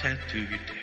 [0.00, 0.79] tend to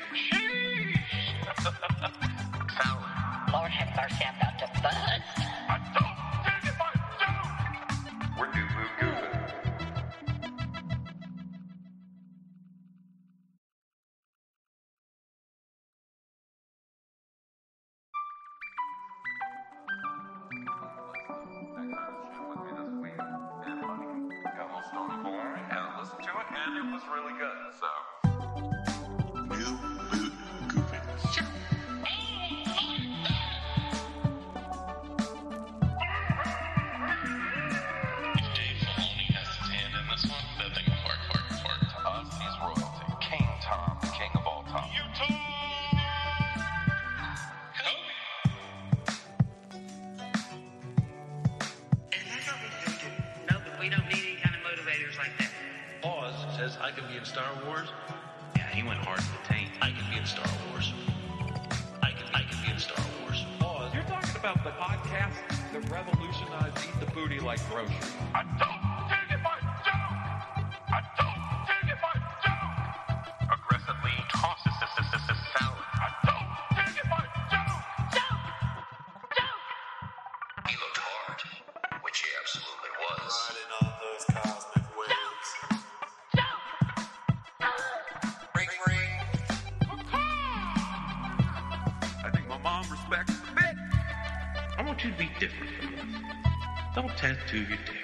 [97.48, 97.97] activity.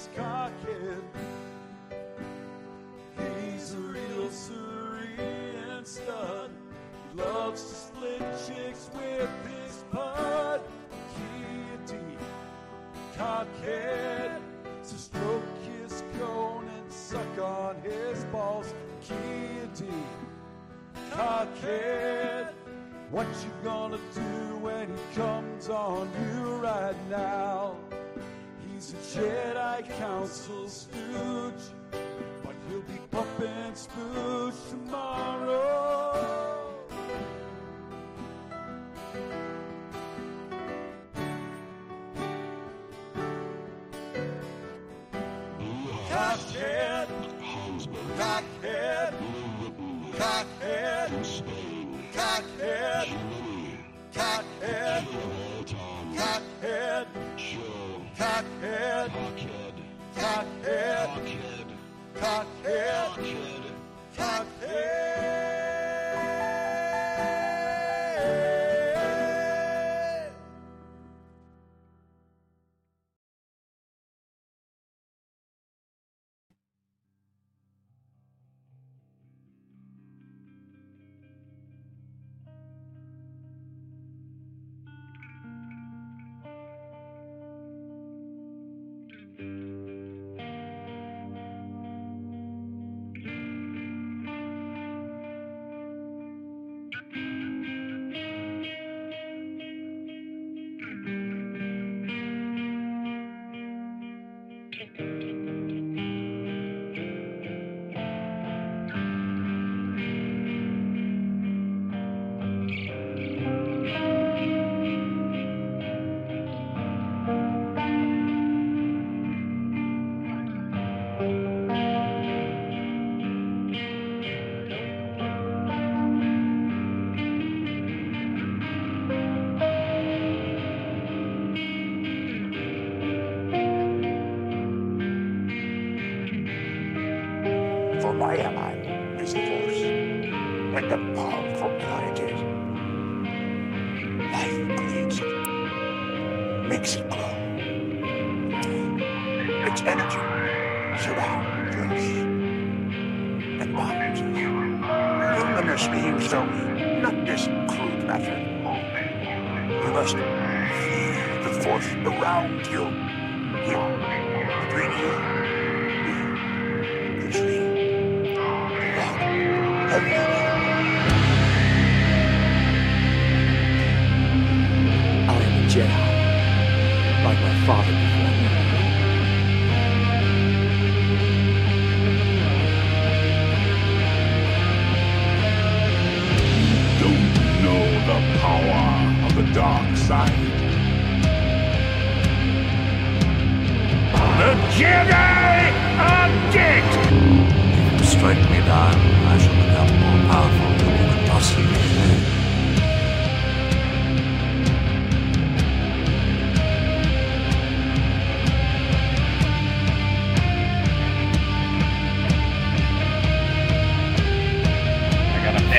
[0.00, 0.50] He's God.
[3.18, 6.50] He's a real Syrian stud.
[7.12, 10.66] He loves to split chicks with his butt,
[11.86, 12.00] Deity,
[13.14, 13.50] cockhead.
[13.62, 14.40] can.
[14.82, 15.44] So stroke
[15.82, 18.72] his cone and suck on his balls.
[19.02, 19.92] Kitty,
[21.10, 22.54] cockhead,
[23.10, 24.29] what you gonna do?
[30.30, 30.59] was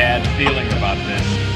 [0.02, 1.51] bad feeling about this.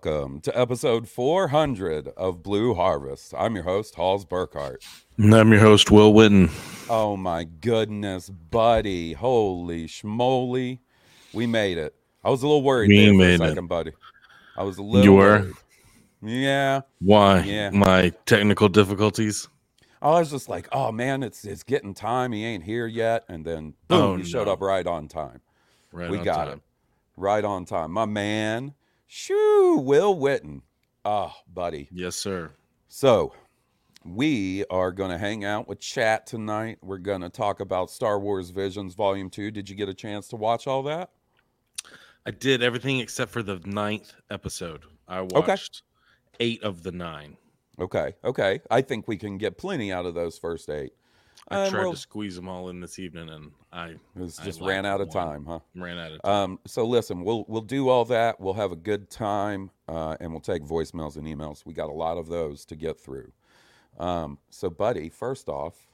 [0.00, 3.32] Welcome to episode 400 of Blue Harvest.
[3.34, 4.84] I'm your host, Hawes Burkhart.
[5.16, 6.50] And I'm your host, Will Witten.
[6.90, 9.14] Oh my goodness, buddy.
[9.14, 10.80] Holy schmoly.
[11.32, 11.94] We made it.
[12.22, 13.68] I was a little worried We made a it.
[13.68, 13.92] buddy.
[14.54, 15.38] I was a little You were?
[15.40, 15.54] worried.
[16.20, 16.82] Yeah.
[16.98, 17.40] Why?
[17.40, 17.70] Yeah.
[17.70, 19.48] My technical difficulties.
[20.02, 22.32] I was just like, oh man, it's it's getting time.
[22.32, 23.24] He ain't here yet.
[23.30, 25.40] And then boom, Oh, he showed up right on time.
[25.90, 26.48] Right we on got time.
[26.52, 26.62] him.
[27.16, 27.92] Right on time.
[27.92, 28.74] My man,
[29.06, 30.62] shoo, Will Witten.
[31.04, 31.88] Oh, buddy.
[31.92, 32.50] Yes, sir.
[32.88, 33.32] So,
[34.04, 36.78] we are going to hang out with chat tonight.
[36.82, 39.50] We're going to talk about Star Wars Visions Volume 2.
[39.50, 41.10] Did you get a chance to watch all that?
[42.24, 44.84] I did everything except for the ninth episode.
[45.06, 45.82] I watched
[46.40, 47.36] eight of the nine.
[47.78, 48.14] Okay.
[48.24, 48.60] Okay.
[48.70, 50.92] I think we can get plenty out of those first eight.
[51.48, 54.42] I Um, tried we'll- to squeeze them all in this evening, and I I just
[54.60, 55.60] lacked ran out of time, huh?
[55.76, 56.32] Ran out of time.
[56.52, 58.40] Um, so listen, we'll we'll do all that.
[58.40, 61.64] We'll have a good time, uh, and we'll take voicemails and emails.
[61.64, 63.30] We got a lot of those to get through.
[63.98, 65.86] Um, so, buddy, first off,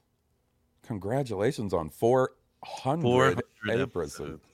[0.82, 2.32] congratulations on four
[2.64, 3.38] hundred 400
[3.80, 4.14] episodes.
[4.20, 4.44] episodes.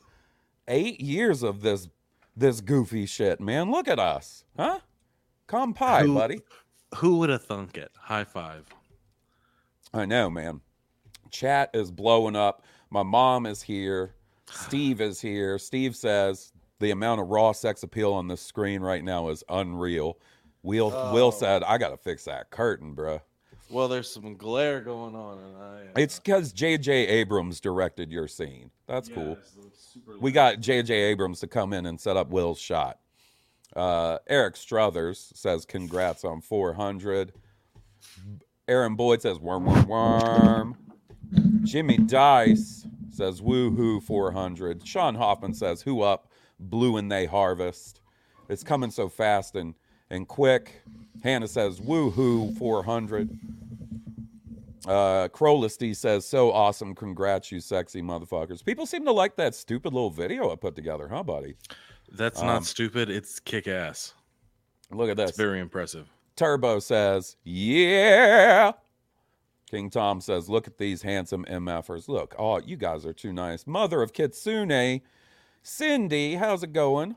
[0.66, 1.88] Eight years of this
[2.36, 3.70] this goofy shit, man.
[3.70, 4.80] Look at us, huh?
[5.46, 6.40] Come pie, Who- buddy.
[6.96, 7.90] Who would have thunk it?
[7.96, 8.66] High five.
[9.92, 10.60] I know, man.
[11.30, 12.62] Chat is blowing up.
[12.90, 14.14] My mom is here.
[14.50, 15.58] Steve is here.
[15.58, 20.18] Steve says the amount of raw sex appeal on this screen right now is unreal.
[20.62, 21.12] Will Oh.
[21.12, 23.20] Will said, "I got to fix that curtain, bruh.
[23.70, 25.80] Well, there's some glare going on, and I.
[25.82, 26.90] uh, It's because J.J.
[27.06, 28.70] Abrams directed your scene.
[28.86, 29.32] That's cool.
[29.66, 30.94] it's super We got J.J.
[30.94, 32.98] Abrams to come in and set up Will's shot.
[33.76, 37.34] Uh, Eric Struthers says, "Congrats on 400."
[38.66, 40.76] Aaron Boyd says, "Worm, worm, worm."
[41.64, 46.30] Jimmy Dice says, "Woohoo 400." Sean Hoffman says, "Who up?
[46.58, 48.00] Blue and they harvest."
[48.48, 49.74] It's coming so fast and
[50.10, 50.82] and quick.
[51.22, 53.28] Hannah says, "Woohoo 400."
[54.86, 56.94] Uh, Crowlisty says, "So awesome!
[56.94, 61.08] Congrats, you sexy motherfuckers." People seem to like that stupid little video I put together,
[61.08, 61.56] huh, buddy?
[62.10, 63.10] That's Um, not stupid.
[63.10, 64.14] It's kick ass.
[64.90, 65.30] Look at this.
[65.30, 66.08] It's very impressive.
[66.36, 68.72] Turbo says, "Yeah."
[69.70, 72.08] King Tom says, "Look at these handsome MFers.
[72.08, 73.66] Look, oh, you guys are too nice.
[73.66, 75.00] Mother of Kitsune,
[75.62, 77.16] Cindy, how's it going?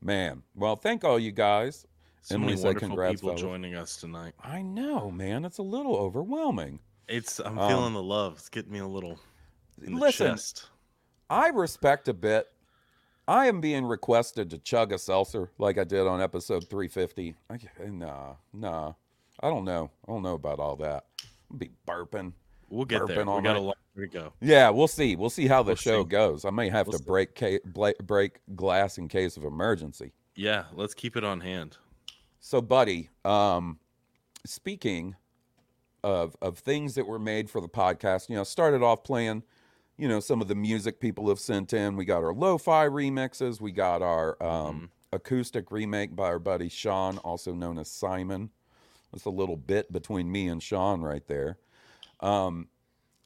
[0.00, 1.86] Man, well, thank all you guys.
[2.22, 4.34] So Emily many said, wonderful "Congrats, people fellas." joining us tonight.
[4.42, 5.44] I know, man.
[5.44, 6.80] It's a little overwhelming.
[7.08, 8.34] It's I'm Um, feeling the love.
[8.34, 9.18] It's getting me a little
[9.82, 10.68] in the Listen, chest.
[11.30, 12.48] I respect a bit.
[13.26, 17.34] I am being requested to chug a seltzer like I did on episode 350.
[17.50, 18.94] I, nah, nah.
[19.40, 19.90] I don't know.
[20.06, 21.04] I don't know about all that.
[21.50, 22.32] I'll be burping.
[22.70, 23.16] We'll get there.
[23.24, 24.32] burping all We got a long way to go.
[24.40, 25.16] Yeah, we'll see.
[25.16, 26.08] We'll see how the We'll show see.
[26.08, 26.44] goes.
[26.44, 27.04] I may have We'll to see.
[27.08, 30.12] break ca- bla- break glass in case of emergency.
[30.34, 31.78] Yeah, let's keep it on hand.
[32.40, 33.78] So, buddy, um,
[34.46, 35.16] speaking
[36.04, 39.42] of of things that were made for the podcast, you know, started off playing,
[39.96, 41.96] you know, some of the music people have sent in.
[41.96, 43.60] We got our lo-fi remixes.
[43.60, 48.50] We got our um, acoustic remake by our buddy Sean, also known as Simon.
[49.12, 51.58] It's a little bit between me and Sean right there.
[52.20, 52.68] Um,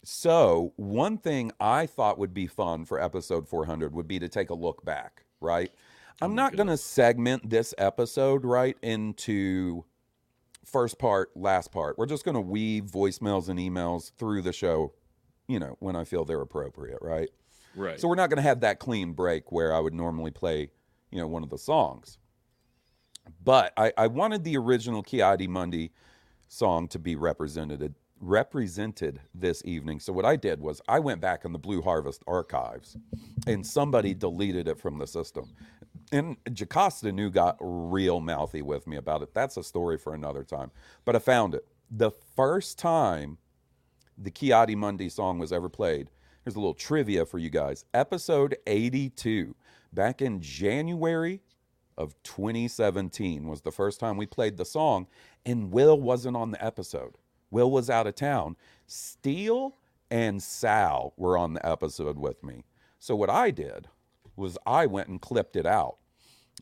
[0.04, 4.50] so one thing I thought would be fun for episode 400 would be to take
[4.50, 5.72] a look back, right?
[6.20, 9.84] I'm not going to segment this episode right into
[10.64, 11.98] first part, last part.
[11.98, 14.92] We're just going to weave voicemails and emails through the show,
[15.48, 17.28] you know, when I feel they're appropriate, right?
[17.74, 18.00] Right.
[18.00, 20.70] So we're not going to have that clean break where I would normally play,
[21.10, 22.18] you know, one of the songs.
[23.44, 25.92] But I, I wanted the original Ki-Adi-Mundi
[26.48, 29.98] song to be represented represented this evening.
[29.98, 32.96] So what I did was I went back in the Blue Harvest archives
[33.48, 35.50] and somebody deleted it from the system.
[36.12, 39.34] And Jocasta Nu got real mouthy with me about it.
[39.34, 40.70] That's a story for another time.
[41.04, 41.66] But I found it.
[41.90, 43.38] The first time
[44.16, 46.08] the Ki-Adi-Mundi song was ever played.
[46.44, 47.84] Here's a little trivia for you guys.
[47.92, 49.54] Episode 82,
[49.92, 51.40] back in January
[51.98, 55.06] of 2017, was the first time we played the song,
[55.44, 57.14] and Will wasn't on the episode.
[57.50, 58.56] Will was out of town.
[58.86, 59.76] Steele
[60.10, 62.64] and Sal were on the episode with me.
[62.98, 63.88] So what I did
[64.36, 65.96] was I went and clipped it out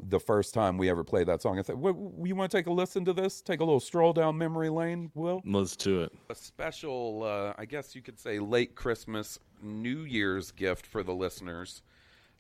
[0.03, 1.59] the first time we ever played that song.
[1.59, 3.43] I thought, "What- you want to take a listen to this?
[3.43, 5.43] Take a little stroll down memory lane, Will?
[5.45, 6.13] Let's do it.
[6.31, 11.13] a special, uh, I guess you could say, late Christmas, New Year's gift for the
[11.15, 11.83] listeners.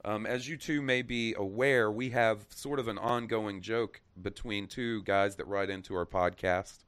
[0.04, 4.66] Um, as you two may be aware, we have sort of an ongoing joke between
[4.66, 6.78] two guys that write into our podcast,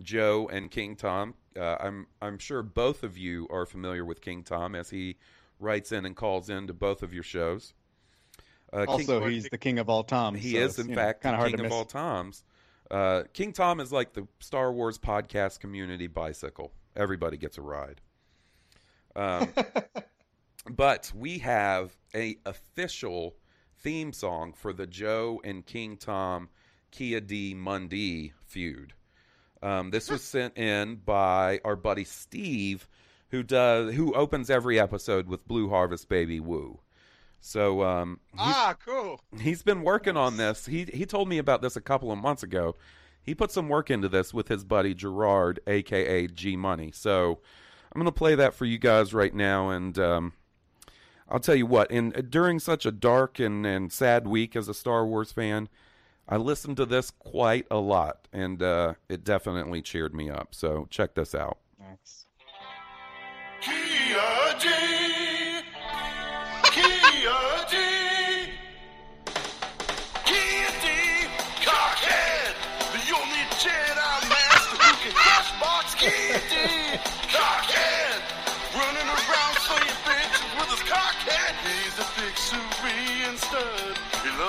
[0.00, 1.34] Joe and King Tom.
[1.58, 5.16] Uh, I'm I'm sure both of you are familiar with King Tom as he
[5.60, 7.74] writes in and calls in to both of your shows.
[8.72, 10.40] Uh, King- Also, he's the king of all toms.
[10.42, 11.76] he so is, in fact, the kinda hard king to of miss.
[11.76, 12.44] all toms.
[12.90, 16.72] Uh, king Tom is like the Star Wars podcast community bicycle.
[16.94, 18.00] Everybody gets a ride.
[19.14, 19.48] Um,
[20.70, 23.36] but we have a official
[23.78, 26.48] theme song for the Joe and King Tom
[26.90, 28.94] Ki-Adi-Mundi feud.
[29.62, 32.88] Um, this was sent in by our buddy Steve,
[33.30, 36.80] who does who opens every episode with Blue Harvest Baby Woo.
[37.40, 39.20] So um, Ah, cool.
[39.40, 40.66] He's been working on this.
[40.66, 42.76] He he told me about this a couple of months ago.
[43.22, 46.92] He put some work into this with his buddy Gerard, aka G Money.
[46.92, 47.40] So
[47.92, 50.32] I'm gonna play that for you guys right now, and um,
[51.28, 51.90] I'll tell you what.
[51.90, 55.68] In during such a dark and, and sad week as a Star Wars fan,
[56.28, 60.54] I listened to this quite a lot, and uh, it definitely cheered me up.
[60.54, 61.58] So check this out.
[63.60, 64.68] Kia D.
[64.68, 64.95] Kia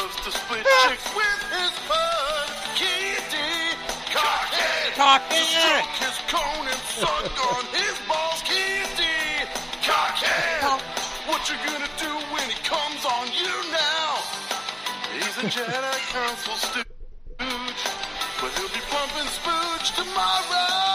[0.08, 2.48] loves to split chicks with his bud.
[2.76, 3.20] Kia
[4.16, 4.94] Cockhead.
[4.96, 5.44] Cockhead.
[5.44, 8.42] Stroke his cone and suck on his balls.
[8.48, 8.54] D.
[9.84, 10.82] Cockhead.
[11.28, 14.24] What you gonna do when he comes on you now?
[15.14, 16.86] He's a Jedi Council stooge,
[18.42, 20.87] but he'll be pumping spooge tomorrow.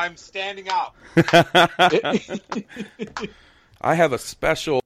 [0.00, 0.96] I'm I'm standing up.
[3.82, 4.82] I have a special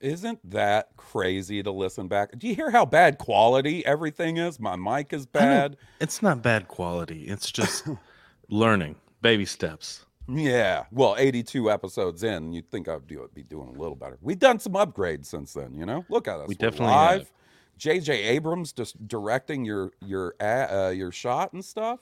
[0.00, 2.38] Isn't that crazy to listen back?
[2.38, 4.60] Do you hear how bad quality everything is?
[4.60, 5.76] My mic is bad.
[6.00, 7.22] It's not bad quality.
[7.22, 7.88] It's just
[8.48, 10.04] learning, baby steps.
[10.28, 10.84] Yeah.
[10.92, 14.18] Well, 82 episodes in, you'd think I'd do, be doing a little better.
[14.20, 16.04] We've done some upgrades since then, you know?
[16.08, 16.48] Look at us.
[16.48, 17.18] We We're definitely live.
[17.20, 17.30] have.
[17.78, 22.00] JJ Abrams just directing your your uh, your shot and stuff.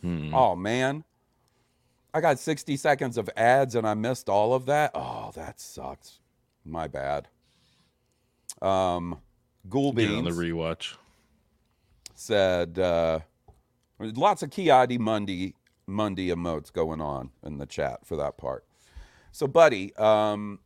[0.00, 0.32] Hmm.
[0.34, 1.04] Oh man.
[2.14, 4.92] I got 60 seconds of ads and I missed all of that.
[4.94, 6.20] Oh, that sucks.
[6.64, 7.28] My bad.
[8.62, 9.18] Um
[9.68, 10.94] Ghoul Get on the rewatch.
[12.14, 13.20] said uh,
[13.98, 15.54] lots of Ki-Adi-Mundi
[15.86, 18.64] Monday emotes going on in the chat for that part.
[19.32, 20.60] So, buddy, um,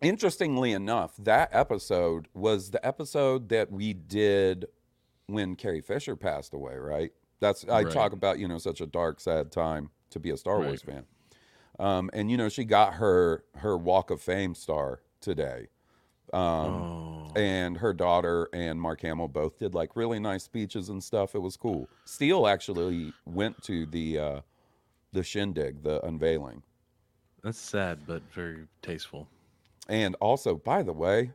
[0.00, 4.66] interestingly enough, that episode was the episode that we did
[5.26, 6.76] when Carrie Fisher passed away.
[6.76, 7.12] Right?
[7.40, 7.92] That's I Right.
[7.92, 11.04] talk about you know such a dark, sad time to be a Star Wars fan.
[11.78, 15.68] Um, and you know she got her her Walk of Fame star today.
[16.32, 17.28] Um, Oh.
[17.36, 21.34] and her daughter and Mark Hamill both did like really nice speeches and stuff.
[21.34, 21.88] It was cool.
[22.04, 24.40] Steele actually went to the uh,
[25.12, 26.62] the shindig, the unveiling,
[27.42, 29.28] That's sad, but very tasteful.
[29.88, 31.30] and also, by the way,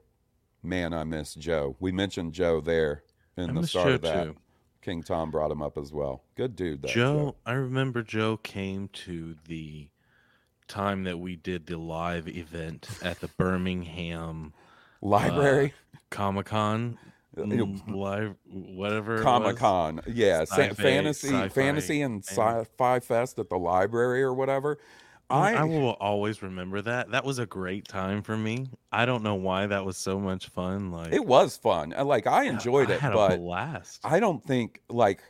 [0.63, 1.75] man, I miss Joe.
[1.79, 3.03] We mentioned Joe there
[3.37, 4.23] in I the start Joe of that.
[4.25, 4.35] too.
[4.81, 6.23] King Tom brought him up as well.
[6.35, 9.87] Good dude, that Joe, I remember Joe came to the
[10.67, 14.53] time that we did the live event at the Birmingham
[15.01, 15.73] Library?
[16.09, 16.97] Comic Con
[17.37, 17.43] Uh,
[17.87, 19.21] live whatever.
[19.21, 24.79] Comic Con, yeah, Sci-fi- fantasy, sci-fi fantasy, and sci-fi fest at the library or whatever.
[25.31, 27.11] I, I, will always remember that.
[27.11, 28.69] That was a great time for me.
[28.91, 30.91] I don't know why that was so much fun.
[30.91, 31.93] Like it was fun.
[31.97, 34.01] Like I enjoyed I it, had a but blast.
[34.03, 35.21] I don't think like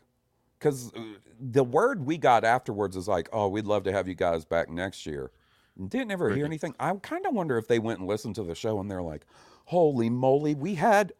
[0.59, 1.01] because uh,
[1.39, 4.69] the word we got afterwards is like, oh, we'd love to have you guys back
[4.69, 5.31] next year.
[5.87, 6.75] Didn't ever hear anything.
[6.79, 9.25] I kind of wonder if they went and listened to the show and they're like,
[9.65, 11.13] holy moly, we had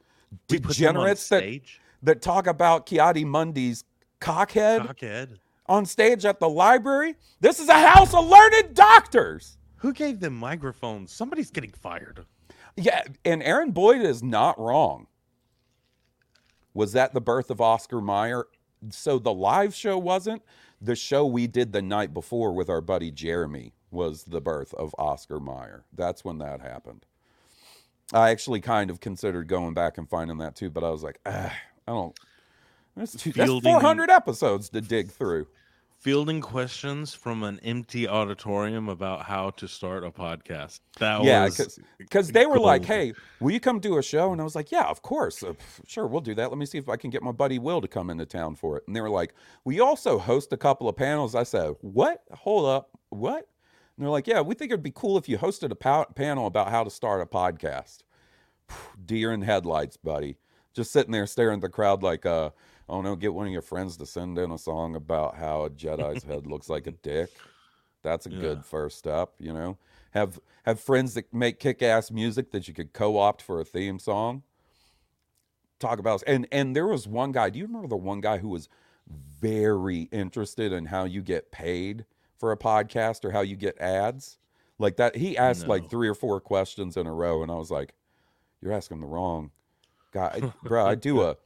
[0.49, 1.61] We put them on degenerates that
[2.03, 3.83] that talk about Ki-Adi-Mundi's
[4.19, 5.37] cockhead Cockhead.
[5.71, 7.15] On stage at the library.
[7.39, 9.57] This is a house of learned doctors.
[9.77, 11.13] Who gave them microphones?
[11.13, 12.25] Somebody's getting fired.
[12.75, 15.07] Yeah, and Aaron Boyd is not wrong.
[16.73, 18.47] Was that the birth of Oscar Mayer?
[18.89, 20.41] So the live show wasn't.
[20.81, 24.93] The show we did the night before with our buddy Jeremy was the birth of
[24.97, 25.85] Oscar Mayer.
[25.93, 27.05] That's when that happened.
[28.13, 31.19] I actually kind of considered going back and finding that too, but I was like,
[31.25, 31.53] ah,
[31.87, 32.17] I don't.
[32.95, 35.47] That's, too, that's 400 episodes to dig through.
[36.01, 40.79] Fielding questions from an empty auditorium about how to start a podcast.
[40.97, 44.41] That yeah, was because they were like, "Hey, will you come do a show?" And
[44.41, 45.53] I was like, "Yeah, of course, Uh,
[45.85, 46.49] sure, we'll do that.
[46.49, 48.77] Let me see if I can get my buddy Will to come into town for
[48.77, 52.23] it." And they were like, "We also host a couple of panels." I said, "What?
[52.31, 53.47] Hold up, what?"
[53.95, 56.47] And they're like, "Yeah, we think it'd be cool if you hosted a pa- panel
[56.47, 57.99] about how to start a podcast."
[59.05, 60.37] Deer in headlights, buddy.
[60.73, 62.49] Just sitting there staring at the crowd like, uh,
[62.91, 65.35] Oh, I don't know, get one of your friends to send in a song about
[65.37, 67.29] how a Jedi's head looks like a dick.
[68.03, 68.39] That's a Yeah.
[68.41, 69.77] good first step, you know.
[70.11, 73.97] Have have friends that make kick ass music that you could co-opt for a theme
[73.97, 74.43] song.
[75.79, 78.49] Talk about and and there was one guy, do you remember the one guy who
[78.49, 78.67] was
[79.09, 82.05] very interested in how you get paid
[82.37, 84.37] for a podcast or how you get ads?
[84.77, 85.69] Like that he asked No.
[85.69, 87.93] like three or four questions in a row and I was like,
[88.61, 89.51] You're asking the wrong
[90.11, 90.41] guy.
[90.61, 91.37] Bro, I do a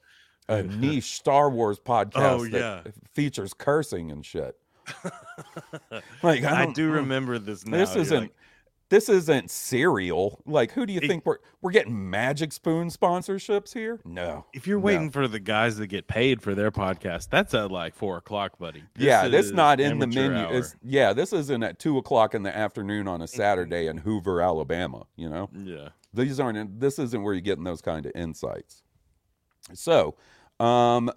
[0.47, 4.55] a niche Star Wars podcast Oh, that features cursing and shit.
[6.23, 7.77] like I, I don't- remember this now.
[7.77, 8.35] This isn't like,
[8.89, 10.41] this isn't cereal.
[10.45, 13.99] Like who do you It- think we're we're getting Magic Spoon sponsorships here?
[14.05, 14.45] No.
[14.53, 14.85] if you're No.
[14.85, 18.59] waiting for the guys that get paid for their podcast, that's at like four o'clock,
[18.59, 18.83] buddy.
[18.97, 20.61] yeah, this is not in the menu.
[20.83, 25.07] Yeah, this isn't at two o'clock in the afternoon on a Saturday in Hoover, Alabama.
[25.15, 25.89] You know, yeah.
[26.13, 26.79] these aren't.
[26.79, 28.83] This isn't where you're getting those kind of insights.
[29.73, 30.13] So,
[30.59, 31.11] um,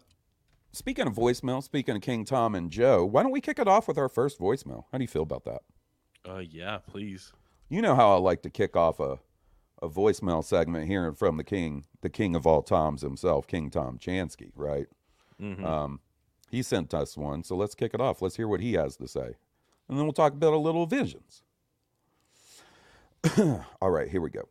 [0.73, 3.89] speaking of voicemail, speaking of King Tom and Joe, why don't we kick it off
[3.89, 4.85] with our first voicemail?
[4.93, 5.63] How do you feel about that?
[6.29, 7.33] Uh, yeah, please.
[7.69, 9.19] You know how I like to kick off a
[9.81, 13.97] a voicemail segment hearing from the king, the king of all toms himself, King Tom
[13.97, 14.89] Chansky, right?
[15.41, 15.65] Mhm.
[15.65, 16.01] Um,
[16.51, 18.21] he sent us one, so let's kick it off.
[18.21, 19.37] Let's hear what he has to say,
[19.89, 21.45] and then we'll talk about a little visions.
[23.81, 24.49] all right, here we go.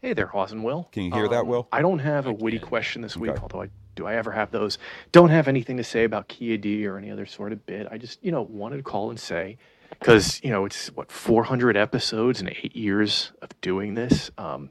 [0.00, 0.88] Hey there, Hawes and Will.
[0.92, 1.68] Can you hear that, Um, Will?
[1.72, 3.40] I don't have a witty question this week, Okay.
[3.42, 4.78] although I do I ever have those.
[5.10, 7.88] Don't have anything to say about Kia D or any other sort of bit.
[7.90, 9.58] I just, you know, wanted to call and say,
[9.90, 14.30] because, you know, it's what, 400 episodes and eight years of doing this.
[14.38, 14.70] Um,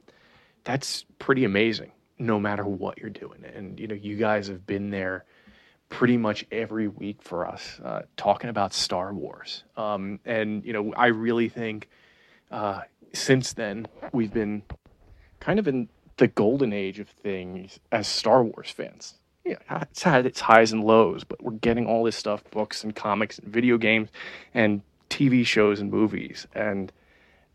[0.63, 3.43] that's pretty amazing, no matter what you're doing.
[3.53, 5.25] And, you know, you guys have been there
[5.89, 9.65] pretty much every week for us, uh, talking about Star Wars.
[9.75, 11.89] Um, and you know, I really think
[12.51, 12.81] uh,
[13.13, 14.63] since then we've been
[15.39, 19.15] kind of in the golden age of things as Star Wars fans.
[19.45, 22.93] Yeah, it's had its highs and lows, but we're getting all this stuff, books and
[22.93, 24.09] comics and video games
[24.53, 26.47] and TV shows and movies.
[26.53, 26.91] And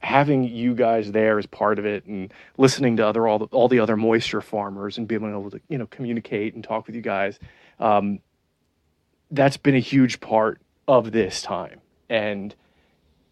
[0.03, 3.68] having you guys there as part of it and listening to other all the, all
[3.68, 7.03] the other moisture farmers and being able to you know communicate and talk with you
[7.03, 7.38] guys
[7.79, 8.18] um,
[9.31, 12.55] that's been a huge part of this time and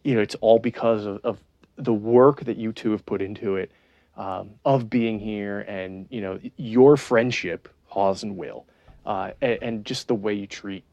[0.05, 1.39] you know it's all because of, of
[1.77, 3.73] the work that you two have put into it
[4.17, 8.67] um, of being here and you know your friendship Hawes and Will
[9.07, 10.85] uh, and, and just the way you treat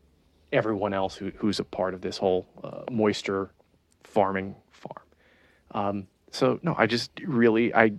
[0.54, 3.52] everyone else who, who's a part of this whole uh, moisture
[4.04, 5.04] farming farm
[5.72, 7.94] um, so no, I just really I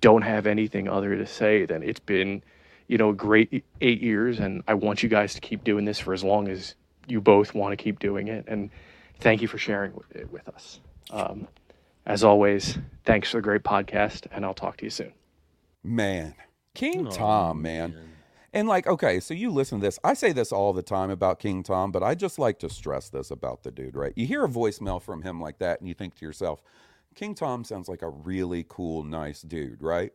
[0.00, 2.42] don't have anything other to say than it's been,
[2.88, 6.12] you know, great eight years, and I want you guys to keep doing this for
[6.12, 6.74] as long as
[7.06, 8.44] you both want to keep doing it.
[8.46, 8.70] And
[9.20, 10.80] thank you for sharing it with us.
[11.10, 11.48] Um,
[12.06, 15.12] as always, thanks for the great podcast, and I'll talk to you soon.
[15.82, 16.34] Man,
[16.74, 17.96] King oh, Tom, man.
[18.52, 19.98] And like, okay, so you listen to this.
[20.04, 23.08] I say this all the time about King Tom, but I just like to stress
[23.08, 24.12] this about the dude, right?
[24.14, 26.62] You hear a voicemail from him like that, and you think to yourself,
[27.14, 30.12] King Tom sounds like a really cool, nice dude, right?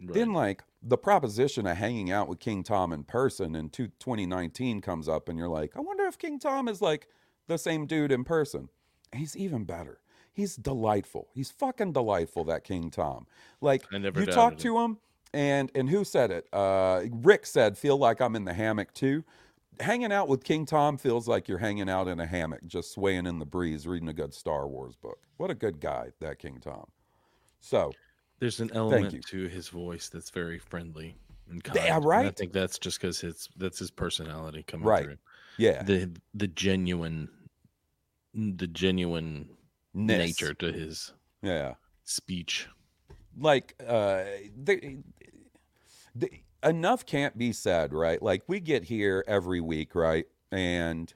[0.00, 4.80] Then, like, the proposition of hanging out with King Tom in person in two, 2019
[4.80, 7.06] comes up, and you're like, I wonder if King Tom is like
[7.46, 8.68] the same dude in person.
[9.12, 10.00] And he's even better.
[10.32, 11.28] He's delightful.
[11.34, 13.26] He's fucking delightful, that King Tom.
[13.60, 14.98] Like, I never you talk to him,
[15.34, 16.48] and and who said it?
[16.52, 19.24] Uh, Rick said, "Feel like I'm in the hammock too."
[19.80, 23.26] Hanging out with King Tom feels like you're hanging out in a hammock, just swaying
[23.26, 25.18] in the breeze, reading a good Star Wars book.
[25.38, 26.86] What a good guy that King Tom.
[27.60, 27.92] So,
[28.38, 31.16] There's an element to his voice that's very friendly
[31.48, 31.76] and kind.
[31.76, 35.04] Yeah, and I think that's just because his that's his personality coming Right.
[35.04, 35.16] through.
[35.58, 35.82] Yeah.
[35.82, 37.28] The the genuine
[38.34, 39.48] the genuine.
[39.94, 41.74] Nature to his yeah.
[42.04, 42.68] speech.
[43.38, 44.24] like uh
[44.62, 44.98] the,
[46.14, 46.30] the,
[46.62, 48.22] enough can't be said right?
[48.22, 50.26] Like we get here every week right?
[50.50, 51.12] And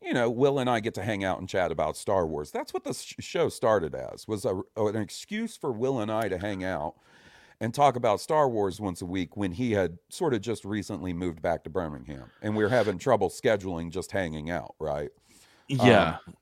[0.00, 2.50] you know will and i get to hang out and chat about star wars.
[2.50, 6.28] That's what the sh- show started as was a, an excuse for will and i
[6.28, 6.96] to hang out
[7.62, 11.12] and talk about star wars once a week when he had sort of just recently
[11.12, 12.24] moved back to birmingham.
[12.42, 15.10] And we were having trouble scheduling just hanging out right?
[15.68, 16.34] Yeah, Um,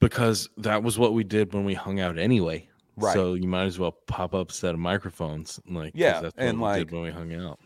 [0.00, 2.68] because that was what we did when we hung out anyway.
[2.96, 3.14] Right.
[3.14, 6.44] So you might as well pop up a set of microphones, like Yeah, that's what
[6.44, 7.58] and we like- did when we hung out.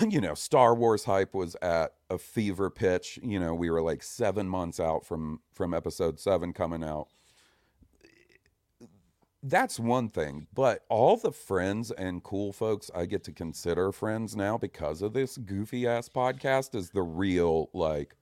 [0.08, 3.18] you know, Star Wars hype was at a fever pitch.
[3.22, 7.08] You know, we were like seven months out from from episode seven coming out.
[9.44, 14.36] That's one thing, but all the friends and cool folks I get to consider friends
[14.36, 18.14] now because of this goofy ass podcast is the real like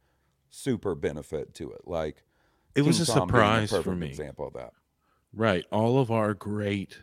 [0.49, 1.83] super benefit to it.
[1.85, 2.23] Like
[2.75, 4.09] It was a Tom surprise for me.
[4.09, 4.73] Example of that.
[5.33, 5.65] Right.
[5.71, 6.99] All of our great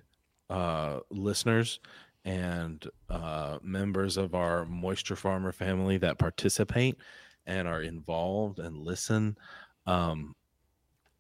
[0.50, 1.80] uh, listeners
[2.26, 6.98] and uh, members of our Moisture Farmer family that participate
[7.46, 9.38] and are involved and listen.
[9.86, 10.36] Um,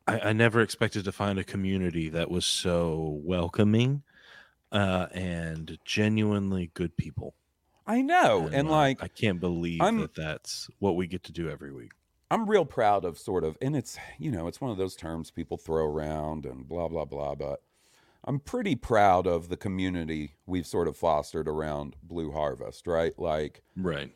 [0.06, 4.04] I, I never expected to find a community that was so welcoming
[4.72, 7.36] uh, and genuinely good people.
[7.86, 11.32] I know, and, uh, like I can't believe I'm- that that's what we get to
[11.32, 11.92] do every week.
[12.30, 15.32] I'm real proud of sort of, and it's, you know, it's one of those terms
[15.32, 17.62] people throw around and blah, blah, blah, but
[18.26, 23.18] I'm pretty proud of the community we've sort of fostered around Blue Harvest, right?
[23.18, 24.13] Like, Right.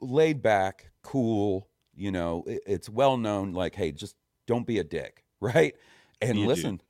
[0.00, 4.84] laid back, cool, you know, it, it's well known, like, hey, just don't be a
[4.84, 5.76] dick, right?
[6.20, 6.48] And You do.
[6.48, 6.80] listen,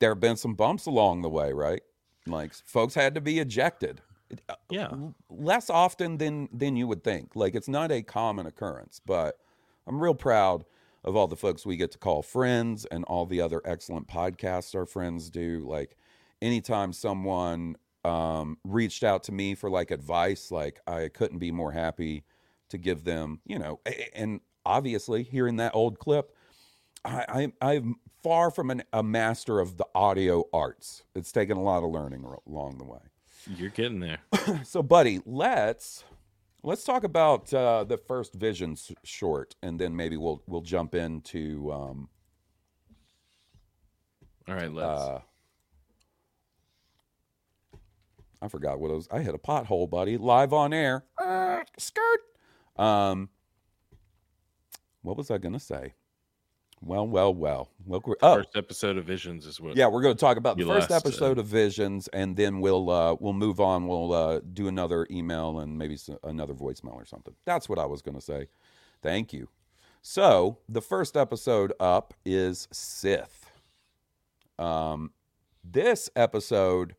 [0.00, 1.82] there have been some bumps along the way, right?
[2.26, 4.02] Like, folks had to be ejected.
[4.48, 5.12] Uh, Yeah.
[5.30, 7.36] less often than than you would think.
[7.36, 9.38] Like it's not a common occurrence, but
[9.88, 10.64] I'm real proud
[11.04, 14.74] of all the folks we get to call friends and all the other excellent podcasts
[14.74, 15.64] our friends do.
[15.66, 15.96] Like
[16.42, 21.72] anytime someone um, reached out to me for like advice, like I couldn't be more
[21.72, 22.24] happy
[22.68, 23.80] to give them, you know,
[24.14, 26.34] and obviously hearing that old clip,
[27.04, 31.04] I, I I'm far from an, a master of the audio arts.
[31.14, 32.98] It's taken a lot of learning along the way.
[33.56, 34.18] You're getting there.
[34.64, 36.04] So, buddy, let's
[36.62, 41.72] let's talk about uh, the first Visions short, and then maybe we'll we'll jump into
[41.72, 42.08] um,
[44.48, 45.00] All right, let's.
[45.00, 45.20] uh,
[48.40, 49.08] I forgot what it was.
[49.10, 50.16] I hit a pothole, buddy.
[50.16, 51.04] Live on air.
[51.20, 52.20] Uh, skirt.
[52.76, 53.30] Um,
[55.02, 55.94] what was I gonna say?
[56.80, 57.70] Well, well, well.
[57.86, 59.76] Look, we're, oh, First episode of Visions is what.
[59.76, 62.60] yeah, we're going to talk about the first last, uh, episode of Visions, and then
[62.60, 63.86] we'll uh, we'll move on.
[63.86, 67.34] We'll uh, do another email and maybe another voicemail or something.
[67.44, 68.48] That's what I was going to say.
[69.02, 69.48] Thank you.
[70.02, 73.50] So the first episode up is Sith.
[74.58, 75.12] Um,
[75.64, 76.94] this episode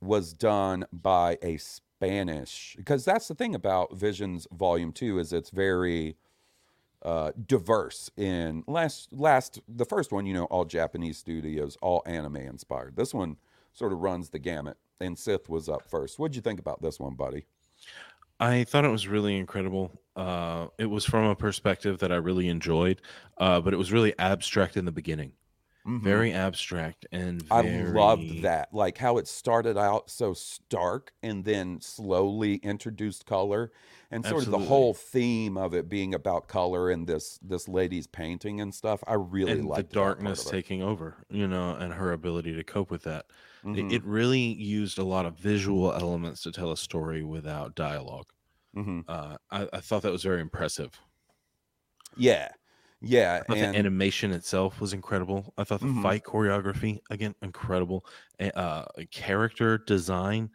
[0.00, 5.50] was done by a Spanish because that's the thing about Visions Volume Two is it's
[5.50, 6.16] very
[7.04, 8.10] uh, diverse.
[8.16, 12.96] In last last the first one, you know, all Japanese studios, all anime inspired.
[12.96, 13.36] This one
[13.72, 16.18] sort of runs the gamut, and Sith was up first.
[16.18, 17.46] What'd you think about this one, buddy?
[18.40, 19.92] I thought it was really incredible.
[20.16, 23.00] Uh, it was from a perspective that I really enjoyed,
[23.38, 25.32] uh, but it was really abstract in the beginning.
[25.86, 26.00] Mhm.
[26.02, 31.80] Very abstract and I loved that, like how it started out so stark and then
[31.80, 33.70] slowly introduced color,
[34.10, 38.06] and sort of the whole theme of it being about color and this this lady's
[38.06, 39.04] painting and stuff.
[39.06, 43.02] I really and the darkness taking over, you know, and her ability to cope with
[43.02, 43.26] that.
[43.72, 43.90] It- Mhm.
[43.90, 48.26] It, really used a lot of visual elements to tell a story without dialog
[48.74, 49.04] Mhm.
[49.08, 51.00] Uh, I, I thought that was very impressive.
[52.16, 52.52] Yeah,
[53.04, 55.52] yeah, and the animation itself was incredible.
[55.58, 56.02] I thought the Mhm.
[56.02, 58.04] fight choreography again incredible.
[58.40, 60.50] Uh, character design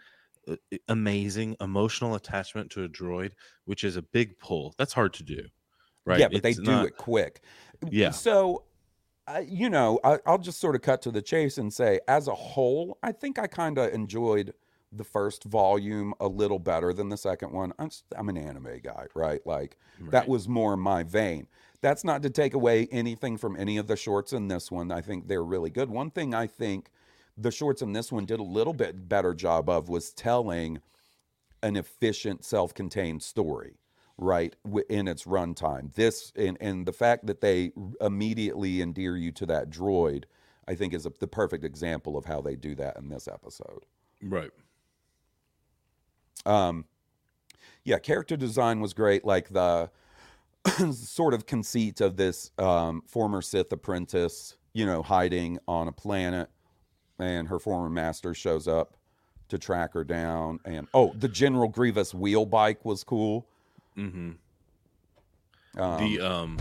[0.47, 0.55] uh,
[0.88, 1.55] amazing.
[1.62, 3.31] Emotional attachment to a droid,
[3.65, 4.73] which is a big pull.
[4.77, 5.47] That's hard to do,
[6.05, 6.19] right?
[6.19, 7.41] Yeah, but they do not- it quick.
[7.89, 8.12] Yeah.
[8.12, 8.63] So,
[9.27, 12.27] uh, you know, I, I'll just sort of cut to the chase and say, as
[12.27, 14.53] a whole, I think I kind of enjoyed
[14.91, 17.71] the first volume a little better than the second one.
[17.77, 19.39] I'm, I'm an anime guy, right?
[19.45, 19.77] Like,
[20.09, 21.47] that was more my vein.
[21.81, 24.91] That's not to take away anything from any of the shorts in this one.
[24.91, 25.89] I think they're really good.
[25.89, 26.91] One thing I think
[27.37, 30.79] the shorts in this one did a little bit better job of was telling
[31.63, 33.77] an efficient self-contained story
[34.17, 34.55] right
[34.89, 39.69] in its runtime this and, and the fact that they immediately endear you to that
[39.69, 40.25] droid
[40.67, 43.85] i think is a, the perfect example of how they do that in this episode
[44.21, 44.51] Right.
[46.45, 46.83] um
[47.85, 49.89] yeah character design was great like the
[50.91, 56.49] sort of conceit of this um, former sith apprentice you know hiding on a planet
[57.19, 58.95] and her former master shows up
[59.47, 63.45] to track her down and oh the general grievous wheel bike was cool
[63.97, 64.31] Mm-hmm.
[65.81, 66.57] um, the um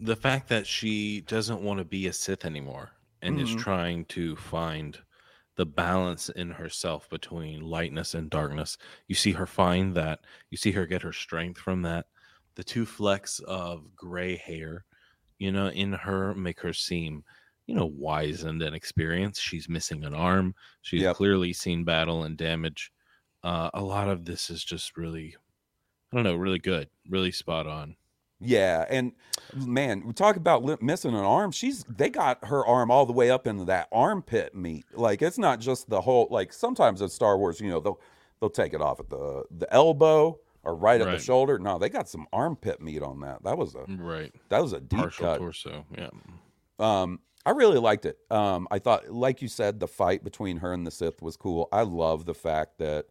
[0.00, 2.90] the fact that she doesn't want to be a Sith anymore
[3.22, 3.58] and is Mhm.
[3.58, 4.98] trying to find
[5.56, 8.76] the balance in herself between lightness and darkness.
[9.06, 10.20] You see her find that.
[10.50, 12.06] You see her get her strength from that.
[12.56, 14.84] The two flecks of gray hair,
[15.38, 17.24] you know, in her make her seem,
[17.66, 19.42] you know, wizened and experienced.
[19.42, 20.54] She's missing an arm.
[20.82, 21.16] She's Yep.
[21.16, 22.92] clearly seen battle and damage.
[23.42, 25.36] Uh, a lot of this is just really,
[26.12, 27.96] I don't know, really good, really spot on.
[28.40, 29.12] Yeah, and
[29.54, 31.50] man, we talk about missing an arm.
[31.50, 34.84] She's they got her arm all the way up into that armpit meat.
[34.92, 36.28] Like it's not just the whole.
[36.30, 38.00] Like sometimes in Star Wars, you know, they'll
[38.40, 41.58] they'll take it off at the the elbow or right at the shoulder.
[41.58, 43.42] No, they got some armpit meat on that.
[43.44, 44.32] That was a Right.
[44.48, 45.38] that was a deep Partial cut.
[45.38, 45.84] torso.
[45.96, 46.10] Yeah.
[46.78, 48.18] Um, I really liked it.
[48.30, 51.68] Um, I thought, like you said, the fight between her and the Sith was cool.
[51.72, 53.06] I love the fact that,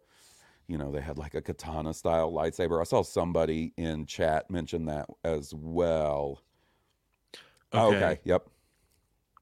[0.67, 2.81] you know, they had like a katana style lightsaber.
[2.81, 6.41] I saw somebody in chat mention that as well.
[7.73, 7.97] Oh, Okay.
[7.97, 8.19] okay.
[8.23, 8.49] Yep.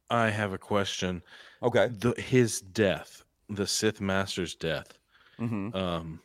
[0.10, 1.24] I have a question.
[1.64, 1.88] Okay.
[1.88, 4.98] The his death, the Sith Master's death,
[5.40, 5.74] Mhm.
[5.74, 6.20] um,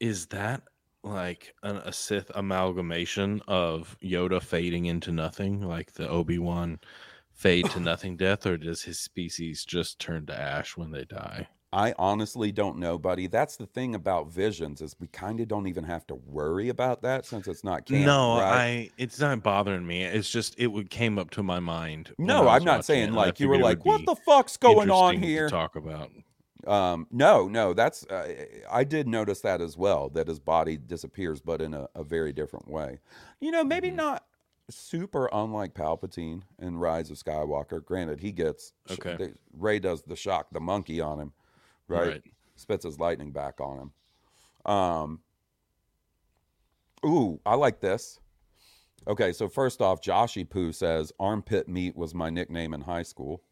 [0.00, 0.62] is that
[1.06, 6.80] like an, a Sith amalgamation of Yoda fading into nothing, like the Obi Wan
[7.32, 11.48] fade to nothing death, or does his species just turn to ash when they die?
[11.72, 13.26] I honestly don't know, buddy.
[13.26, 17.02] That's the thing about visions is we kind of don't even have to worry about
[17.02, 18.06] that since it's not canon.
[18.06, 18.54] no, right?
[18.54, 20.04] I it's not bothering me.
[20.04, 22.14] It's just it would came up to my mind.
[22.18, 25.48] No, I'm not saying like you were like, what the fuck's going on here?
[25.50, 26.10] talk about.
[26.66, 30.08] Um, no, no, that's uh, I did notice that as well.
[30.08, 32.98] That his body disappears, but in a, a very different way.
[33.40, 33.96] You know, maybe Mm-hmm.
[33.98, 34.24] not
[34.68, 37.84] super unlike Palpatine in Rise of Skywalker.
[37.84, 39.16] Granted, he gets Okay.
[39.16, 41.32] they, Rey does the shock the monkey on him,
[41.86, 42.08] right?
[42.08, 42.22] Right.
[42.56, 44.72] Spits his lightning back on him.
[44.72, 45.20] Um.
[47.04, 48.18] Ooh, I like this.
[49.06, 53.42] Okay, so first off, Joshy Poo says armpit meat was my nickname in high school.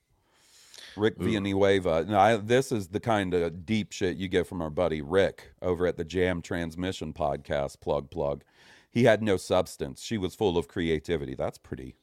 [0.96, 1.24] Rick Ooh.
[1.24, 2.04] Villanueva.
[2.08, 5.52] Now, I, this is the kind of deep shit you get from our buddy Rick
[5.62, 7.80] over at the Jam Transmission podcast.
[7.80, 8.44] Plug plug.
[8.90, 10.02] He had no substance.
[10.02, 11.34] She was full of creativity.
[11.34, 11.96] That's pretty,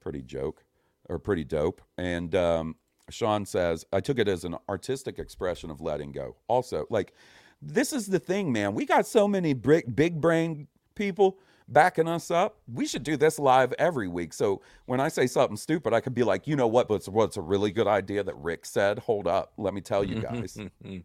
[0.00, 0.64] pretty joke,
[1.08, 1.82] or pretty dope.
[1.96, 2.76] And um,
[3.10, 6.36] Sean says, I took it as an artistic expression of letting go.
[6.46, 7.12] Also, like,
[7.60, 8.74] this is the thing, man.
[8.74, 12.58] We got so many brick, big brain people backing us up.
[12.72, 14.32] We should do this live every week.
[14.32, 16.88] So when I say something stupid, I could be like, you know what?
[16.88, 18.98] What's what's a really good idea that Rick said?
[19.00, 20.56] Hold up, let me tell you guys.
[20.56, 21.02] it's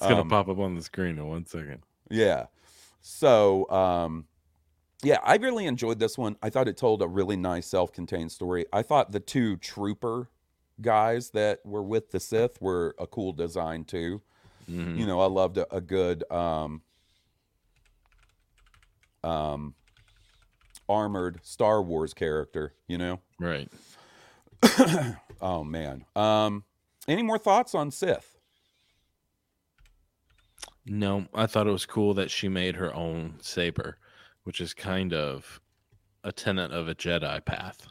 [0.00, 1.82] gonna Um, pop up on the screen in one second.
[2.10, 2.46] Yeah.
[3.00, 4.26] So, um,
[5.02, 6.36] yeah, I really enjoyed this one.
[6.42, 8.66] I thought it told a really nice self-contained story.
[8.72, 10.28] I thought the two trooper
[10.80, 14.20] guys that were with the Sith were a cool design too.
[14.70, 14.96] Mhm.
[14.98, 16.82] You know, I loved a, a good um,
[19.24, 19.74] um,
[20.92, 22.74] armored Star Wars character.
[22.86, 23.68] You know, Right.
[25.40, 26.04] oh man.
[26.14, 26.64] Um,
[27.08, 28.36] any more thoughts on Sith?
[30.86, 33.98] No, I thought it was cool that she made her own saber,
[34.44, 35.60] which is kind of
[36.24, 37.86] a tenet of a Jedi path.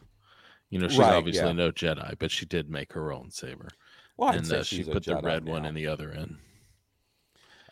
[0.69, 1.53] You know, she's Right, obviously yeah.
[1.53, 3.69] no Jedi, but she did make her own saber.
[4.17, 6.37] Well, and uh, she put the red one in the other end.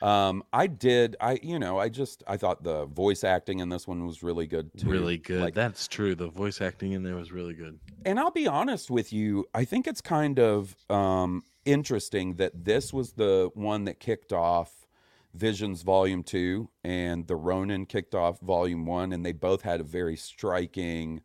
[0.02, 1.16] Um, I did.
[1.20, 4.48] I you know, I just I thought the voice acting in this one was really
[4.48, 4.90] good too.
[4.90, 5.42] Really good.
[5.42, 6.16] Like, That's true.
[6.16, 7.80] The voice acting in there was really good.
[8.06, 12.94] and I'll be honest with you, I think it's kind of um, interesting that this
[12.94, 14.88] was the one that kicked off
[15.34, 19.84] Visions Volume 2 and The Ronin kicked off Volume 1, and they both had a
[19.84, 21.22] very striking,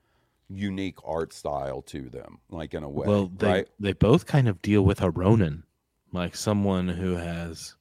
[0.49, 3.07] unique art style to them, like in a way.
[3.07, 3.69] well, they right?
[3.81, 5.65] they both kind of deal with a Ronin,
[6.13, 7.77] like someone who has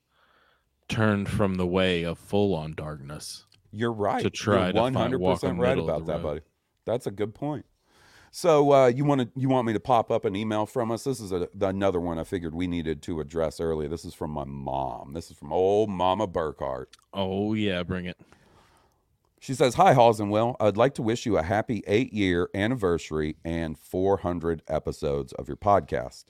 [0.94, 3.46] turned from the way of full on darkness.
[3.72, 4.22] You're right.
[4.22, 6.24] To try You're to find, 100% walk in the right about that, road.
[6.24, 6.42] buddy.
[6.86, 7.66] That's a good point.
[8.36, 11.04] So uh, you want to you want me to pop up an email from us?
[11.04, 13.88] This is a, another one I figured we needed to address earlier.
[13.88, 15.14] This is from my mom.
[15.14, 16.88] This is from old Mama Burkhart.
[17.14, 18.20] Oh yeah, bring it.
[19.40, 20.56] She says, "Hi Hawes and Will.
[20.60, 25.58] I'd like to wish you a happy eight year anniversary and 400 episodes of your
[25.58, 26.26] podcast.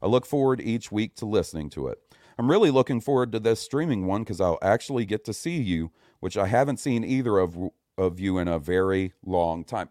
[0.00, 1.98] I look forward each week to listening to it.
[2.38, 5.90] I'm really looking forward to this streaming one because I'll actually get to see you,
[6.20, 7.58] which I haven't seen either of
[7.96, 9.88] of you in a very long time.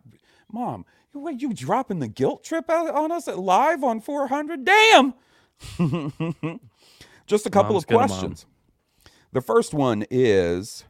[0.52, 4.64] Mom, you wait, you dropping the guilt trip out on us at live on 400?
[4.64, 5.14] Damn.
[7.28, 8.46] Just a couple Mom's of questions.
[9.34, 10.86] The first one is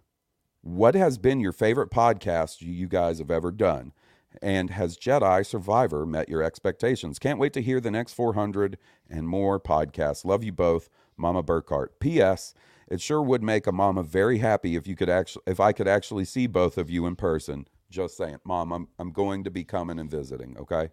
[0.62, 3.93] what has been your favorite podcast you guys have ever done?
[4.39, 7.17] And has Jedi Survivor met your expectations?
[7.17, 8.78] Can't wait to hear the next 400
[9.10, 10.24] and more podcasts.
[10.24, 11.88] Love you both, Mama Burkhart.
[11.99, 12.53] P.S.
[12.88, 15.88] It sure would make a mama very happy if you could actually if I could
[15.88, 17.67] actually see both of you in person.
[17.89, 18.38] Just saying.
[18.45, 20.89] Mom, I'm I'm going to be coming and visiting, okay?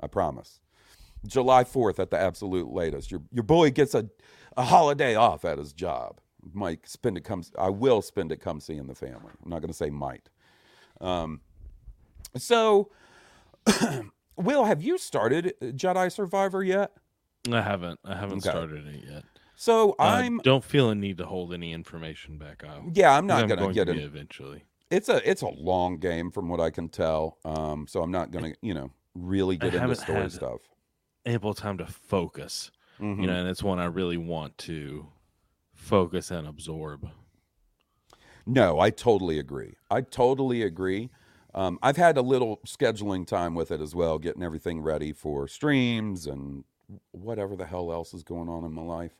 [0.00, 0.60] I promise.
[1.26, 3.10] July 4th at the absolute latest.
[3.10, 4.08] Your your boy gets a,
[4.56, 6.20] a holiday off at his job.
[6.52, 9.32] Might spend it come I will spend it come seeing the family.
[9.44, 10.28] I'm not going to say might.
[11.00, 11.40] Um
[12.36, 12.90] so
[14.36, 16.92] Will, have you started Jedi Survivor yet?
[17.50, 17.98] I haven't.
[18.04, 18.50] I haven't Okay.
[18.50, 19.24] started it yet.
[19.56, 22.62] So I I'm don't feel a need to hold any information back.
[22.62, 24.64] I Yeah, I'm not I'm gonna going get it eventually.
[24.90, 27.38] It's a it's a long game from what I can tell.
[27.44, 30.60] Um so I'm not going to, you know, really I get into story stuff.
[31.24, 32.70] ample time to focus.
[33.00, 33.20] Mhm.
[33.22, 35.08] You know, and it's one I really want to
[35.74, 37.08] focus and absorb.
[38.46, 39.74] No, I totally agree.
[39.90, 41.10] I totally agree.
[41.54, 45.48] Um, I've had a little scheduling time with it as well, getting everything ready for
[45.48, 46.64] streams and
[47.12, 49.12] whatever the hell else is going on in my life.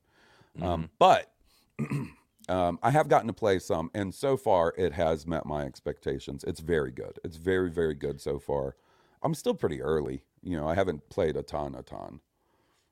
[0.60, 1.32] Um, but
[2.48, 6.44] um, I have gotten to play some, and so far it has met my expectations.
[6.44, 7.18] It's very good.
[7.24, 8.76] It's very, very good so far.
[9.22, 10.22] I'm still pretty early.
[10.42, 12.20] You know, I haven't played a ton, a ton.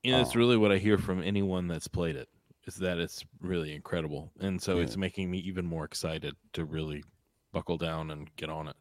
[0.04, 0.38] Know, it's Oh.
[0.38, 2.28] really what I hear from anyone that's played it
[2.66, 4.32] is that it's really incredible.
[4.40, 4.84] And so Yeah.
[4.84, 7.04] it's making me even more excited to really
[7.52, 8.76] buckle down and get on it.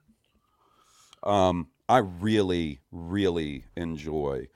[1.24, 4.48] Um, I really, really enjoy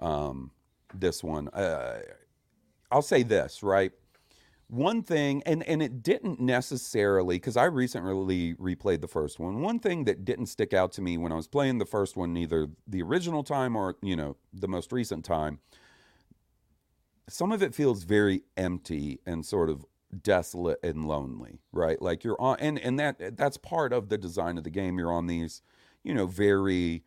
[0.00, 0.50] um,
[0.92, 1.48] this one.
[1.48, 2.00] Uh,
[2.94, 3.90] I'll say this, right?
[4.68, 9.60] One thing, and, and it didn't necessarily, because I recently replayed the first one.
[9.60, 12.32] One thing that didn't stick out to me when I was playing the first one,
[12.32, 15.58] neither the original time or, you know, the most recent time,
[17.28, 19.84] some of it feels very empty and sort of
[20.22, 22.00] desolate and lonely, right?
[22.00, 24.98] Like you're on, and, and that that's part of the design of the game.
[24.98, 25.62] You're on these,
[26.04, 27.02] you know, very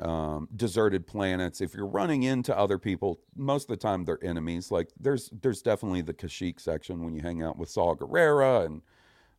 [0.00, 1.60] um, deserted planets.
[1.60, 4.70] If you're running into other people, most of the time they're enemies.
[4.70, 8.82] Like there's there's definitely the Kashyyyk section when you hang out with Saw Gerrera and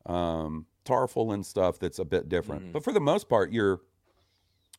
[0.05, 1.79] um, Tarful and stuff.
[1.79, 2.73] That's a bit different.
[2.73, 3.81] But for the most part, you're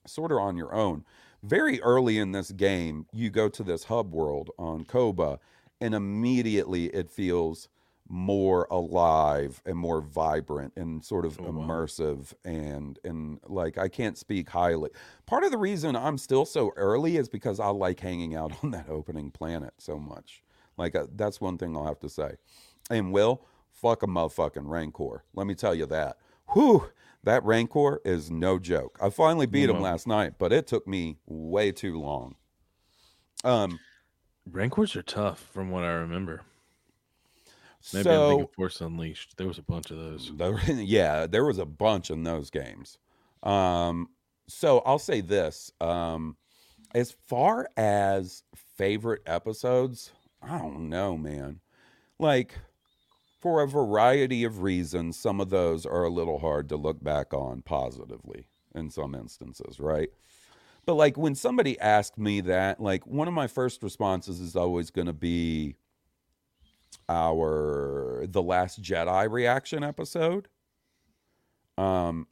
[0.06, 1.04] sort of on your own.
[1.42, 5.38] Very early in this game, you go to this hub world on Koboh,
[5.80, 7.68] and immediately it feels
[8.08, 14.50] more alive and more vibrant and sort of immersive and and like I can't speak
[14.50, 14.90] highly.
[15.26, 18.70] Part of the reason I'm still so early is because I like hanging out on
[18.72, 20.42] that opening planet so much.
[20.76, 22.32] Like uh, that's one thing I'll have to say.
[22.90, 25.24] And Will, fuck a motherfucking Rancor.
[25.34, 26.18] Let me tell you that.
[26.52, 26.90] Whew,
[27.22, 28.98] that Rancor is no joke.
[29.00, 32.34] I finally beat him last night, but it took me way too long.
[33.44, 33.80] Um,
[34.50, 36.42] Rancors are tough from what I remember.
[37.92, 39.36] Maybe I'm thinking Force Unleashed.
[39.36, 40.32] There was a bunch of those.
[40.34, 42.98] There- yeah, there was a bunch in those games.
[43.42, 44.08] Um,
[44.48, 46.36] so I'll say this: um,
[46.94, 48.42] as far as
[48.76, 50.12] favorite episodes,
[50.42, 51.60] I don't know, man.
[52.18, 52.54] Like
[53.40, 57.34] for a variety of reasons, some of those are a little hard to look back
[57.34, 60.08] on positively in some instances, right?
[60.86, 64.90] But like when somebody asked me that, like one of my first responses is always
[64.90, 65.76] going to be
[67.08, 70.48] our the last Jedi reaction episode.
[71.76, 72.28] Um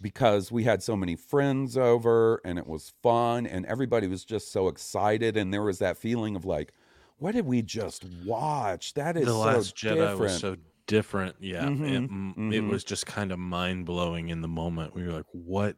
[0.00, 4.50] because we had so many friends over and it was fun and everybody was just
[4.50, 6.72] so excited and there was that feeling of like
[7.18, 8.94] what did we just watch?
[8.94, 10.18] That is the so last Jedi different.
[10.20, 10.56] was so
[10.88, 11.36] different.
[11.38, 12.68] Yeah, Mhm, it, m- it mhm.
[12.68, 14.92] was just kind of mind blowing in the moment.
[14.92, 15.76] We were like, "What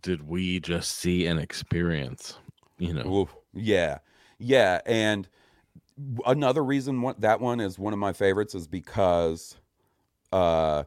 [0.00, 2.38] did we just see and experience?"
[2.78, 3.36] You know, Oof.
[3.54, 3.98] Yeah.
[4.38, 4.80] Yeah.
[4.84, 5.28] And
[6.26, 9.56] another reason one, that one is one of my favorites is because
[10.32, 10.84] uh,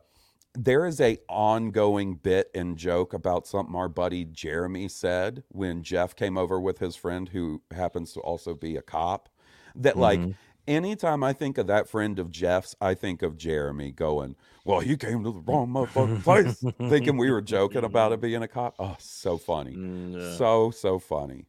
[0.54, 6.16] there is a ongoing bit and joke about something our buddy Jeremy said when Jeff
[6.16, 9.30] came over with his friend who happens to also be a cop.
[9.76, 10.36] That like Mhm.
[10.68, 14.98] anytime I think of that friend of Jeff's, I think of Jeremy going, Well, you
[14.98, 16.64] came to the wrong motherfucking place.
[16.90, 18.76] Thinking we were joking about it being a cop.
[18.80, 19.76] Oh, so funny.
[19.76, 20.38] Mm, yeah.
[20.38, 21.46] So, so funny.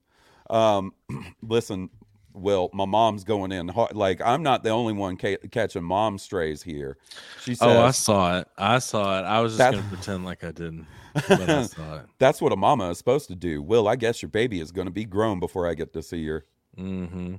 [0.51, 0.93] Um,
[1.43, 1.89] listen,
[2.37, 3.97] Will, my mom's going in hard.
[3.97, 6.99] Like, I'm not the only one ca- catching mom strays here.
[7.43, 8.49] She says, oh, I saw it.
[8.57, 9.23] I saw it.
[9.23, 12.07] I was just gonna pretend like I didn't, but I saw it.
[12.19, 13.63] That's what a mama is supposed to do.
[13.63, 16.27] Will, I guess your baby is going to be grown before I get to see
[16.27, 16.45] her.
[16.79, 17.37] Mm-hmm.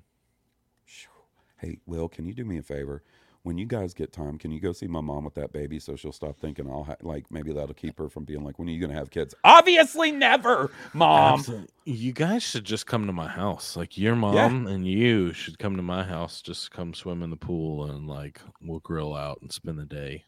[1.59, 3.03] Hey, Will, can you do me a favor?
[3.43, 5.95] When you guys get time, can you go see my mom with that baby so
[5.95, 8.71] she'll stop thinking I'll ha- like maybe that'll keep her from being like, when are
[8.71, 9.33] you to have kids?
[9.43, 11.39] Obviously, never, mom.
[11.39, 11.67] Absolutely.
[11.85, 13.77] You guys should just come to my house.
[13.77, 16.41] Like your mom and you should come to my house.
[16.41, 20.25] Just come swim in the pool and like we'll grill out and spend the day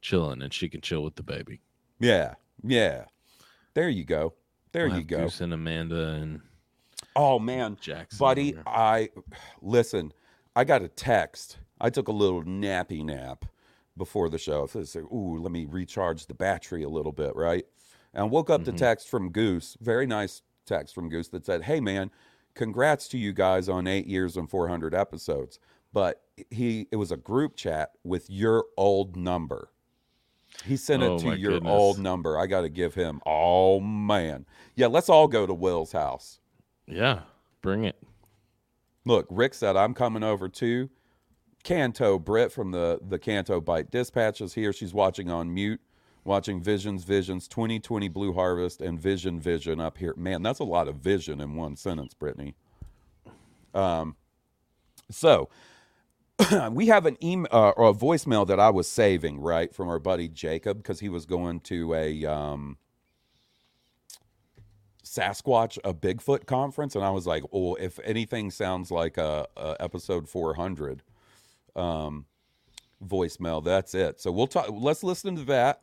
[0.00, 1.60] chilling, and she can chill with the baby.
[1.98, 3.06] Yeah, yeah.
[3.74, 4.34] There you go.
[4.72, 5.18] There We'll you go.
[5.22, 6.40] Goose and Amanda and
[7.16, 8.18] Oh man, Jackson.
[8.18, 8.54] buddy.
[8.66, 9.08] I
[9.62, 10.12] listen.
[10.54, 11.58] I got a text.
[11.80, 13.44] I took a little nappy nap
[13.96, 14.66] before the show.
[14.66, 17.66] So I said, "Ooh, let me recharge the battery a little bit," right?
[18.14, 18.76] And I woke up to Mhm.
[18.76, 22.10] text from Goose, very nice text from Goose that said, "Hey man,
[22.54, 25.58] congrats to you guys on eight years and 400 episodes."
[25.92, 29.70] But he, it was a group chat with your old number.
[30.64, 31.72] He sent Oh, it to your goodness.
[31.72, 32.38] old number.
[32.38, 33.20] I got to give him.
[33.24, 34.88] Oh man, yeah.
[34.88, 36.40] Let's all go to Will's house.
[36.86, 37.22] Yeah,
[37.62, 38.02] bring it.
[39.04, 40.90] Look, Rick said I'm coming over too.
[41.66, 44.72] Canto Britt from the the Canto Bight Dispatch is here.
[44.72, 45.80] She's watching on mute,
[46.22, 50.14] watching Visions Visions 2020 Blue Harvest and Vision Vision up here.
[50.16, 52.54] Man, that's a lot of vision in one sentence, Brittany.
[53.74, 54.14] Um,
[55.10, 55.48] so
[56.70, 59.98] we have an email uh, or a voicemail that I was saving right from our
[59.98, 62.78] buddy Jacob because he was going to a um,
[65.04, 69.74] Sasquatch a Bigfoot conference, and I was like, "Oh, if anything sounds like a, a
[69.80, 71.02] episode 400
[71.76, 72.26] um,
[73.04, 74.68] voicemail, that's it." So we'll talk.
[74.70, 75.82] Let's listen to that,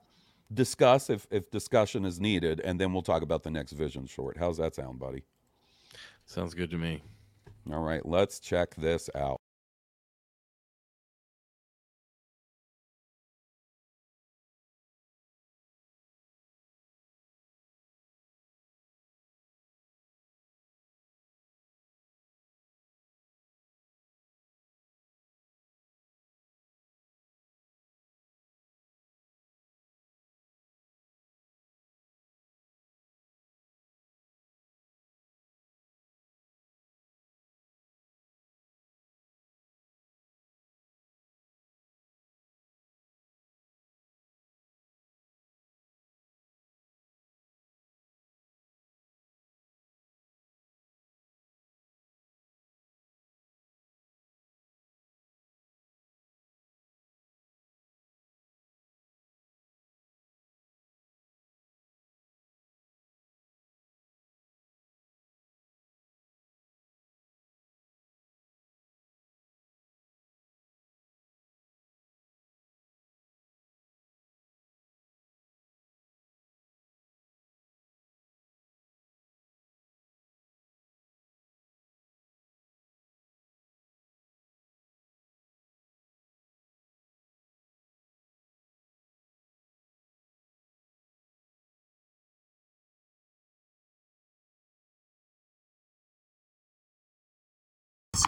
[0.54, 4.38] discuss if if discussion is needed, and then we'll talk about the next Vision short.
[4.38, 5.24] How's that sound, buddy?
[6.26, 7.02] Sounds good to me.
[7.72, 9.42] All right, let's check this out.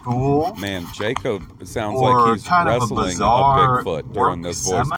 [0.06, 0.54] School.
[0.56, 4.88] Man, Jacob sounds like he's of a wrestling a, Bigfoot during this voice.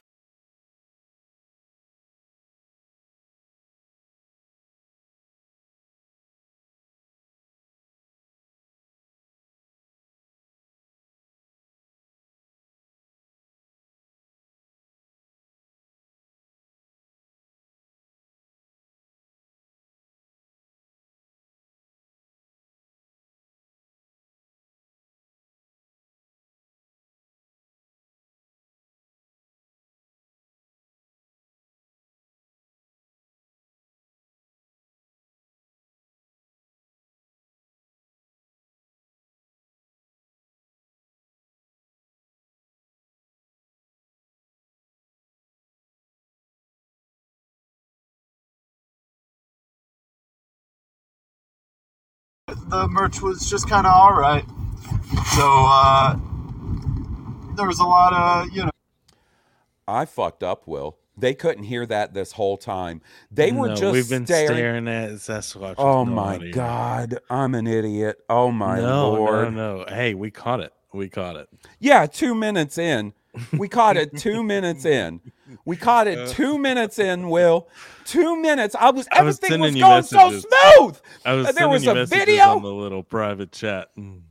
[52.69, 54.45] The merch was just kind of all right.
[55.35, 56.15] So uh,
[57.55, 58.71] there was a lot of you know.
[59.87, 60.97] I fucked up, Will.
[61.17, 63.01] They couldn't hear that this whole time.
[63.29, 64.47] They were No, just we've been staring.
[64.55, 65.75] staring at Sasquatch.
[65.77, 66.53] Oh my audio.
[66.53, 68.19] god, I'm an idiot.
[68.29, 69.53] Oh my no, lord.
[69.53, 70.71] No, no, Hey, we caught it.
[70.93, 71.49] We caught it.
[71.79, 73.13] Yeah, two minutes in.
[73.57, 75.19] We caught it two minutes in.
[75.65, 76.11] We caught Uh.
[76.11, 77.67] it two minutes in, Will.
[78.05, 78.75] Two minutes.
[78.75, 80.99] I was I was everything was, going so smooth.
[81.25, 82.43] I was Uh, there sending was you a messages video.
[82.49, 83.89] on the little private chat.
[83.97, 84.21] Mm.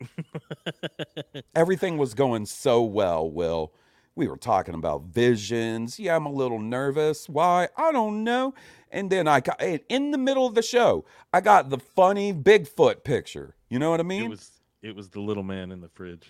[1.54, 3.72] Everything was going so well, Will.
[4.16, 5.98] We were talking about visions.
[5.98, 7.28] Yeah, I'm a little nervous.
[7.28, 7.68] Why?
[7.76, 8.54] I don't know.
[8.90, 13.04] And then I got in the middle of the show, I got the funny Bigfoot
[13.04, 13.54] picture.
[13.68, 14.24] You know what I mean?
[14.24, 14.50] It was
[14.82, 16.26] it was the little man in the fridge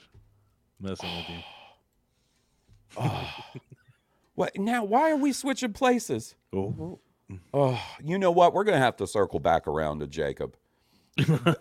[0.80, 1.38] messing with you.
[2.96, 3.30] Oh.
[4.34, 4.84] What now?
[4.84, 6.34] Why are we switching places?
[6.54, 6.98] Oh.
[7.54, 8.52] Oh, you know what?
[8.54, 10.56] We're gonna have to circle back around to Jacob.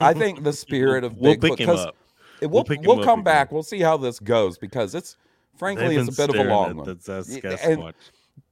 [0.02, 1.58] I think the spirit of We'll Bigfoot.
[1.58, 1.96] pick him up.
[2.42, 3.52] It, We'll we'll pick him we'll up come back.
[3.52, 5.18] We'll see how this goes because it's
[5.58, 6.86] frankly it's a bit of a long one.
[6.88, 7.64] the Sas- Y- Sasquatch.
[7.84, 7.94] and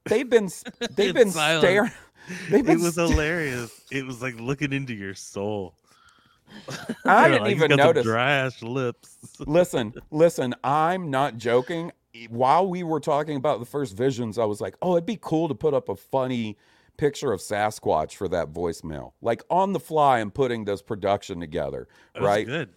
[0.06, 0.50] they've been
[0.96, 1.92] they've been staring.
[2.52, 3.72] They've been It was sta- hilarious.
[3.90, 5.76] It was like looking into your soul.
[7.06, 8.04] I didn't like, even notice.
[8.04, 9.18] dry ass lips.
[9.40, 10.54] listen, listen.
[10.62, 11.94] I'm not joking.
[12.30, 15.48] While we were talking about the first visions, I was like, "Oh, it'd be cool
[15.48, 16.58] to put up a funny
[16.98, 20.20] picture of Sasquatch for that voicemail, like on the fly.
[20.20, 22.46] and putting this production together, That right?
[22.46, 22.70] good.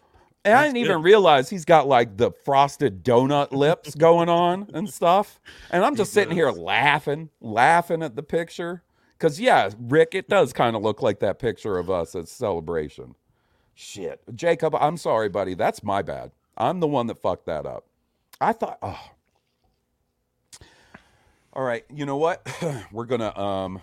[0.45, 4.89] And I didn't even realize he's got like the frosted donut lips going on and
[4.89, 5.39] stuff.
[5.71, 8.83] And I'm just sitting here laughing, laughing at the picture.
[9.13, 13.17] Because, yeah, Rick, it does kind of look like that picture of us at Celebration.
[13.75, 14.23] Shit.
[14.35, 15.53] Jacob, I'm sorry, buddy.
[15.53, 16.31] That's my bad.
[16.57, 17.85] I'm the one that fucked that up.
[18.41, 18.99] I thought, oh.
[21.53, 21.85] All right.
[21.93, 22.47] You know what?
[22.93, 23.81] We're going to, um,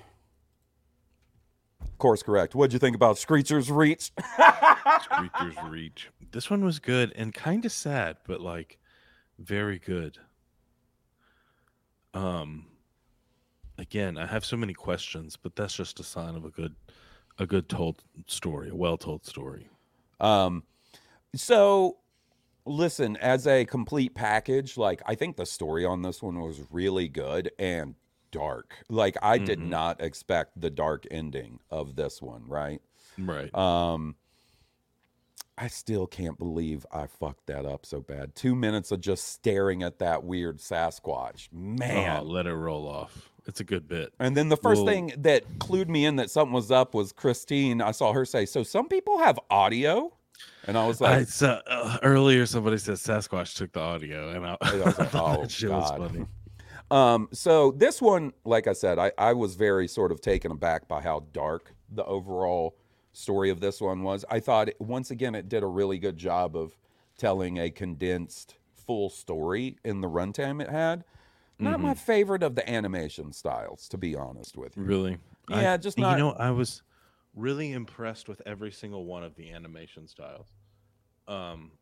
[1.97, 2.55] course correct.
[2.55, 4.11] What'd you think about Screecher's Reach?
[5.09, 6.09] Creature's Reach.
[6.32, 8.78] This one was good and kind of sad, but like
[9.39, 10.18] very good.
[12.13, 12.68] Um
[13.78, 16.76] again, I have so many questions, but that's just a sign of a good
[17.38, 19.70] a good told story, a well told story.
[20.20, 20.63] Um,
[21.36, 21.97] so
[22.68, 27.07] listen, as a complete package, like I think the story on this one was really
[27.07, 27.95] good and
[28.32, 28.76] dark.
[28.89, 29.70] Like I did Mhm.
[29.70, 32.82] not expect the dark ending of this one, right?
[33.18, 33.53] Right.
[33.55, 34.15] Um
[35.59, 38.36] I still can't believe I fucked that up so bad.
[38.36, 41.51] Two minutes of just staring at that weird Sasquatch.
[41.51, 42.20] Man.
[42.20, 43.32] Oh, let it roll off.
[43.47, 44.13] It's a good bit.
[44.20, 47.11] And then the first Well- thing that clued me in that something was up was
[47.11, 47.82] Christine.
[47.82, 50.11] I saw her say, So some people have audio?
[50.68, 54.45] And I was I like, saw, uh, earlier somebody said Sasquatch took the audio, and
[54.45, 56.26] I, I was like, thought oh, that shit was funny.
[56.91, 60.88] Um, so this one, like I said, I, I was very sort of taken aback
[60.88, 62.78] by how dark the overall
[63.13, 64.24] story of this one was.
[64.30, 66.78] I thought once again it did a really good job of
[67.18, 71.03] telling a condensed full story in the runtime it had.
[71.59, 74.84] Not my favorite of the animation styles, to be honest with you.
[74.84, 75.18] Really?
[75.49, 76.20] Yeah, I, just not.
[76.20, 76.84] You know, I was
[77.36, 80.47] really impressed with every single one of the animation styles.
[81.28, 81.80] Um,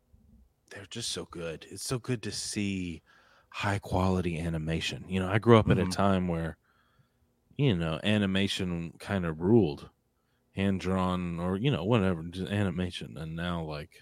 [0.70, 1.66] they're just so good.
[1.70, 3.02] It's so good to see
[3.50, 5.08] high quality animation.
[5.08, 5.86] You know, I grew up at Mhm.
[5.86, 6.58] a time where,
[7.56, 9.90] you know, animation kind of ruled,
[10.54, 14.00] hand drawn or you know whatever, just animation, and now like.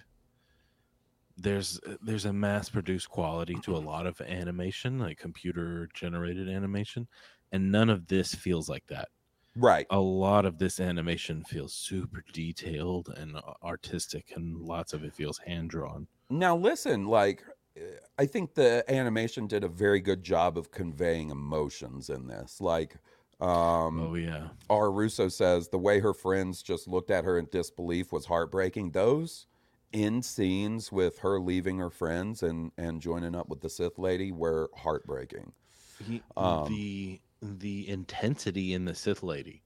[1.37, 7.09] There's there's a mass produced quality to a lot of animation, like computer generated animation,
[7.51, 9.09] and none of this feels like that
[9.57, 9.87] right.
[9.91, 15.15] a lot of this animation feels super detailed and uh, artistic and lots of it
[15.15, 17.43] feels hand drawn Now listen, like
[17.77, 17.81] uh,
[18.19, 22.61] I think the animation did a very good job of conveying emotions in this.
[22.61, 22.97] Like
[23.41, 24.93] um oh yeah R.
[24.93, 28.93] Russo says the way her friends just looked at her in disbelief was heartbreaking.
[28.93, 29.47] Those
[29.93, 34.31] end scenes with her leaving her friends and and joining up with the Sith lady
[34.33, 35.53] were heartbreaking.
[36.07, 39.63] He- Um, the the intensity in the sith lady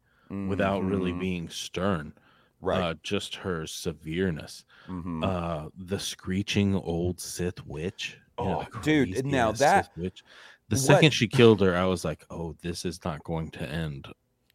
[0.48, 1.20] without really Mhm.
[1.20, 2.12] being stern
[2.60, 2.82] Right.
[2.82, 5.24] uh, just her severeness Mhm.
[5.24, 10.22] uh the screeching old sith witch you know, Oh, dude, now that- witch.
[10.68, 13.62] the what- second she killed her i was like oh this is not going to
[13.68, 14.08] end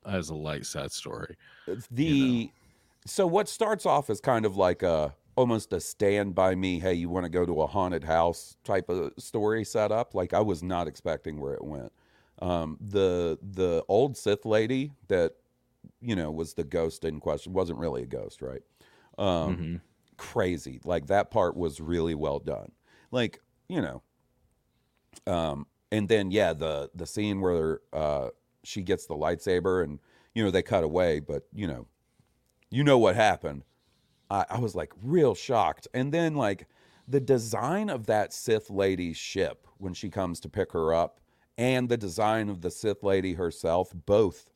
[0.06, 1.36] as a light sad story
[1.90, 2.52] the
[3.06, 6.94] so what starts off as kind of like a almost a stand by me hey
[6.94, 10.62] you want to go to a haunted house type of story setup like i was
[10.62, 11.92] not expecting where it went
[12.42, 15.34] um the the old sith lady that
[16.02, 18.62] you know was the ghost in question wasn't really a ghost right
[19.18, 19.82] um Mhm.
[20.18, 22.72] crazy like that part was really well done
[23.12, 24.02] like you know
[25.28, 28.30] um and then yeah the the scene where uh
[28.64, 30.00] she gets the lightsaber and
[30.34, 31.88] you know they cut away but you know
[32.72, 33.64] you know what happened.
[34.30, 35.88] I, I was like real shocked.
[35.94, 36.68] And then like
[37.08, 41.20] the design of that Sith lady's ship when she comes to pick her up
[41.58, 44.50] and the design of the Sith lady herself, both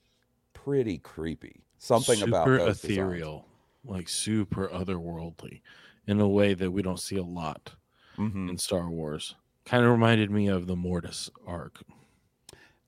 [0.54, 1.64] pretty creepy.
[1.78, 2.84] Something super about those designs.
[2.86, 3.45] ethereal,
[3.86, 5.62] like super otherworldly,
[6.08, 7.76] in a way that we don't see a lot
[8.18, 8.50] Mhm.
[8.50, 9.36] in Star Wars.
[9.66, 11.84] Kind of reminded me of the Mortis arc.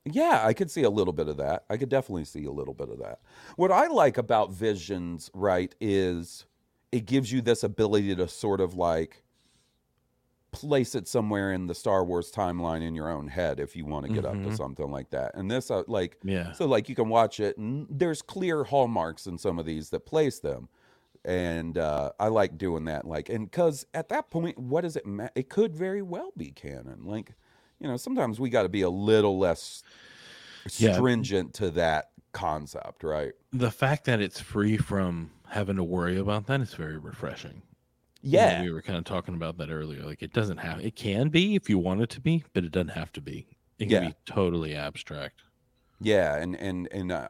[0.05, 1.65] Yeah, I could see a little bit of that.
[1.69, 3.19] I could definitely see a little bit of that.
[3.57, 6.45] What I like about Visions, right, is
[6.91, 9.23] it gives you this ability to sort of like
[10.51, 14.05] place it somewhere in the Star Wars timeline in your own head if you want
[14.05, 14.57] to get up to Mhm.
[14.57, 15.35] something like that.
[15.35, 16.51] And this, uh, like, Yeah.
[16.53, 20.05] so like you can watch it, and there's clear hallmarks in some of these that
[20.05, 20.69] place them.
[21.25, 25.05] And uh, I like doing that, like, and because at that point, what does it
[25.05, 25.33] matter?
[25.35, 27.03] It could very well be canon.
[27.03, 27.33] Like,
[27.79, 29.83] you know, sometimes we got to be a little less
[30.77, 30.93] Yeah.
[30.93, 33.33] stringent to that concept, right?
[33.51, 37.63] The fact that it's free from having to worry about that is very refreshing.
[38.21, 38.61] You know, Yeah.
[38.63, 40.03] we were kind of talking about that earlier.
[40.03, 42.71] Like it doesn't have it can be if you want it to be, but it
[42.71, 43.47] doesn't have to be.
[43.77, 44.09] It can Yeah.
[44.09, 45.41] be totally abstract.
[46.01, 47.27] Yeah, and and and uh,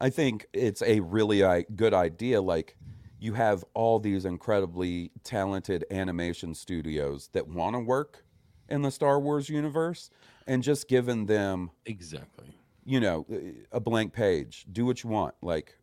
[0.00, 2.40] I think it's a really I, good idea.
[2.42, 2.76] Like
[3.20, 8.24] you have all these incredibly talented animation studios that want to work
[8.68, 10.10] in the Star Wars universe,
[10.46, 12.52] and just giving them Exactly.
[12.84, 13.26] you know
[13.70, 14.66] a blank page.
[14.72, 15.34] Do what you want.
[15.42, 15.78] Like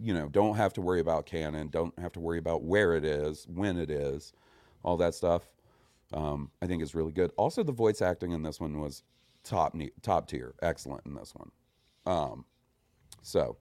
[0.00, 1.68] you know, don't have to worry about canon.
[1.68, 4.32] Don't have to worry about where it is, when it is,
[4.82, 5.42] all that stuff.
[6.12, 7.32] Um, I think is really good.
[7.36, 9.02] Also, the voice acting in this one was
[9.42, 11.50] top ne- top tier, excellent in this one.
[12.06, 12.44] Um,
[13.22, 13.56] so,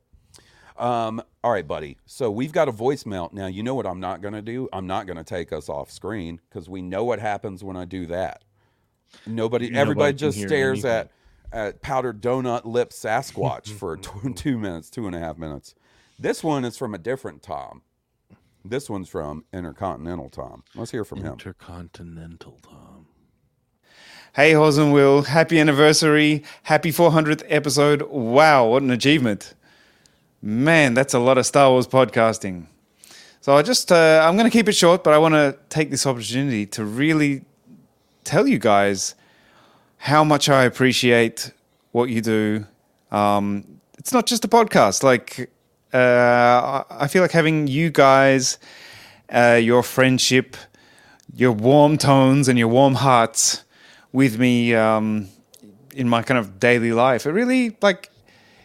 [0.78, 1.98] um, all right, buddy.
[2.06, 3.48] So we've got a voicemail now.
[3.48, 4.68] You know what I'm not going to do?
[4.74, 7.86] I'm not going to take us off screen because we know what happens when I
[7.86, 8.44] do that.
[9.26, 10.92] Nobody, Nobody everybody just stares anything.
[11.00, 11.12] at
[11.52, 15.76] at powdered donut lip Sasquatch for tw- two minutes, two and a half minutes.
[16.20, 17.82] This one is from a different Tom.
[18.66, 20.64] This one's from Intercontinental Tom.
[20.76, 21.34] Let's hear from him.
[21.34, 23.08] Intercontinental Tom.
[24.34, 26.44] Hey, Hawes and Will, happy anniversary.
[26.64, 28.04] Happy 400th episode.
[28.04, 29.54] Wow, what an achievement.
[30.42, 32.68] Man, that's a lot of Star Wars podcasting.
[33.42, 35.92] So I just, uh, I'm going to keep it short, but I want to take
[35.92, 37.44] this opportunity to really
[38.24, 39.16] tell you guys
[39.98, 41.52] how much I appreciate
[41.92, 42.66] what you do.
[43.12, 45.04] Um, it's not just a podcast.
[45.04, 45.52] Like,
[45.94, 48.58] uh, I feel like having you guys,
[49.30, 50.58] uh, your friendship,
[51.34, 53.64] your warm tones, and your warm hearts
[54.12, 55.30] with me um,
[55.94, 57.26] in my kind of daily life.
[57.26, 58.10] It really like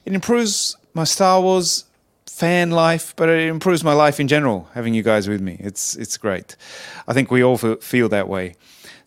[0.04, 1.84] it improves my Star Wars
[2.26, 4.68] fan life, but it improves my life in general.
[4.74, 6.56] Having you guys with me, it's it's great.
[7.06, 8.54] I think we all feel, feel that way.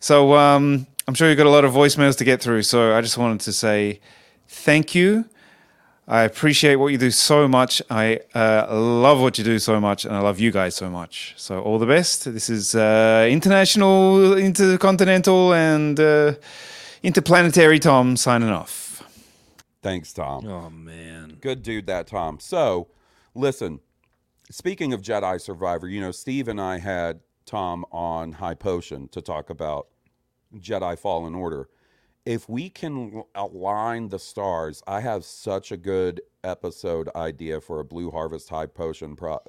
[0.00, 2.62] So um, I'm sure you've got a lot of voicemails to get through.
[2.62, 4.00] So I just wanted to say
[4.48, 5.24] thank you.
[6.08, 7.80] I appreciate what you do so much.
[7.88, 11.34] I uh, love what you do so much, and I love you guys so much.
[11.36, 12.24] So all the best.
[12.32, 16.34] This is uh, international, intercontinental, and uh,
[17.04, 19.04] interplanetary Tom signing off.
[19.80, 20.46] Thanks, Tom.
[20.46, 21.38] Oh man.
[21.40, 22.40] Good dude, that Tom.
[22.40, 22.88] So,
[23.34, 23.80] listen,
[24.50, 29.20] speaking of Jedi Survivor, you know, Steve and I had Tom on High Potion to
[29.20, 29.86] talk about
[30.56, 31.68] Jedi Fallen Order.
[32.24, 37.84] If we can align the stars, I have such a good episode idea for a
[37.84, 39.40] Blue Harvest High Potion pro-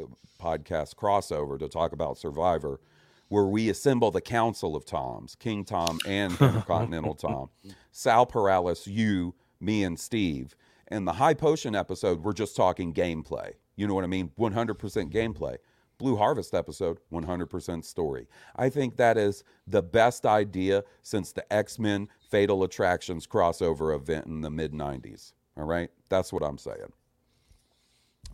[0.41, 2.79] podcast crossover to talk about Survivor,
[3.27, 7.49] where we assemble the Council of Toms, King Tom and Continental Tom,
[7.91, 10.55] Sal Perales, you, me, and Steve.
[10.89, 13.53] In the High Potion episode, we're just talking gameplay.
[13.75, 14.31] You know what I mean?
[14.39, 15.57] 100% gameplay.
[15.97, 18.27] Blue Harvest episode, 100% story.
[18.55, 24.25] I think that is the best idea since the X Men Fatal Attractions crossover event
[24.25, 25.33] in the mid 90s.
[25.57, 25.89] All right?
[26.09, 26.91] That's what I'm saying.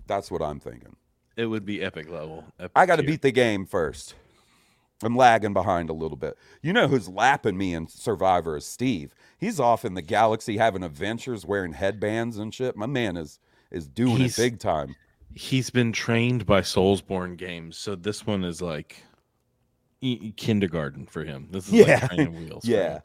[0.07, 0.95] That's what I'm thinking.
[1.35, 2.43] It would be epic level.
[2.59, 4.15] Epic I got to beat the game first.
[5.01, 6.37] I'm lagging behind a little bit.
[6.61, 9.13] You know who's lapping me in Survivor is Steve.
[9.37, 12.75] He's off in the galaxy having adventures, wearing headbands and shit.
[12.75, 13.39] My man is
[13.71, 14.95] is doing He's- it big time.
[15.35, 19.03] He's been trained by Soulsborne Games, so this one is like
[20.01, 21.47] e- kindergarten for him.
[21.51, 21.99] This is Yeah.
[22.01, 22.65] like training wheels.
[22.65, 22.99] Yeah.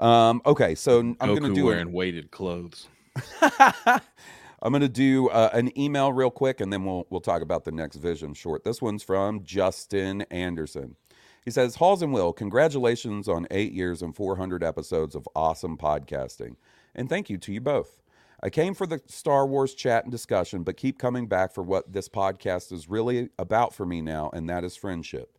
[0.00, 2.88] Um, okay, so I'm Goku gonna do wearing an, weighted clothes.
[3.40, 7.72] I'm gonna do uh, an email real quick, and then we'll we'll talk about the
[7.72, 8.64] next vision short.
[8.64, 10.96] This one's from Justin Anderson.
[11.44, 16.56] He says, "Hawes and Will, congratulations on eight years and 400 episodes of awesome podcasting,
[16.94, 17.98] and thank you to you both.
[18.44, 21.92] I came for the Star Wars chat and discussion, but keep coming back for what
[21.92, 25.38] this podcast is really about for me now, and that is friendship."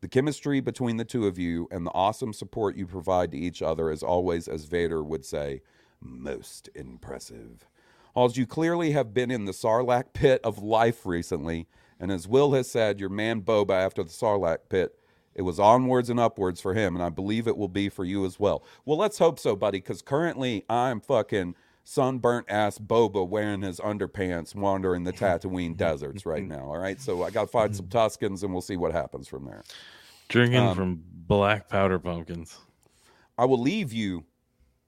[0.00, 3.62] The chemistry between the two of you and the awesome support you provide to each
[3.62, 5.62] other is always, as Vader would say,
[6.00, 7.66] most impressive.
[8.14, 11.66] Hawes, you clearly have been in the Sarlacc pit of life recently,
[11.98, 14.96] and as Will has said, your man Boba after the Sarlacc pit,
[15.34, 18.24] it was onwards and upwards for him, and I believe it will be for you
[18.24, 18.62] as well.
[18.84, 24.54] Well, let's hope so, buddy, because currently I'm fucking sunburnt ass Boba wearing his underpants
[24.54, 25.74] wandering the Tatooine mm-hmm.
[25.74, 26.52] deserts right mm-hmm.
[26.52, 26.64] now.
[26.64, 28.26] All right, so I got to find some mm-hmm.
[28.26, 29.62] Tuskens, and we'll see what happens from there.
[30.28, 32.58] Drinking Um, from black powder pumpkins.
[33.36, 34.24] I will leave you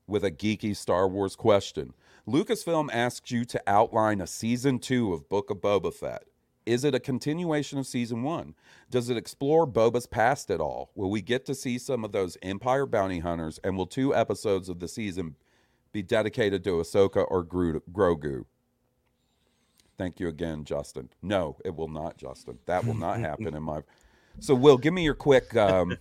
[0.07, 1.93] with a geeky Star Wars question.
[2.27, 6.25] Lucasfilm asks you to outline a season two of Book of Boba Fett.
[6.65, 8.55] Is it a continuation of season one?
[8.91, 10.91] Does it explore Boba's past at all?
[10.97, 13.61] Will we get to see some of those Empire bounty hunters?
[13.63, 15.37] And will two episodes of the season
[15.97, 18.45] be dedicated to Ahsoka or Gru- Grogu?
[19.97, 21.09] Thank you again, Justin.
[21.23, 22.59] No, it will not, Justin.
[22.67, 23.81] That will not happen in my.
[24.39, 25.57] So, Will, give me your quick.
[25.57, 25.97] Um...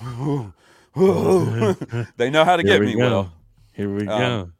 [2.16, 2.98] they know how to Here get me, go.
[2.98, 3.32] Will.
[3.72, 4.52] Here we Um, go.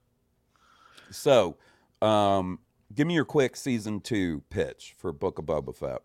[1.12, 1.56] So,
[2.02, 2.58] um,
[2.92, 6.02] give me your quick season two pitch for Book of Boba Fett.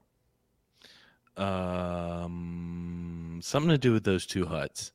[1.44, 4.92] Um, something to do with those two Hutts.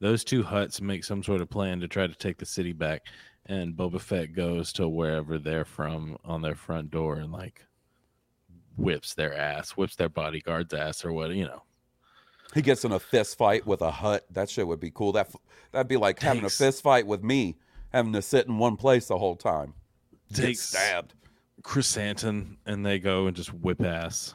[0.00, 3.06] Those two Hutts make some sort of plan to try to take the city back,
[3.46, 7.66] and Boba Fett goes to wherever they're from on their front door and like
[8.76, 11.62] whips their ass, whips their bodyguard's ass, or what you know.
[12.54, 14.24] He gets in a fist fight with a Hutt.
[14.30, 15.12] That shit would be cool.
[15.12, 15.30] That
[15.70, 17.58] that'd be like having a fist fight with me,
[17.92, 19.74] having to sit in one place the whole time.
[20.32, 21.14] Get Takes stabbed.
[21.62, 24.34] Chrysanthemum, and they go and just whip ass.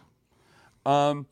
[0.86, 1.26] Um,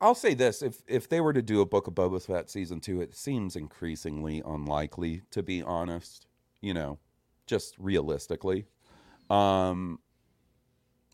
[0.00, 2.80] I'll say this: if if they were to do a Book of Boba Fett season
[2.80, 5.22] two, it seems increasingly unlikely.
[5.30, 6.26] To be honest,
[6.60, 6.98] you know,
[7.46, 8.66] just realistically,
[9.30, 10.00] um,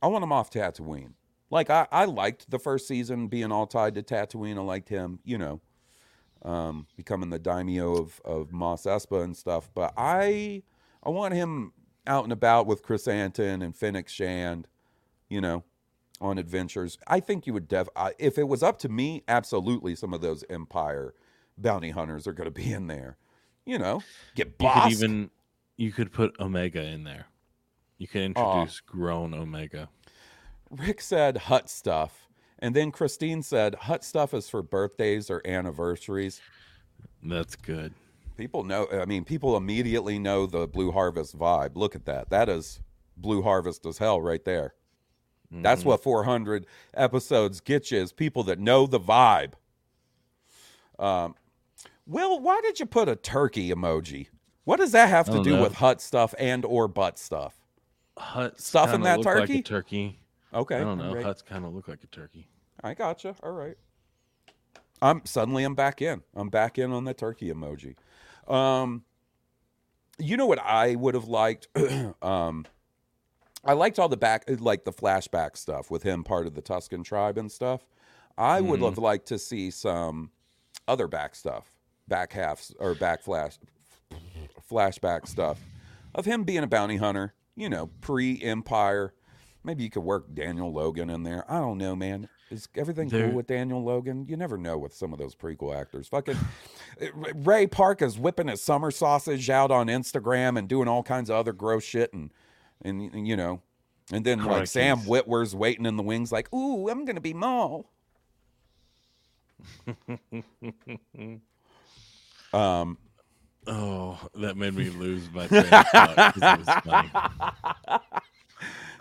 [0.02, 1.12] I want him off Tatooine.
[1.50, 4.56] Like I, I liked the first season being all tied to Tatooine.
[4.56, 5.60] I liked him, you know,
[6.42, 9.70] um, becoming the daimyo of of Mos Espa and stuff.
[9.74, 10.62] But I
[11.04, 11.72] I want him
[12.06, 14.66] out and about with Krrsantan and Fennec Shand,
[15.28, 15.62] you know,
[16.22, 16.98] on adventures.
[17.06, 20.20] I think you would def I, if it was up to me, absolutely some of
[20.20, 21.14] those Empire
[21.58, 23.18] bounty hunters are going to be in there.
[23.66, 24.02] You know,
[24.34, 25.30] get You could even
[25.76, 27.26] you could put Omega in there.
[27.98, 29.88] You could introduce grown Omega.
[30.70, 32.28] Rick said Hutt stuff.
[32.58, 36.40] And then Christine said Hutt stuff is for birthdays or anniversaries.
[37.22, 37.92] That's good.
[38.36, 41.72] People know, I mean, people immediately know the Blue Harvest vibe.
[41.74, 42.30] Look at that.
[42.30, 42.80] That is
[43.16, 44.74] Blue Harvest as hell right there.
[45.60, 45.86] That's Mhm.
[45.86, 49.52] what 400 episodes get you is people that know the vibe.
[50.98, 51.34] Um,
[52.06, 54.28] Will, why did you put a turkey emoji?
[54.64, 55.62] What does that have to don't know.
[55.62, 57.60] with Hutt stuff and or butt stuff?
[58.16, 59.62] Hutt Stuff in that look like a turkey?
[59.62, 60.18] turkey.
[60.54, 61.08] Okay, I don't know.
[61.08, 61.24] alright.
[61.24, 62.48] Hutts kind of look like a turkey.
[62.82, 63.34] I gotcha.
[63.42, 63.76] All right.
[65.00, 66.22] I'm suddenly I'm back in.
[66.34, 67.96] I'm back in on the turkey emoji.
[68.52, 69.04] Um,
[70.18, 71.68] you know what I would have liked?
[72.22, 72.66] um,
[73.64, 77.04] I liked all the back, like the flashback stuff with him part of the Tusken
[77.04, 77.86] tribe and stuff.
[78.36, 78.84] I would Mhm.
[78.86, 80.30] have liked to see some
[80.88, 81.76] other back stuff,
[82.08, 83.58] back halves or back flash,
[84.68, 85.60] flashback stuff
[86.14, 87.34] of him being a bounty hunter.
[87.54, 89.12] You know, pre-Empire.
[89.62, 91.44] Maybe you could work Daniel Logan in there.
[91.50, 92.28] I don't know, man.
[92.50, 94.26] Is everything cool with Daniel Logan?
[94.26, 96.08] You never know with some of those prequel actors.
[96.08, 96.36] Fucking
[97.14, 101.36] Ray Park is whipping his summer sausage out on Instagram and doing all kinds of
[101.36, 102.30] other gross shit and
[102.82, 103.60] and you know,
[104.12, 105.10] and then like Sam Crikey.
[105.10, 107.86] Witwer's waiting in the wings, like, "Ooh, I'm gonna be Maul."
[112.52, 112.98] Um,
[113.66, 116.58] oh, that made me lose my train of thought 'cause
[117.94, 118.02] it.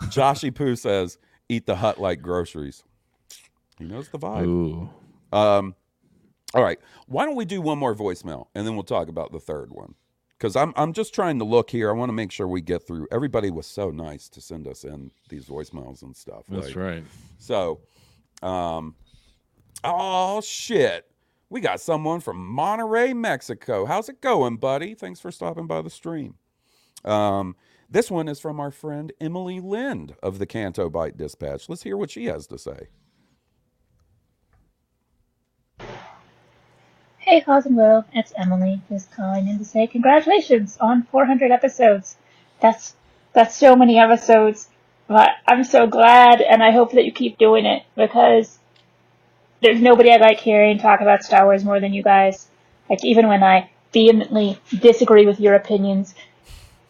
[0.10, 1.18] Joshy Poo says,
[1.50, 2.82] "Eat the Hutt like groceries."
[3.78, 4.46] He knows the vibe.
[4.46, 4.88] Ooh.
[5.32, 5.74] Um,
[6.54, 6.78] all right.
[7.06, 9.94] Why don't we do one more voicemail and then we'll talk about the third one?
[10.42, 11.88] Because I'm I'm just trying to look here.
[11.88, 13.06] I want to make sure we get through.
[13.12, 16.46] Everybody was so nice to send us in these voicemails and stuff.
[16.48, 17.04] That's like- right.
[17.38, 17.78] So,
[18.42, 18.96] um,
[19.84, 21.08] oh shit,
[21.48, 23.86] we got someone from Monterey, Mexico.
[23.86, 24.94] How's it going, buddy?
[24.94, 26.34] Thanks for stopping by the stream.
[27.04, 27.54] Um,
[27.88, 31.68] this one is from our friend Emily Lind of the Canto Bight Dispatch.
[31.68, 32.88] Let's hear what she has to say.
[37.32, 42.18] Hey, Will, it's Emily, just calling in to say congratulations on 400 episodes.
[42.60, 42.94] That's
[43.32, 44.68] that's so many episodes,
[45.08, 48.58] but I'm so glad, and I hope that you keep doing it because
[49.62, 52.48] there's nobody I like hearing talk about Star Wars more than you guys.
[52.90, 56.14] Like even when I vehemently disagree with your opinions,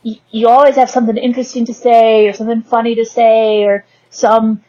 [0.03, 4.65] you, you always have something interesting to say, or something funny to say, or some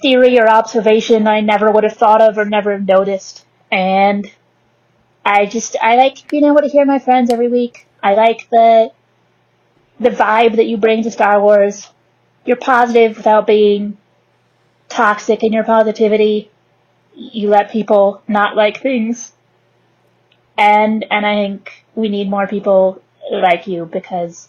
[0.00, 4.30] theory or observation I never would have thought of or never noticed, and
[5.28, 7.86] I just I like being able to hear my friends every week.
[8.02, 8.94] I like that
[10.00, 11.86] the vibe that you bring to Star Wars.
[12.46, 13.98] You're positive without being
[14.88, 16.50] toxic in your positivity.
[17.14, 19.32] You let people not like things.
[20.56, 24.48] And, and I think we need more people like you because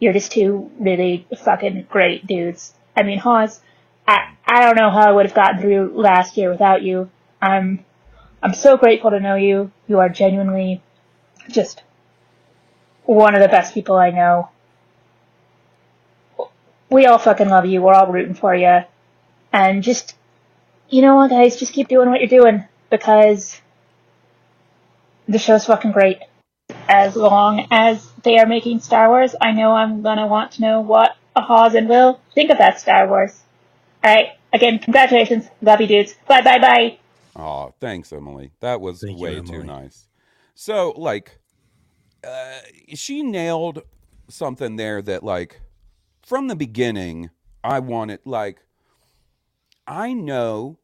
[0.00, 2.74] you're just two really fucking great dudes.
[2.94, 3.60] I mean, Hawes,
[4.06, 7.10] I, I don't know how I would have gotten through last year without you.
[7.40, 7.86] I'm,
[8.42, 9.70] I'm so grateful to know you.
[9.86, 10.82] You are genuinely
[11.48, 11.82] just
[13.04, 14.48] one of the best people I know.
[16.88, 17.82] We all fucking love you.
[17.82, 18.80] We're all rooting for you.
[19.52, 20.16] And just,
[20.88, 23.60] you know what, guys, just keep doing what you're doing because
[25.28, 26.18] the show's fucking great.
[26.88, 30.80] As long as they are making Star Wars, I know I'm gonna want to know
[30.80, 33.40] what Hawes and Will think of that Star Wars.
[34.04, 35.46] Alright, again, congratulations.
[35.62, 36.14] Love you dudes.
[36.26, 36.99] Bye bye bye.
[37.40, 38.52] Oh, thanks, Emily.
[38.60, 40.08] That was Thank you, way too nice.
[40.54, 41.40] So, like,
[42.22, 42.58] uh,
[42.94, 43.82] she nailed
[44.28, 45.62] something there that, like,
[46.22, 47.30] from the beginning,
[47.64, 48.58] I wanted, like,
[49.86, 50.78] I know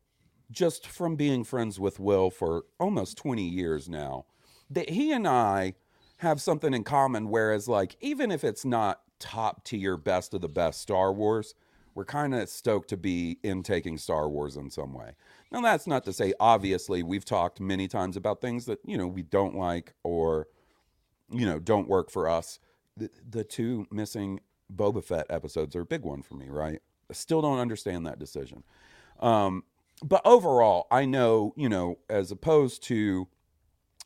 [0.51, 4.25] just from being friends with Will for almost 20 years now
[4.71, 5.75] that he and I
[6.19, 7.29] have something in common.
[7.29, 11.55] Whereas, like, even if it's not top tier, best of the best Star Wars,
[11.95, 15.13] we're kind of stoked to be intaking Star Wars in some way.
[15.57, 19.07] Now, that's not to say, obviously, we've talked many times about things that, you know,
[19.07, 20.49] we don't like or,
[21.31, 22.59] you know, don't work for us.
[22.95, 24.41] The, the two missing
[24.75, 26.83] Boba Fett episodes are a big one for me, right?
[27.09, 28.65] I still don't understand that decision.
[29.21, 29.65] Um,
[30.05, 33.27] but overall, I know, you know, as opposed to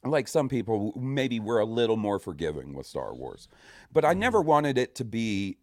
[0.05, 3.49] like some people, maybe we're a little more forgiving with Star Wars.
[3.93, 5.59] But I never wanted it to be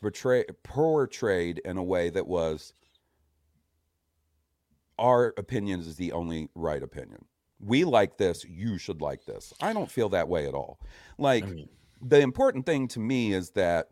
[0.00, 2.72] betray, portrayed in a way that was
[4.98, 7.24] our opinion is the only right opinion.
[7.60, 9.52] We like this, you should like this.
[9.60, 10.78] I don't feel that way at all.
[11.18, 11.44] Like,
[12.00, 13.88] the important thing to me is that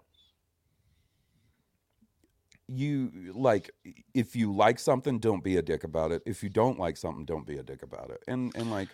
[2.68, 3.70] you like
[4.14, 7.24] if you like something don't be a dick about it if you don't like something
[7.24, 8.88] don't be a dick about it and and like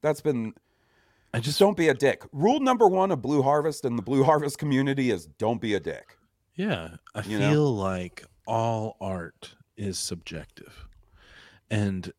[0.00, 0.54] that's been
[1.34, 4.24] I just don't be a dick rule number one of blue harvest and the blue
[4.24, 6.16] harvest community is don't be a dick
[6.56, 7.70] Yeah, I You feel know?
[7.72, 10.87] like all art is subjective,
[11.70, 12.12] and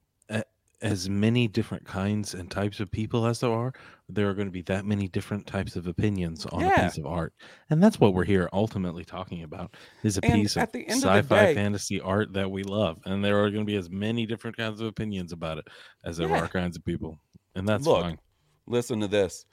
[0.82, 3.74] as many different kinds and types of people as there are,
[4.08, 7.06] there are going to be that many different types of opinions on a piece of
[7.06, 7.34] art,
[7.70, 11.00] and that's what we're here ultimately talking about: is a And piece of end of
[11.02, 14.26] sci-fi day- fantasy art that we love, and there are going to be as many
[14.26, 15.68] different kinds of opinions about it
[16.06, 16.44] as there Yeah.
[16.44, 17.20] are kinds of people,
[17.56, 18.20] and that's look fine.
[18.66, 19.46] listen to this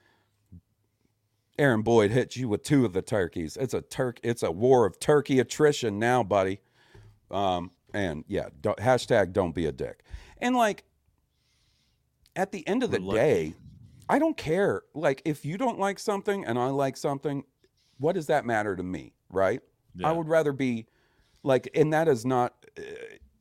[1.59, 4.85] aaron boyd hit you with two of the turkeys it's a turk it's a war
[4.85, 6.61] of turkey attrition now buddy
[7.31, 10.05] um and yeah don't, hashtag don't be a dick.
[10.39, 10.85] And like
[12.37, 13.55] at the end of the day
[14.09, 14.83] i don't care.
[14.95, 17.45] Like if you don't like something and i like something
[17.99, 19.61] what does that matter to me right?
[20.05, 20.87] I would rather be
[21.43, 22.83] like and that is not uh,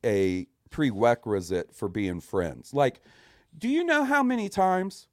[0.03, 2.73] a prerequisite for being friends.
[2.73, 3.01] Like
[3.57, 5.07] do you know how many times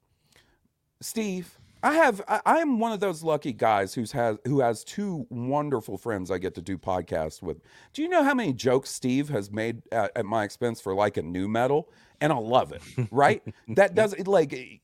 [1.01, 5.27] Steve, I have I, I'm one of those lucky guys who's has who has two
[5.29, 7.61] wonderful friends I get to do podcasts with.
[7.91, 11.17] Do you know how many jokes Steve has made at, at my expense for like
[11.17, 11.89] a nu metal?
[12.21, 12.81] And I love it,
[13.11, 13.43] right?
[13.67, 14.81] that does it like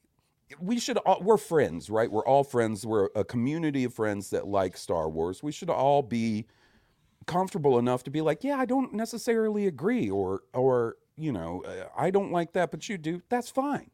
[0.60, 2.12] we should all we're friends, right?
[2.12, 2.86] We're all friends.
[2.86, 5.42] We're a community of friends that like Star Wars.
[5.42, 6.48] We should all be
[7.28, 11.64] comfortable enough to be like, yeah, I don't necessarily agree, or or you know,
[11.98, 13.22] I don't like that, but you do.
[13.30, 13.90] That's fine.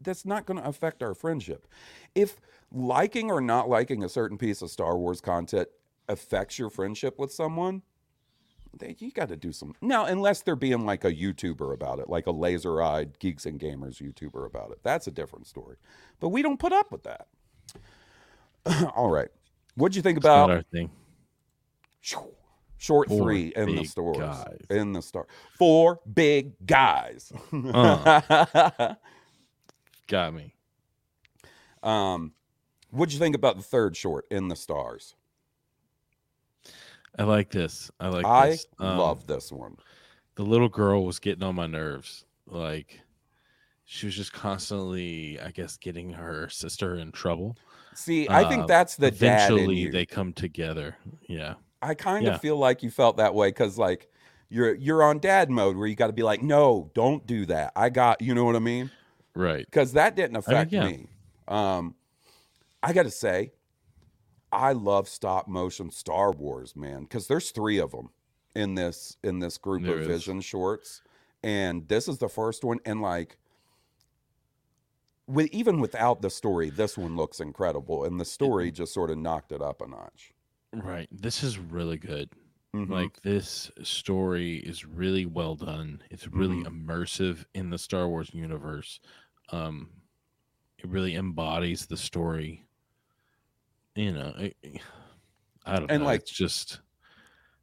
[0.00, 1.66] That's not going to affect our friendship.
[2.14, 2.40] If
[2.72, 5.68] liking or not liking a certain piece of Star Wars content
[6.08, 7.82] affects your friendship with someone,
[8.78, 12.08] they, you got to do some now, unless they're being like a YouTuber about it,
[12.08, 14.78] like a laser-eyed geeks and gamers YouTuber about it.
[14.82, 15.76] That's a different story.
[16.20, 17.26] But we don't put up with that.
[18.94, 19.28] All right,
[19.76, 20.90] what'd you think It's about our thing.
[22.78, 24.18] Short Four three in the stores.
[24.18, 24.58] guys.
[24.70, 25.26] In the store.
[25.58, 27.32] Four big guys.
[27.52, 28.94] Uh.
[30.08, 30.54] Got me.
[31.82, 32.32] um,
[32.90, 35.14] what'd you think about the third short in the stars?
[37.18, 37.90] I like this.
[38.00, 38.66] I like I this.
[38.78, 39.76] Um, love this one.
[40.36, 42.24] The little girl was getting on my nerves.
[42.46, 43.00] Like
[43.84, 47.58] she was just constantly, I guess, getting her sister in trouble.
[47.94, 49.92] See, I think Uh, that's the dad in eventually you.
[49.92, 50.96] they come together.
[51.28, 51.54] Yeah.
[51.82, 52.28] I kind Yeah.
[52.28, 54.10] of feel like you felt that way because like
[54.48, 57.72] you're you're on dad mode where you got to be like, no, don't do that.
[57.76, 58.90] I got you know what I mean?
[59.36, 59.64] Right.
[59.66, 60.86] Because that didn't affect yeah.
[60.88, 61.06] me.
[61.46, 61.94] Um,
[62.82, 63.52] I got to say,
[64.50, 68.10] I love stop motion Star Wars, man, because there's three of them
[68.54, 70.06] in this in this group There of is.
[70.06, 71.02] Vision shorts,
[71.42, 72.78] and this is the first one.
[72.86, 73.38] And like,
[75.26, 79.18] with even without the story, this one looks incredible, and the story just sort of
[79.18, 80.32] knocked it up a notch.
[80.72, 81.08] Right.
[81.10, 82.30] This is really good.
[82.74, 82.90] Mhm.
[82.90, 86.02] Like this story is really well done.
[86.10, 86.86] It's really Mhm.
[86.86, 89.00] immersive in the Star Wars universe.
[89.50, 89.90] Um
[90.78, 92.66] it really embodies the story.
[93.94, 94.56] You know, it,
[95.64, 96.06] I don't And, know.
[96.06, 96.80] like- it's just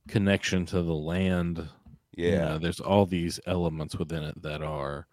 [0.07, 1.69] connection to the land.
[2.15, 2.45] you Yeah.
[2.45, 5.07] know, there's all these elements within it that are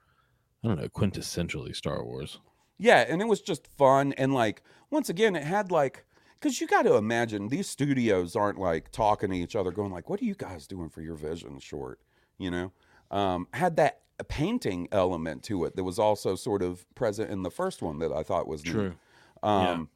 [0.63, 2.39] I don't know, quintessentially Star Wars.
[2.79, 6.05] Yeah, and it was just fun and like once again it had like
[6.41, 10.09] cuz you got to imagine these studios aren't like talking to each other going like
[10.11, 12.01] what are you guys doing for your vision short,
[12.39, 12.73] you know?
[13.11, 17.51] Um had that painting element to it that was also sort of present in the
[17.51, 18.73] first one that I thought was neat.
[18.73, 18.95] True.
[19.43, 19.71] Yeah.
[19.71, 19.91] Um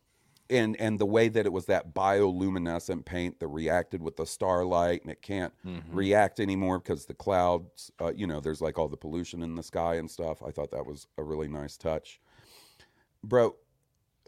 [0.50, 5.00] and and the way that it was that bioluminescent paint that reacted with the starlight
[5.02, 5.82] and it can't Mhm.
[5.90, 9.62] react anymore because the clouds uh, you know there's like all the pollution in the
[9.62, 12.20] sky and stuff i thought that was a really nice touch
[13.22, 13.56] bro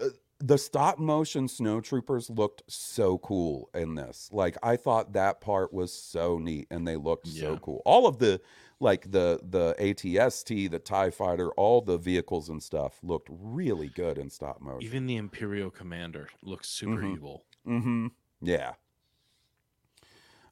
[0.00, 0.08] uh,
[0.38, 5.72] the stop motion snow troopers looked so cool in this like i thought that part
[5.72, 8.38] was so neat and they looked so cool all of the
[8.78, 14.18] like the the atst the tie fighter all the vehicles and stuff looked really good
[14.18, 17.14] in stop motion Even the Imperial commander looks super Mhm.
[17.14, 17.44] evil.
[17.66, 18.06] Mm-hmm.
[18.42, 18.74] Yeah.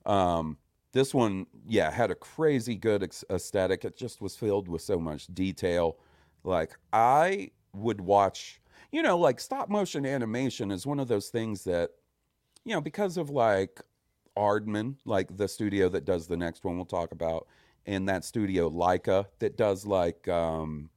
[0.06, 0.58] Um,
[0.92, 3.84] this one, yeah, had a crazy good aesthetic.
[3.84, 5.98] It just was filled with so much detail.
[6.44, 8.60] Like I would watch,
[8.94, 11.90] you know, like stop motion animation is one of those things that,
[12.64, 13.80] you know, because of like
[14.36, 17.48] Aardman, like the studio that does the next one we'll talk about,
[17.86, 20.90] and that studio Laika that does like um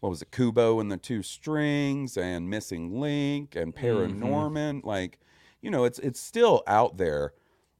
[0.00, 4.82] what was it, Kubo and the Two Strings and Missing Link and Paranorman.
[4.82, 5.20] Like,
[5.60, 7.34] you know, it's it's still out there.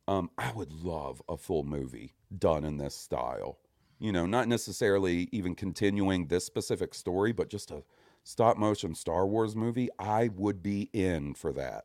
[0.06, 3.58] Um, I would love a full movie done in this style.
[3.98, 7.82] You know, not necessarily even continuing this specific story, but just a
[8.24, 9.88] stop motion Star Wars movie.
[9.98, 11.84] I would be in for that.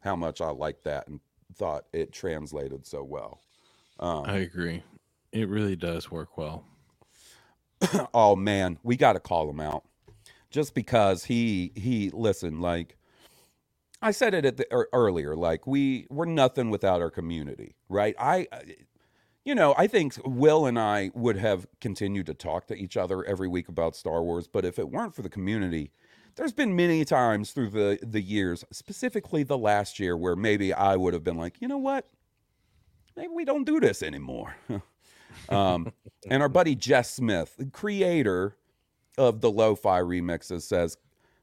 [0.00, 1.20] How much I liked that and
[1.54, 3.40] thought it translated so well.
[3.98, 4.82] Um, I agree.
[5.32, 6.64] It really does work well.
[8.14, 9.84] oh man, we got to call him out.
[10.50, 12.96] Just because he he listen like
[14.00, 18.14] I said it at the, earlier like we we're nothing without our community, right?
[18.18, 18.76] I I-
[19.48, 23.24] you know, I think Will and I would have continued to talk to each other
[23.24, 25.90] every week about Star Wars, but if it weren't for the community,
[26.36, 30.96] there's been many times through the the years, specifically the last year where maybe I
[30.96, 32.06] would have been like, "You know what?
[33.16, 34.54] Maybe we don't do this anymore."
[35.48, 35.94] um,
[36.30, 38.54] and our buddy Jess Smith, the creator
[39.16, 40.98] of the lo-fi remixes, says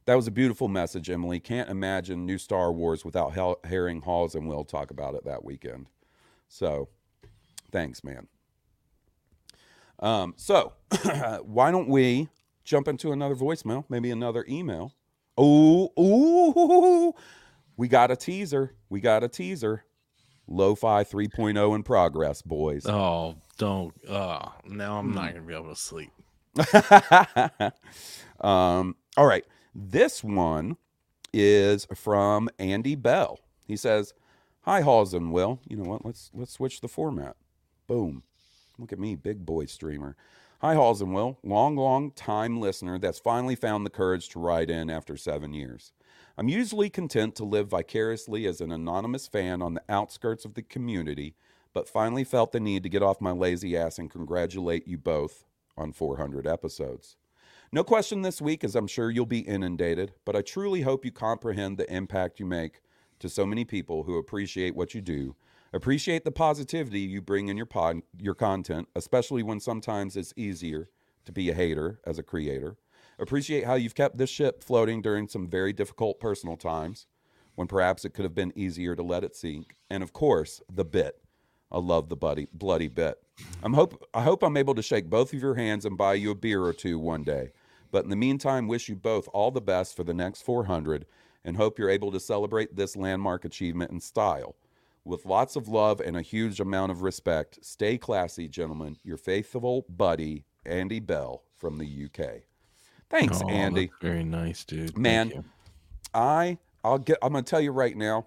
[0.06, 1.10] that was a beautiful message.
[1.10, 5.44] Emily can't imagine new Star Wars without hearing Hawes and Will talk about it that
[5.44, 5.88] weekend.
[6.48, 6.90] So,
[7.76, 8.28] thanks, man.
[10.00, 10.74] Um, so
[11.44, 12.30] why don't we
[12.64, 14.94] jump into another voicemail, maybe another email?
[15.38, 17.14] Ooh, ooh,
[17.78, 18.76] we got a teaser.
[18.90, 19.84] We got a teaser.
[20.48, 22.86] Lo-fi 3.0 in progress, boys.
[22.86, 23.94] Oh, don't.
[24.08, 26.12] Uh, now I'm not going to be able to sleep.
[28.40, 29.44] um, all right.
[29.74, 30.78] This one
[31.34, 33.40] is from Andy Bell.
[33.68, 34.14] He says,
[34.62, 35.60] Hi, Hawes and Will.
[35.68, 36.06] You know what?
[36.06, 37.36] Let's let's switch the format.
[37.88, 38.24] Boom.
[38.80, 40.16] Look at me, big boy streamer.
[40.60, 41.38] Hi, Hawes and Will.
[41.44, 45.94] Long, long time listener that's finally found the courage to write in after seven years.
[46.36, 50.64] I'm usually content to live vicariously as an anonymous fan on the outskirts of the
[50.64, 51.36] community,
[51.74, 55.46] but finally felt the need to get off my lazy ass and congratulate you both
[55.78, 57.18] on 400 episodes.
[57.72, 61.12] No question this week, as I'm sure you'll be inundated, but I truly hope you
[61.12, 62.82] comprehend the impact you make
[63.20, 65.36] to so many people who appreciate what you do,
[65.76, 70.90] appreciate the positivity you bring in your pod, your content, especially when sometimes it's easier
[71.26, 72.78] to be a hater as a creator.
[73.20, 77.08] Appreciate how you've kept this ship floating during some very difficult personal times
[77.56, 79.76] when perhaps it could have been easier to let it sink.
[79.90, 81.22] And of course, the bit.
[81.72, 83.18] I love the bloody bloody bit.
[83.64, 86.32] I'm hope I hope I'm able to shake both of your hands and buy you
[86.32, 87.52] a beer or two one day.
[87.92, 91.06] But in the meantime, wish you both all the best for the next 400
[91.44, 94.56] and hope you're able to celebrate this landmark achievement in style.
[95.06, 98.98] With lots of love and a huge amount of respect, stay classy, gentlemen.
[99.04, 102.42] Your faithful buddy, Andy Bell from the UK.
[103.12, 103.92] Thanks, Oh, Andy.
[104.02, 104.98] very nice, dude.
[104.98, 105.46] Man.
[106.14, 108.26] I I'll get I'm gonna tell you right now,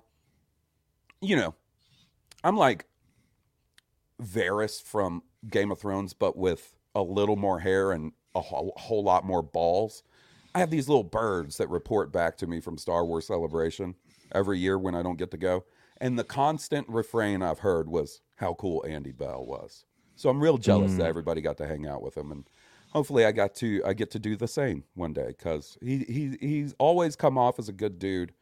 [1.20, 1.54] you know,
[2.44, 2.84] I'm like
[4.22, 9.02] Varys from Game of Thrones, but with a little more hair and a whole, whole
[9.02, 10.02] lot more balls.
[10.54, 13.94] I have these little birds that report back to me from Star Wars Celebration
[14.32, 15.64] every year when I don't get to go.
[16.00, 19.84] And the constant refrain I've heard was how cool Andy Bell was.
[20.16, 21.08] So I'm real jealous that Mm.
[21.08, 22.48] everybody got to hang out with him and
[22.90, 26.36] hopefully I got to I get to do the same one day cuz he he
[26.40, 28.32] he's always come off as a good dude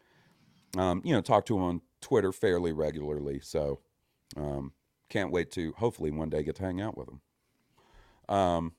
[0.78, 3.40] Um, you know, talk to him on Twitter fairly regularly.
[3.40, 3.80] So
[4.36, 4.72] um,
[5.08, 7.20] can't wait to hopefully one day get to hang out with him.
[8.28, 8.72] Um,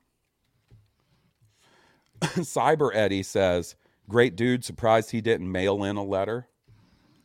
[2.20, 3.76] Cyber Eddie says,
[4.08, 4.64] "Great dude.
[4.64, 6.48] Surprised he didn't mail in a letter."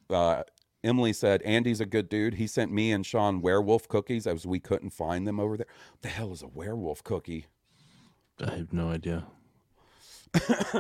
[0.10, 0.43] Uh,
[0.84, 2.36] Emily said, "Andy's a good dude.
[2.36, 5.67] He sent me and Sean werewolf cookies as we couldn't find them over there.
[5.91, 7.45] What the hell is a werewolf cookie?"
[8.39, 9.25] I have no idea.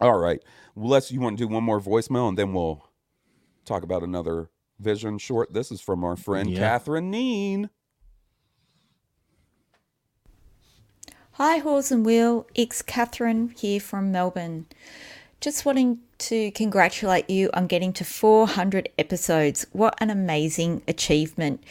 [0.00, 0.42] All right.
[0.74, 1.10] Well, let's.
[1.10, 2.84] You want to do one more voicemail and then we'll
[3.64, 5.52] talk about another vision short.
[5.54, 6.58] This is from our friend Yeah.
[6.58, 7.70] Catherine Neen.
[11.32, 12.46] Hi, Hawes and Will.
[12.54, 14.66] It's Catherine here from Melbourne.
[15.40, 19.66] Just wanting to congratulate you on getting to 400 episodes.
[19.72, 21.62] What an amazing achievement.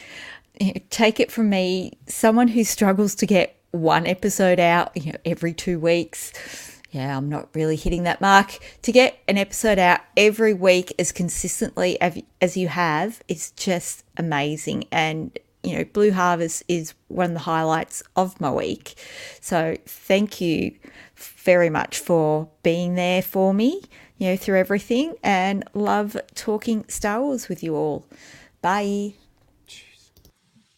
[0.90, 5.52] Take it from me, someone who struggles to get one episode out you know, every
[5.52, 6.32] two weeks.
[6.90, 8.58] Yeah, I'm not really hitting that mark.
[8.82, 14.84] To get an episode out every week as consistently as- you have, it's just amazing.
[14.90, 18.94] And you know, Blue Harvest is one of the highlights of my week.
[19.40, 20.76] So thank you
[21.16, 23.82] very much for being there for me,
[24.18, 28.04] you know, through everything and love talking Star Wars with you all.
[28.62, 29.14] Bye.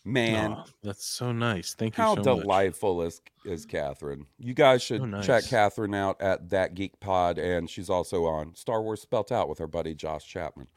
[0.05, 1.75] Man, Aw, that's so nice.
[1.75, 2.41] Thank you how so much.
[2.43, 4.25] delightful is is Catherine?
[4.39, 5.27] You guys should So nice.
[5.27, 9.51] check Catherine out at that Geek Pod, and she's also on Star Wars Spelt Out
[9.51, 10.69] with her buddy Josh Chapman.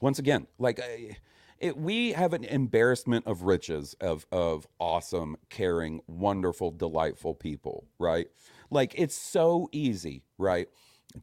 [0.00, 1.16] Once again, like I-
[1.58, 8.28] it, we have an embarrassment of riches of of awesome, caring, wonderful, delightful people, right?
[8.70, 10.68] Like it's so easy, right,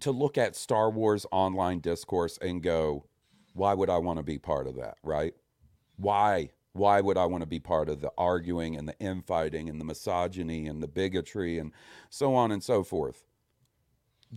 [0.02, 3.06] to look at Star Wars online discourse and go,
[3.54, 5.34] "Why would I want to be part of that?" Right?
[6.00, 9.80] why why would i want to be part of the arguing and the infighting and
[9.80, 11.72] the misogyny and the bigotry and
[12.10, 13.26] so on and so forth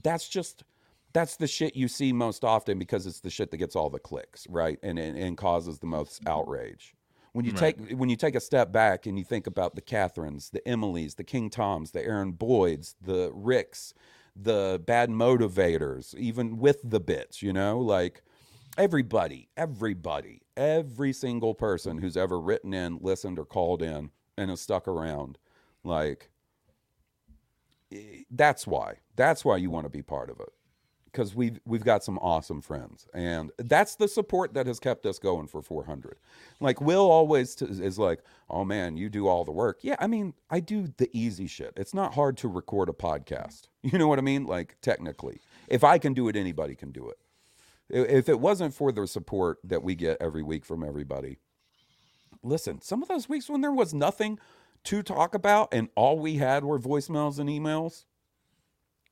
[0.03, 0.65] that's just
[1.13, 3.99] that's the shit you see most often because it's the shit that gets all the
[3.99, 6.33] clicks right and and, and causes the most mm-hmm.
[6.33, 6.95] outrage
[7.33, 7.77] when you Right.
[7.79, 11.17] take when you take a step back and you think about the catherines the emilys
[11.17, 13.95] the king toms the aaron boyds the ricks
[14.35, 18.23] the bad motivators even with the bits you know like
[18.79, 24.61] everybody, everybody, every single person who's ever written in, listened, or called in and has
[24.61, 25.39] stuck around,
[25.85, 26.31] like
[27.93, 28.97] eh, that's why.
[29.17, 30.53] That's why you want to be part of it.
[31.13, 35.19] Because we've we've got some awesome friends, and that's the support that has kept us
[35.19, 36.17] going for 400.
[36.59, 40.07] Like Will always t- is like, "Oh man, you do all the work." Yeah, I
[40.07, 41.75] mean, I do the easy shit.
[41.77, 43.69] It's not hard to record a podcast.
[43.85, 44.47] You know what I mean?
[44.47, 47.19] Like technically, if I can do it, anybody can do it
[47.93, 51.39] if it wasn't for the support that we get every week from everybody
[52.43, 54.39] listen some of those weeks when there was nothing
[54.83, 58.05] to talk about and all we had were voicemails and emails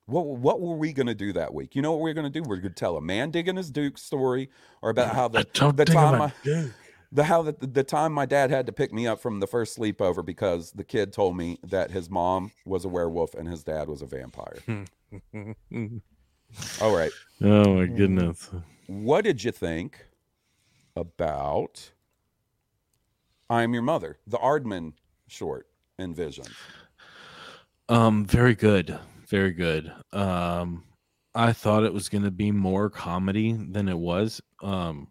[0.05, 1.75] what what were we going to do that week?
[1.75, 2.47] You know what we are going to do?
[2.47, 4.49] We're going to tell a man digging his duke story
[4.81, 5.45] or about how the,
[5.75, 6.69] the time my I,
[7.11, 9.77] the how the, the time my dad had to pick me up from the first
[9.77, 13.87] sleepover because the kid told me that his mom was a werewolf and his dad
[13.87, 14.59] was a vampire.
[16.81, 17.11] All right.
[17.41, 18.49] Oh my goodness.
[18.87, 20.05] what did you think
[20.95, 21.91] about
[23.49, 24.93] I'm Your Mother, the Aardman
[25.27, 25.67] short
[25.99, 26.45] in Vision?
[27.89, 28.97] Um, very good,
[29.31, 29.91] very good.
[30.13, 30.85] Um,
[31.33, 34.41] I thought it was going to be more comedy than it was.
[34.61, 35.07] Um,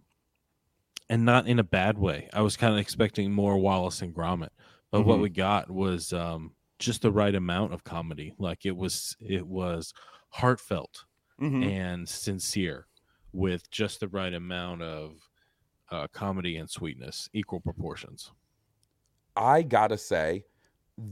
[1.08, 2.28] and not in a bad way.
[2.32, 4.50] I was kind of expecting more Wallace and Gromit,
[4.92, 5.22] but what Mhm.
[5.22, 8.34] we got was um just the right amount of comedy.
[8.38, 9.92] Like it was, it was
[10.30, 11.04] heartfelt
[11.40, 11.64] Mhm.
[11.70, 12.86] and sincere,
[13.32, 15.28] with just the right amount of
[15.90, 18.32] uh, comedy and sweetness, equal proportions.
[19.36, 20.44] I gotta say,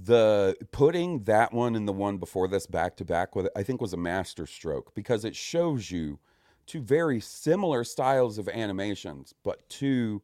[0.04, 3.80] the putting that one and the one before this back to back with I think
[3.80, 6.18] was a master stroke because it shows you
[6.66, 10.22] two very similar styles of animations, but two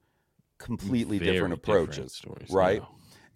[0.59, 2.82] completely Very different different approaches, stories, right?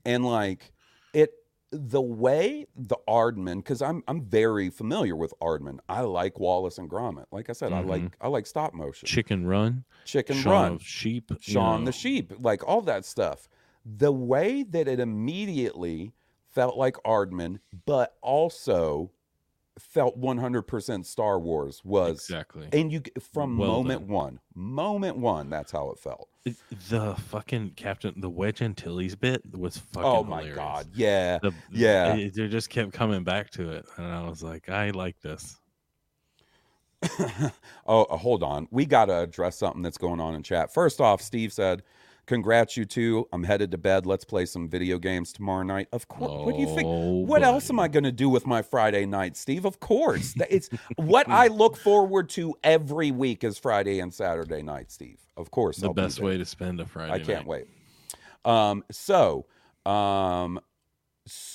[0.05, 0.73] And like
[1.15, 1.33] it,
[1.71, 5.79] the way the Aardman, because I'm I'm very familiar with Aardman.
[5.89, 7.27] I like Wallace and Gromit.
[7.33, 7.87] Like I said, I Mhm.
[7.89, 9.07] like I like stop motion.
[9.07, 11.87] Chicken Run, Chicken Shaun Run, Sheep, you Shaun know.
[11.87, 13.49] the Sheep, like all that stuff.
[13.97, 16.13] The way that it immediately
[16.51, 19.13] felt like Aardman, but also
[19.79, 22.69] felt 100% Star Wars was Exactly.
[22.73, 23.01] And you
[23.33, 24.09] from Well moment done.
[24.09, 26.29] one, moment one, that's how it felt.
[26.89, 30.05] The fucking Captain, the Wedge Antilles bit was fucking.
[30.05, 30.57] Oh my hilarious.
[30.57, 32.15] God, yeah, The- yeah.
[32.17, 35.57] it- they just kept coming back to it, and I was like, I like this.
[37.87, 38.67] oh, uh, hold on.
[38.71, 40.73] We got to address something that's going on in chat.
[40.75, 41.83] First off, Steve said,
[42.29, 43.27] Congrats, you two.
[43.33, 44.05] I'm headed to bed.
[44.05, 45.89] Let's play some video games tomorrow night.
[45.93, 46.45] Of course.
[46.45, 46.87] what do you think?
[47.27, 49.65] What else am I going to do with my Friday night, Steve?
[49.65, 50.35] Of course.
[50.51, 55.19] It's what I look forward to every week is Friday and Saturday night, Steve.
[55.39, 55.79] Of course.
[55.79, 56.27] The I'll best there.
[56.27, 57.15] way to spend a Friday.
[57.15, 57.65] I can't wait.
[58.45, 59.47] Um, so,
[59.87, 60.61] um,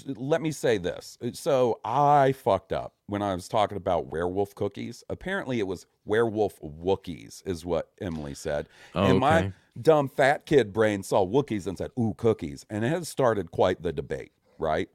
[0.05, 1.17] let me say this.
[1.33, 5.03] So I fucked up when I was talking about werewolf cookies.
[5.09, 8.67] Apparently, it was werewolf Wookiees, is what Emily said.
[8.95, 12.89] Oh, and my dumb fat kid brain saw Wookiees and said, "Ooh, cookies," and it
[12.89, 14.89] has started quite the debate, right?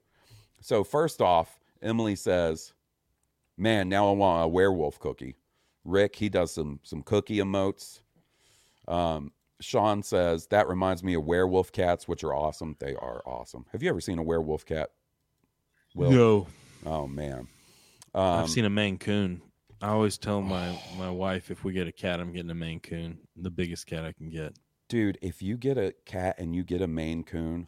[0.61, 2.73] So first off, Emily says,
[3.57, 5.37] "Man, now I want a werewolf cookie."
[5.85, 8.01] Rick, he does some some cookie emotes.
[8.87, 12.77] Um, Sean says that reminds me of werewolf cats, which are awesome.
[12.79, 13.65] They are awesome.
[13.73, 14.91] Have you ever seen a werewolf cat?
[15.95, 16.47] No.
[16.87, 17.49] Oh man.
[18.15, 19.43] Um, I've seen a Maine Coon.
[19.83, 22.81] I always tell my my wife if we get a cat, I'm getting a Maine
[22.81, 24.55] Coon, the biggest cat I can get.
[24.89, 25.19] dude.
[25.23, 27.67] If you get a cat and you get a Maine Coon,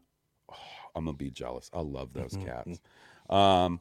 [0.50, 0.54] oh,
[0.94, 1.70] I'm gonna be jealous.
[1.72, 2.80] I love those cats.
[3.28, 3.80] Um,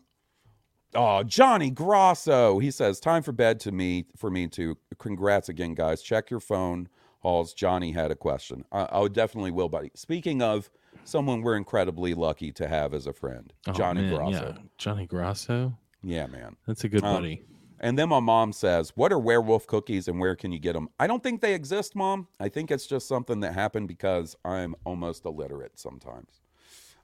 [0.95, 2.59] oh, Johnny Grosso.
[2.59, 4.77] He says, "Time for bed to me for me to.
[4.99, 6.01] Congrats again, guys.
[6.01, 6.87] Check your phone.
[7.19, 7.53] Hawes.
[7.53, 8.65] Johnny had a question.
[8.71, 9.91] I, I definitely will, buddy.
[9.95, 10.69] Speaking of
[11.03, 14.53] someone we're incredibly lucky to have as a friend, Oh, Johnny man, Grosso.
[14.57, 14.61] Yeah.
[14.77, 15.77] Johnny Grosso.
[16.03, 16.55] Yeah, man.
[16.65, 17.43] That's a good Um, buddy.
[17.81, 20.89] And then my mom says, What are werewolf cookies and where can you get them?
[20.99, 22.27] I don't think they exist, mom.
[22.39, 26.41] I think it's just something that happened because I'm almost illiterate sometimes.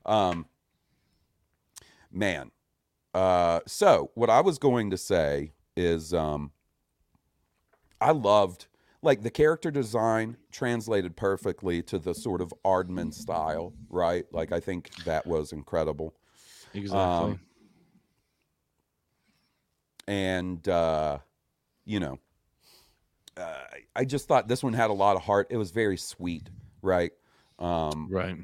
[0.05, 0.45] Um,
[2.11, 2.51] man.
[3.13, 6.51] Uh, so, what I was going to say is um,
[8.01, 8.67] I loved,
[9.05, 14.25] like, the character design translated perfectly to the sort of Aardman style, right?
[14.31, 16.13] Like, I think that was incredible.
[16.73, 17.31] Exactly.
[17.31, 17.39] Um,
[20.07, 21.19] and uh,
[21.85, 22.19] you know,
[23.37, 23.63] uh,
[23.95, 25.47] I just thought this one had a lot of heart.
[25.49, 26.49] It was very sweet,
[26.81, 27.11] right?
[27.59, 28.35] Um, right.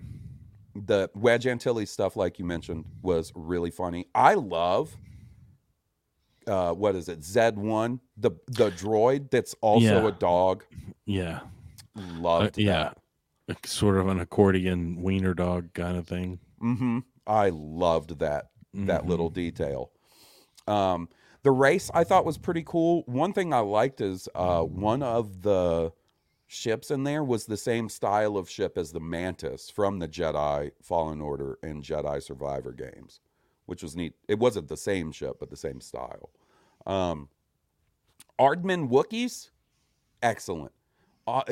[0.74, 4.08] The Wedge Antilles stuff, like you mentioned, was really funny.
[4.16, 4.96] I love.
[6.52, 7.24] Uh, what is it?
[7.24, 10.08] Z one, the the droid that's also Yeah.
[10.08, 10.66] a dog.
[11.06, 11.40] Yeah.
[11.96, 12.94] Loved Uh, yeah.
[13.48, 16.40] Like Sort of an accordion wiener dog kind of thing.
[16.62, 17.00] Mm-hmm.
[17.26, 19.08] I loved that that Mhm.
[19.08, 19.92] little detail.
[20.68, 21.08] Um,
[21.44, 23.04] the race I thought was pretty cool.
[23.06, 25.92] One thing I liked is uh, one of the
[26.48, 30.72] ships in there was the same style of ship as the Mantis from the Jedi
[30.82, 33.20] Fallen Order and Jedi Survivor games,
[33.68, 34.14] which was neat.
[34.28, 36.30] It wasn't the same ship, but the same style.
[36.86, 37.30] Um,
[38.40, 39.50] Aardman Wookiees,
[40.22, 40.72] excellent.
[41.28, 41.44] Uh,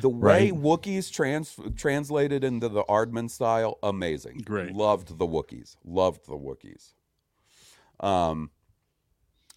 [0.00, 0.52] the way Right.
[0.52, 4.42] Wookiees trans translated into the Aardman style, amazing.
[4.44, 4.72] Great.
[4.74, 5.76] Loved the Wookiees.
[5.84, 6.92] Loved the Wookiees.
[7.98, 8.50] Um,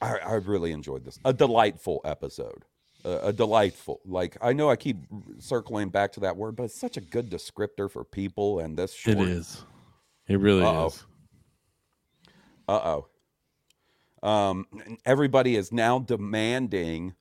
[0.02, 1.20] I, I really enjoyed this.
[1.26, 2.66] A delightful episode.
[3.06, 4.00] A, a delightful.
[4.06, 4.98] Like I know I keep
[5.40, 8.94] circling back to that word, but it's such a good descriptor for people and this
[8.94, 9.18] short.
[9.18, 9.64] It is.
[10.28, 10.88] It really Uh-oh.
[10.88, 11.06] is.
[12.68, 13.08] Uh oh.
[14.24, 14.66] Um,
[15.06, 17.14] everybody is now demanding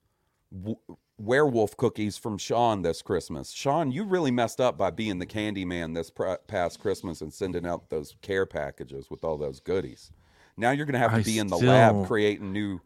[0.51, 0.77] w-
[1.17, 3.51] werewolf cookies from Sean this Christmas.
[3.51, 7.33] Sean, you really messed up by being the candy man this pr- past Christmas and
[7.33, 10.11] sending out those care packages with all those goodies.
[10.55, 12.79] Now you're going to have to I be in the still- lab creating new.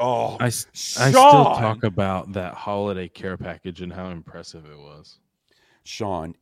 [0.00, 0.46] Oh, I!
[0.46, 5.18] I still talk about that holiday care package and how impressive it was.
[5.82, 6.36] Sean,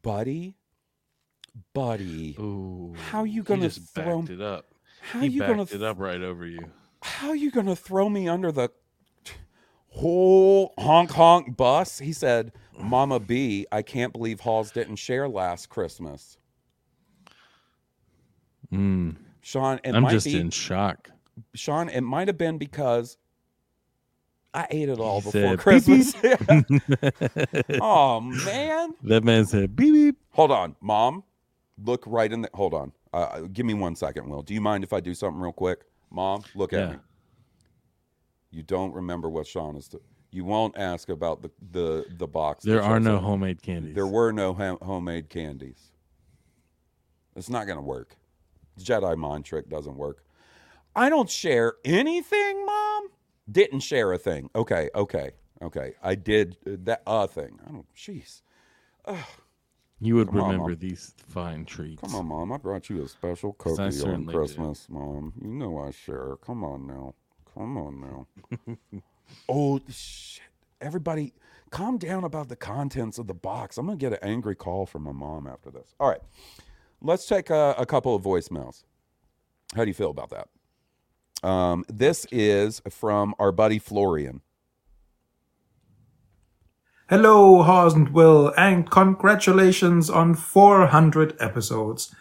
[0.00, 0.56] buddy,
[1.74, 4.24] buddy, Ooh, how you going to just throw?
[4.26, 4.72] it up?
[5.06, 6.66] How he you backed gonna it up right over you.
[7.02, 8.70] how you gonna throw me under the
[9.88, 11.98] whole honk honk bus?
[12.00, 16.38] He said, Mama B, I can't believe Hawes didn't share last Christmas.
[18.72, 19.16] Mm.
[19.42, 21.10] Sean, I'm just be, in shock.
[21.54, 23.16] Sean, it might have been because
[24.52, 26.14] I ate it all He before said, Christmas.
[26.14, 26.40] "Beep,
[27.80, 28.94] oh man.
[29.04, 30.16] That man said, beep, beep.
[30.32, 31.22] Hold on, Mom.
[31.84, 32.92] Look right in the hold on.
[33.16, 34.42] Uh, give me one second, Will.
[34.42, 35.84] Do you mind if I do something real quick?
[36.10, 36.90] Mom, look at Yeah.
[36.92, 36.98] me.
[38.50, 39.88] You don't remember what Sean is.
[39.88, 42.62] To, you won't ask about the the the box.
[42.62, 43.94] There are no homemade candies.
[43.94, 45.92] There were no ha- homemade candies.
[47.34, 48.16] It's not going to work.
[48.78, 50.22] Jedi mind trick doesn't work.
[50.94, 53.08] I don't share anything, Mom.
[53.50, 54.50] Didn't share a thing.
[54.54, 55.30] Okay, okay,
[55.62, 55.94] okay.
[56.02, 57.58] I did uh, that uh thing.
[57.66, 57.94] I don't.
[57.94, 58.42] Jeez.
[59.06, 59.24] Ugh.
[60.00, 60.78] You would Come on, remember Mom.
[60.78, 62.02] these fine treats.
[62.02, 62.52] Come on, Mom.
[62.52, 64.34] I brought you a special cookie I on certainly.
[64.34, 65.32] Christmas, Mom.
[65.40, 66.36] You know I share.
[66.44, 67.14] Come on now.
[67.54, 69.06] Come on now.
[69.48, 70.42] oh, shit.
[70.82, 71.32] Everybody,
[71.70, 73.78] calm down about the contents of the box.
[73.78, 75.94] I'm going to get an angry call from my mom after this.
[75.98, 76.20] All right.
[77.00, 78.84] Let's take a, a couple of voicemails.
[79.74, 81.48] How do you feel about that?
[81.48, 84.42] Um, this is from our buddy Florian.
[87.08, 92.12] Hello, Hawes and Will, and congratulations on 400 episodes.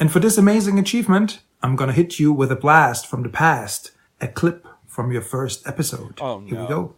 [0.00, 3.92] And for this amazing achievement, I'm gonna hit you with a blast from the past,
[4.20, 6.18] a clip from your first episode.
[6.20, 6.96] Oh, Here we go.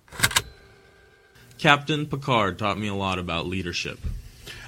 [1.58, 3.98] Captain Picard taught me a lot about leadership.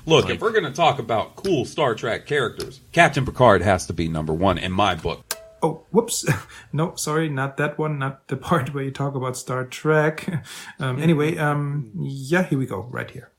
[0.06, 3.86] Look, Like- if we're going to talk about cool Star Trek characters, Captain Picard has
[3.86, 5.24] to be number one in my book.
[5.62, 6.24] Oh, whoops.
[6.72, 10.44] No, sorry, not that one, not the part where you talk about Star Trek.
[10.80, 13.30] Um, anyway, um, yeah, here we go, right here.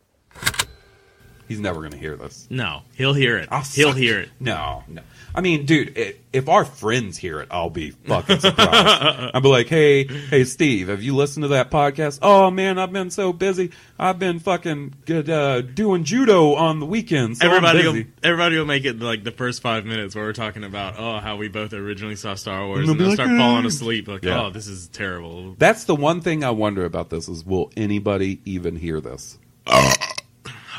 [1.49, 2.45] He's never going to hear this.
[2.51, 3.49] No, he'll hear it.
[3.51, 4.29] I'll he'll hear it.
[4.39, 5.01] No, no.
[5.33, 9.31] I mean, dude, i if our friends hear it, I'll be fucking surprised.
[9.33, 12.19] I'll be like, hey, hey, Steve, have you listened to that podcast?
[12.21, 13.71] Oh, man, I've been so busy.
[13.97, 17.39] I've been fucking good, uh, doing judo on the weekends.
[17.39, 20.63] So everybody, will, everybody will make it like the first five minutes where we're talking
[20.63, 23.39] about oh how we both originally saw Star Wars, And and they'll they'll start like,
[23.39, 24.07] falling asleep.
[24.07, 24.45] Like Yeah.
[24.45, 25.55] oh this is terrible.
[25.57, 29.39] That's the one thing I wonder about this is will anybody even hear this?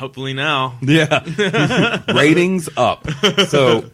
[0.01, 0.79] Hopefully now.
[0.81, 1.23] Yeah.
[2.13, 3.07] Ratings up.
[3.47, 3.91] So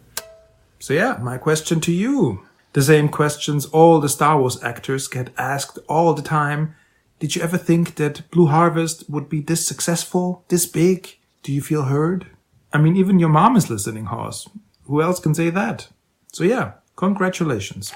[0.78, 2.46] So yeah, my question to you.
[2.72, 6.74] The same questions all the Star Wars actors get asked all the time.
[7.18, 11.18] Did you ever think that Blue Harvest would be this successful, this big?
[11.42, 12.26] Do you feel heard?
[12.72, 14.48] I mean, even your mom is listening, Hoss.
[14.84, 15.88] Who else can say that?
[16.32, 17.92] So yeah, congratulations.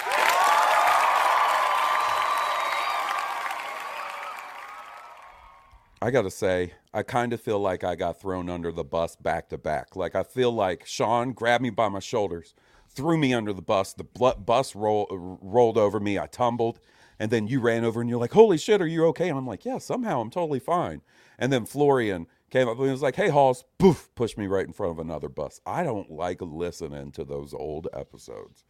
[6.03, 9.49] I gotta say, I kind of feel like I got thrown under the bus back
[9.51, 9.95] to back.
[9.95, 12.55] Like I feel like Sean grabbed me by my shoulders,
[12.89, 13.93] threw me under the bus.
[13.93, 15.07] The bl- bus roll-
[15.41, 16.19] rolled over me.
[16.19, 16.81] I tumbled,
[17.21, 19.47] and then you ran over and you're like, "Holy shit, are you okay?" And I'm
[19.47, 21.03] like, "Yeah, somehow I'm totally fine."
[21.39, 24.73] And then Florian came up and was like, "Hey, Hawes," poof, pushed me right in
[24.73, 25.61] front of another bus.
[25.65, 28.65] I don't like listening to those old episodes.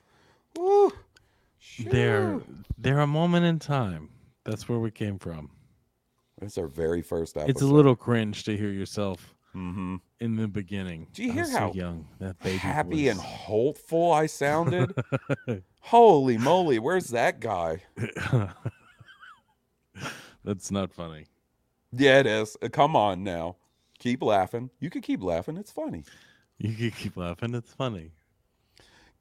[0.54, 0.92] Woo.
[1.78, 2.42] They're
[2.76, 4.10] they're a moment in time.
[4.44, 5.50] That's where we came from.
[6.42, 7.50] It's our very first episode.
[7.50, 10.00] It's a little cringe to hear yourself Mhm.
[10.20, 11.06] in the beginning.
[11.12, 13.12] Do you hear was so how young that baby happy voice.
[13.12, 14.92] and hopeful I sounded?
[15.80, 17.82] Holy moly, where's that guy?
[20.44, 21.26] That's not funny.
[21.92, 22.56] Yeah, it is.
[22.62, 23.56] Uh, Come on now.
[23.98, 24.70] Keep laughing.
[24.80, 25.56] You can keep laughing.
[25.56, 26.04] It's funny.
[26.58, 27.54] You can keep laughing.
[27.54, 28.12] It's funny.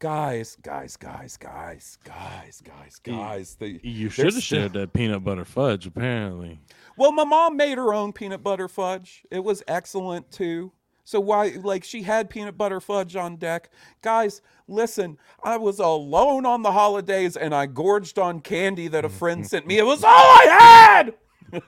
[0.02, 3.56] Guys, guys, guys, guys, guys, guys, guys.
[3.60, 5.86] The, You should have shared that peanut butter fudge.
[5.86, 6.60] Apparently,
[6.98, 9.22] Well, my mom made her own peanut butter fudge.
[9.30, 10.72] It was excellent too.
[11.04, 13.70] So why like she had peanut butter fudge on deck.
[14.02, 19.10] Guys, listen, I was alone on the holidays and I gorged on candy that a
[19.10, 19.78] friend sent me.
[19.78, 21.14] It was all I had.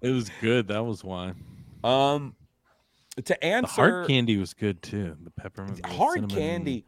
[0.00, 0.68] it was good.
[0.68, 1.34] That was why.
[1.84, 2.34] Um,
[3.24, 5.16] to The answer hard candy was good too.
[5.22, 6.84] The peppermint, the hard cinnamon, candy.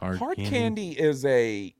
[0.00, 0.50] hard, Hard candy.
[0.50, 1.74] candy is a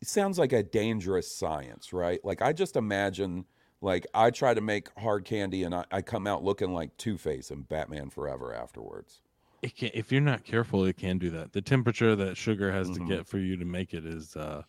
[0.00, 2.24] it sounds like a dangerous science, right?
[2.24, 3.44] Like I just imagine
[3.82, 7.18] like I try to make hard candy and I, I come out looking like Two
[7.18, 9.20] Face and Batman Forever afterwards.
[9.62, 11.52] It can, if you're not careful, it can do that.
[11.52, 12.94] The temperature that sugar has Mhm.
[12.94, 14.62] to get for you to make it is uh,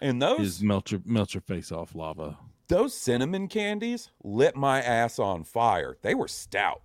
[0.00, 2.38] And those is melt your melt your face off lava.
[2.68, 5.96] those cinnamon candies lit my ass on fire.
[6.02, 6.80] They were stout.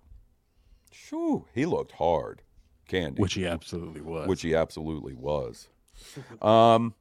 [0.94, 2.42] Shoo, he looked hard.
[2.86, 3.20] Candy.
[3.20, 4.28] Which he absolutely was.
[4.28, 5.68] Which he absolutely was.
[6.40, 6.94] Um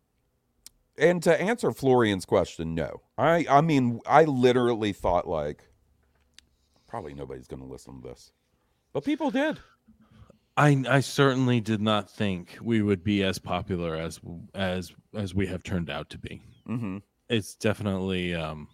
[0.97, 3.01] and to answer Florian's question, no.
[3.17, 5.63] I I mean, I literally thought like
[6.87, 8.31] probably nobody's going to listen to this.
[8.93, 9.59] But people did.
[10.55, 14.19] I I certainly did not think we would be as popular as
[14.53, 16.43] as as we have turned out to be.
[16.67, 17.01] Mhm.
[17.29, 18.67] It's definitely um,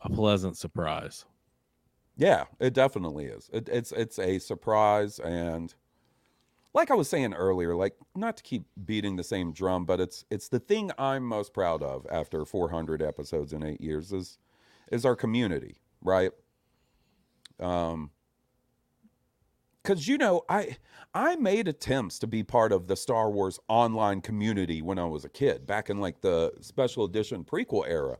[0.00, 1.24] a pleasant surprise.
[2.16, 3.50] Yeah, it definitely is.
[3.52, 5.74] It, it's it's a surprise, and
[6.74, 10.24] like I was saying earlier, like not to keep beating the same drum, but it's
[10.30, 14.38] it's the thing I'm most proud of after 400 episodes in eight years is
[14.92, 16.32] is our community, right?
[17.60, 18.10] Um,
[19.82, 20.76] because you know I
[21.14, 25.24] I made attempts to be part of the Star Wars online community when I was
[25.24, 28.18] a kid, back in like the special edition prequel era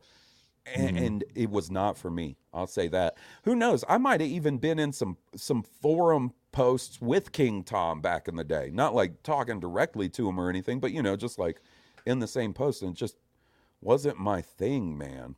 [0.74, 1.06] and, Mhm.
[1.06, 2.36] and it was not for me.
[2.52, 3.16] I'll say that.
[3.44, 3.84] Who knows?
[3.88, 8.36] I might have even been in some some forum posts with King Tom back in
[8.36, 8.70] the day.
[8.72, 11.60] Not like talking directly to him or anything, but you know, just like
[12.06, 13.16] in the same post, and it just
[13.80, 15.36] wasn't my thing, man.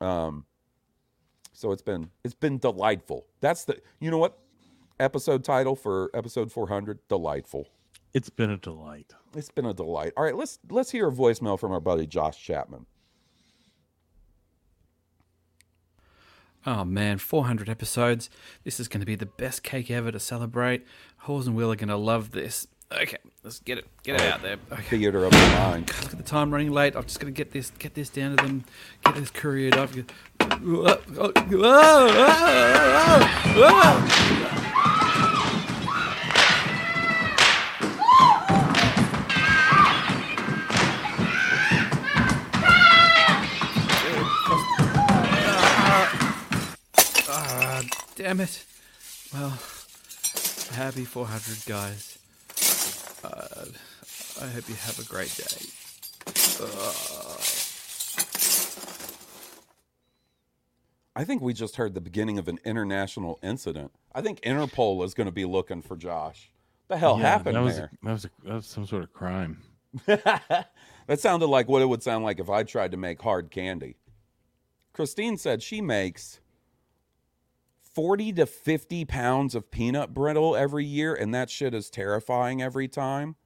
[0.00, 0.46] Um,
[1.52, 3.26] so it's been it's been delightful.
[3.40, 4.38] That's the you know what
[5.00, 7.66] episode title for episode 400 delightful
[8.12, 9.12] It's been a delight.
[9.36, 12.40] it's been a delight all right let's let's hear a voicemail from our buddy josh
[12.40, 12.86] chapman
[16.66, 18.30] Oh man, 400 episodes.
[18.64, 20.86] This is going to be the best cake ever to celebrate.
[21.18, 22.66] Hawes and Will are going to love this.
[22.92, 24.56] Okay, let's get it get it out there.
[24.70, 24.98] Okay.
[24.98, 25.90] Theater of the mind.
[26.02, 26.94] Look at the time running late.
[26.94, 28.64] I'm just gonna get this get this down to them.
[29.04, 29.90] Get this couriered up.
[48.24, 48.64] Damn it.
[49.34, 49.50] Well,
[50.72, 52.18] happy 400 guys.
[53.22, 53.66] Uh,
[54.42, 55.66] I hope you have a great day.
[56.58, 57.36] Uh,
[61.14, 63.92] I think we just heard the beginning of an international incident.
[64.14, 66.50] I think Interpol is going to be looking for Josh.
[66.88, 67.90] The hell Yeah, happened that was there?
[67.92, 69.58] A, that was a, that was some sort of crime.
[70.06, 70.70] that
[71.18, 73.96] sounded like what it would sound like if I tried to make hard candy.
[74.94, 76.40] Christine said she makes
[77.94, 82.88] 40 to 50 pounds of peanut brittle every year, and that shit is terrifying every
[82.88, 83.36] time.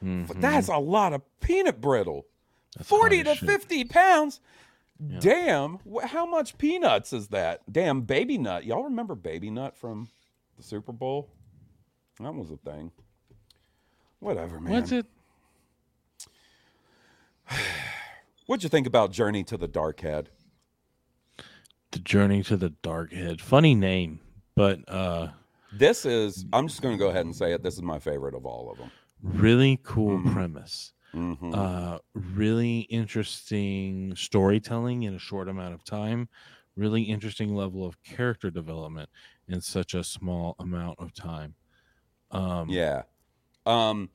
[0.00, 0.06] But
[0.36, 0.40] Mhm.
[0.40, 2.26] that's a lot of peanut brittle.
[2.82, 4.40] 40 to 50 pounds?
[5.20, 5.78] Damn.
[5.88, 7.70] wh- How much peanuts is that?
[7.72, 8.64] Damn, Baby Nut.
[8.64, 10.08] Y'all remember Baby Nut from
[10.56, 11.28] the Super Bowl?
[12.20, 12.90] That was a thing.
[14.18, 14.72] Whatever, man.
[14.72, 15.06] What's it?
[18.46, 20.30] What'd you think about Journey to the Dark Head?
[21.92, 23.40] The Journey to the Dark Head.
[23.40, 24.20] Funny name,
[24.54, 25.28] but uh,
[25.72, 27.62] This is, I'm just going to go ahead and say it.
[27.62, 28.90] This is my favorite of all of them.
[29.22, 30.32] really cool Mm-hmm.
[30.32, 30.92] premise.
[31.14, 31.54] Mhm.
[31.56, 36.28] Uh, really interesting storytelling in a short amount of time.
[36.76, 39.08] Really interesting level of character development
[39.48, 41.54] in such a small amount of time.
[42.30, 43.02] Um, Yeah.
[43.64, 44.10] Um,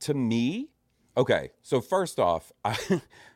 [0.00, 0.70] to me,
[1.16, 1.50] okay.
[1.62, 2.76] So first off, I,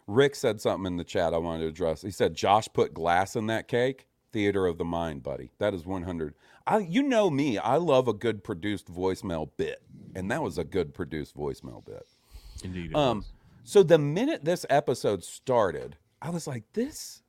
[0.07, 2.03] Rick said something in the chat I wanted to address.
[2.03, 4.07] He said Josh put glass in that cake.
[4.32, 5.53] Theater of the mind, buddy.
[5.59, 6.35] That is 100.
[6.66, 7.57] I, you know me.
[7.59, 9.82] I love a good produced voicemail bit,
[10.15, 12.07] and that was a good produced voicemail bit.
[12.62, 12.90] Indeed.
[12.90, 13.32] it Um, was.
[13.65, 17.23] so the minute this episode started, I was like, this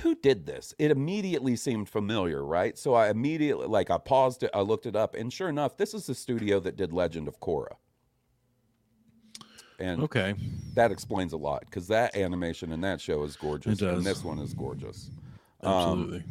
[0.00, 0.74] who did this?
[0.78, 2.78] It immediately seemed familiar, right?
[2.78, 5.92] So I immediately like I paused it, I looked it up, and sure enough, this
[5.94, 7.74] is the studio that did Legend of Korra.
[9.82, 10.36] And Okay.
[10.74, 13.96] that explains a lot because that animation in that show is gorgeous, It does.
[13.96, 15.10] and this one is gorgeous.
[15.64, 16.24] Um, Absolutely.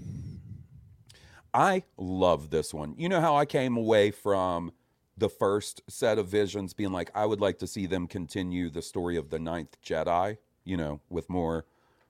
[1.54, 2.96] I love this one.
[2.98, 4.72] You know how I came away from
[5.18, 8.82] the first set of visions being like, I would like to see them continue the
[8.82, 11.66] story of the ninth Jedi, you know, with more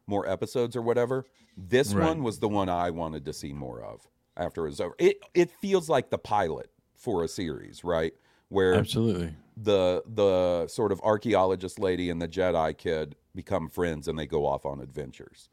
[0.08, 1.26] more episodes or whatever.
[1.58, 1.96] This Right.
[1.96, 4.08] one was the one I wanted to see more of
[4.38, 4.96] after it was over.
[5.00, 8.14] It it feels like the pilot for a series, right?
[8.52, 9.36] Where Absolutely.
[9.58, 14.46] the the sort of archaeologist lady and the Jedi kid become friends and they go
[14.46, 15.50] off on adventures.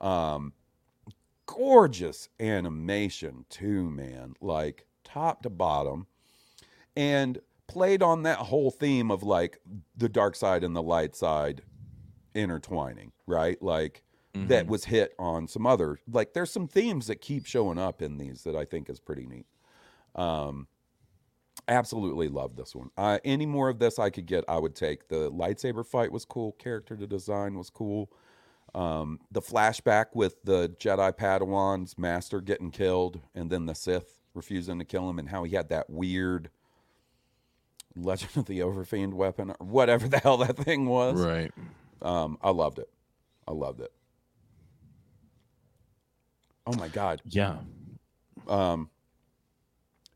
[0.00, 0.54] Um,
[1.46, 6.06] gorgeous animation too, man, like top to bottom,
[6.96, 9.58] and played on that whole theme of like
[9.96, 11.62] the dark side and the light side
[12.34, 13.62] intertwining, right?
[13.62, 14.04] Like
[14.42, 14.68] that Mhm.
[14.68, 18.44] was hit on some other like there's some themes that keep showing up in these
[18.44, 19.46] that I think is pretty neat.
[20.14, 20.68] Um,
[21.68, 22.90] absolutely love this one.
[22.96, 25.08] Uh, any more of this I could get, I would take.
[25.08, 26.52] The lightsaber fight was cool.
[26.52, 28.10] Character to design was cool.
[28.74, 34.78] Um, the flashback with the Jedi Padawan's master getting killed and then the Sith refusing
[34.78, 36.50] to kill him and how he had that weird
[37.94, 41.20] Legend of the Overfiend weapon or whatever the hell that thing was.
[41.20, 41.52] Right.
[42.00, 42.88] Um, I loved it.
[43.46, 43.92] I loved it.
[46.66, 47.20] Oh my god.
[47.26, 47.56] Yeah.
[48.48, 48.88] Um,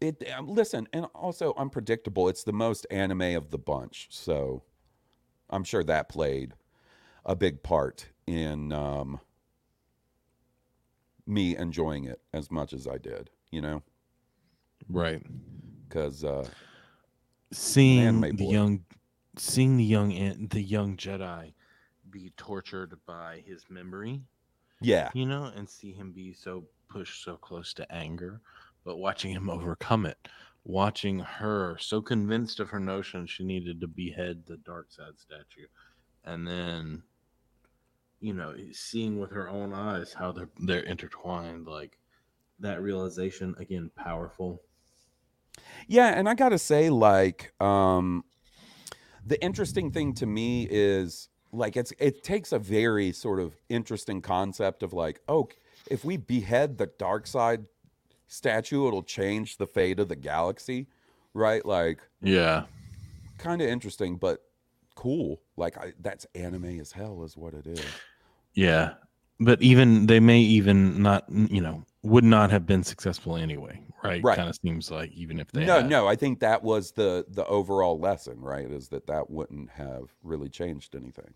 [0.01, 2.29] it um, listen, and also unpredictable.
[2.29, 4.63] It's the most anime of the bunch, so
[5.51, 6.55] I'm sure that played
[7.25, 9.21] a big part in um,
[11.27, 13.31] me enjoying it as much as I did.
[13.51, 13.83] You know,
[14.89, 15.23] Right.
[15.89, 16.49] because uh,
[17.53, 18.51] Seeing the boy.
[18.51, 18.85] young,
[19.39, 21.55] seeing the young the young Jedi
[22.11, 24.21] be tortured by his memory.
[24.81, 25.11] Yeah.
[25.15, 28.41] You know, and see him be so pushed so close to anger,
[28.87, 30.29] but watching him overcome it,
[30.65, 35.67] watching her so convinced of her notion she needed to behead the dark side statue,
[36.25, 37.03] and then,
[38.21, 41.99] you know, seeing with her own eyes how they're they're intertwined, like
[42.61, 44.63] that realization again, powerful.
[45.89, 48.25] Yeah, and I gotta say, like, um,
[49.25, 54.23] the interesting thing to me is like it's it takes a very sort of interesting
[54.23, 55.49] concept of like, oh,
[55.91, 57.65] if we behead the dark side
[58.27, 60.89] statue, it'll change the fate of the galaxy,
[61.35, 61.65] right?
[61.65, 62.65] Like, Yeah.
[63.39, 64.43] kind of interesting, but
[64.95, 65.41] cool.
[65.57, 67.85] Like, I, that's anime as hell, is what it is.
[68.55, 68.95] Yeah.
[69.39, 74.23] But even they may even not, you know, would not have been successful anyway, right?
[74.25, 74.37] Right.
[74.37, 75.91] Kind of seems like even if they no, had.
[75.91, 76.07] no.
[76.09, 78.71] I think that was the the overall lesson, right?
[78.71, 81.35] Is that that wouldn't have really changed anything.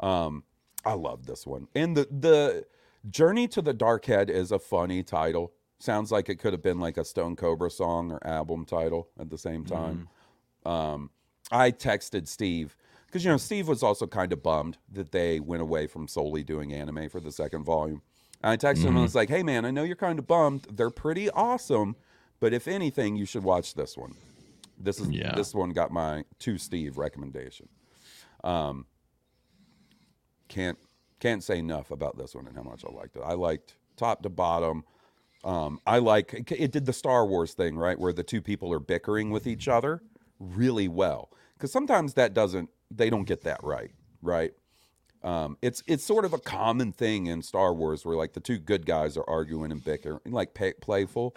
[0.00, 0.44] Um,
[0.84, 2.66] I love this one, and the the
[3.08, 5.52] Journey to the Dark Head is a funny title.
[5.80, 9.30] Sounds like it could have been like a Stoned Cobra song or album title at
[9.30, 10.08] the same time.
[10.66, 11.10] Um,
[11.50, 12.76] I texted Steve
[13.06, 16.44] because you know Steve was also kind of bummed that they went away from solely
[16.44, 18.02] doing anime for the second volume.
[18.42, 20.66] And I texted him and was like, "Hey man, I know you're kind of bummed.
[20.70, 21.96] They're pretty awesome,
[22.40, 24.14] but if anything, you should watch this one.
[24.78, 25.34] This is Yeah.
[25.34, 27.68] this one got my to Steve recommendation.
[28.44, 28.84] Um,
[30.48, 30.78] can't
[31.20, 33.22] can't say enough about this one and how much I liked it.
[33.24, 34.84] I liked top to bottom.
[35.42, 38.72] Um, I like it, it did the Star Wars thing right where the two people
[38.72, 40.02] are bickering with each other
[40.38, 43.90] really well because sometimes that doesn't they don't get that right
[44.22, 44.52] right.
[45.22, 48.58] Um, it's it's sort of a common thing in Star Wars where like the two
[48.58, 51.34] good guys are arguing and bickering like pay, playful.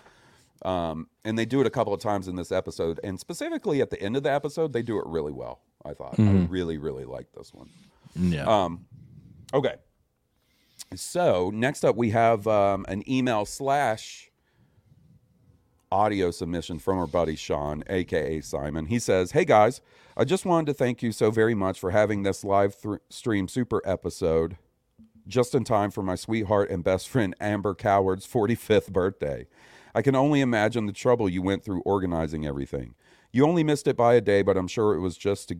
[0.63, 3.89] Um, and they do it a couple of times in this episode, and specifically at
[3.89, 5.59] the end of the episode, they do it really well.
[5.85, 6.49] I thought I Mhm.
[6.49, 7.69] really really like this one.
[8.15, 8.45] Yeah.
[8.45, 8.85] Um,
[9.53, 9.75] okay.
[10.95, 14.29] So next up, we have um, an email slash
[15.91, 18.87] audio submission from our buddy Sean, aka Simon.
[18.87, 19.81] He says, "Hey guys,
[20.17, 23.47] I just wanted to thank you so very much for having this live thr stream
[23.47, 24.57] super episode."
[25.25, 29.47] Just in time for my sweetheart and best friend Amber Coward's 45th birthday.
[29.95, 32.95] I can only imagine the trouble you went through organizing everything.
[33.31, 35.59] You only missed it by a day, but I'm sure it was just to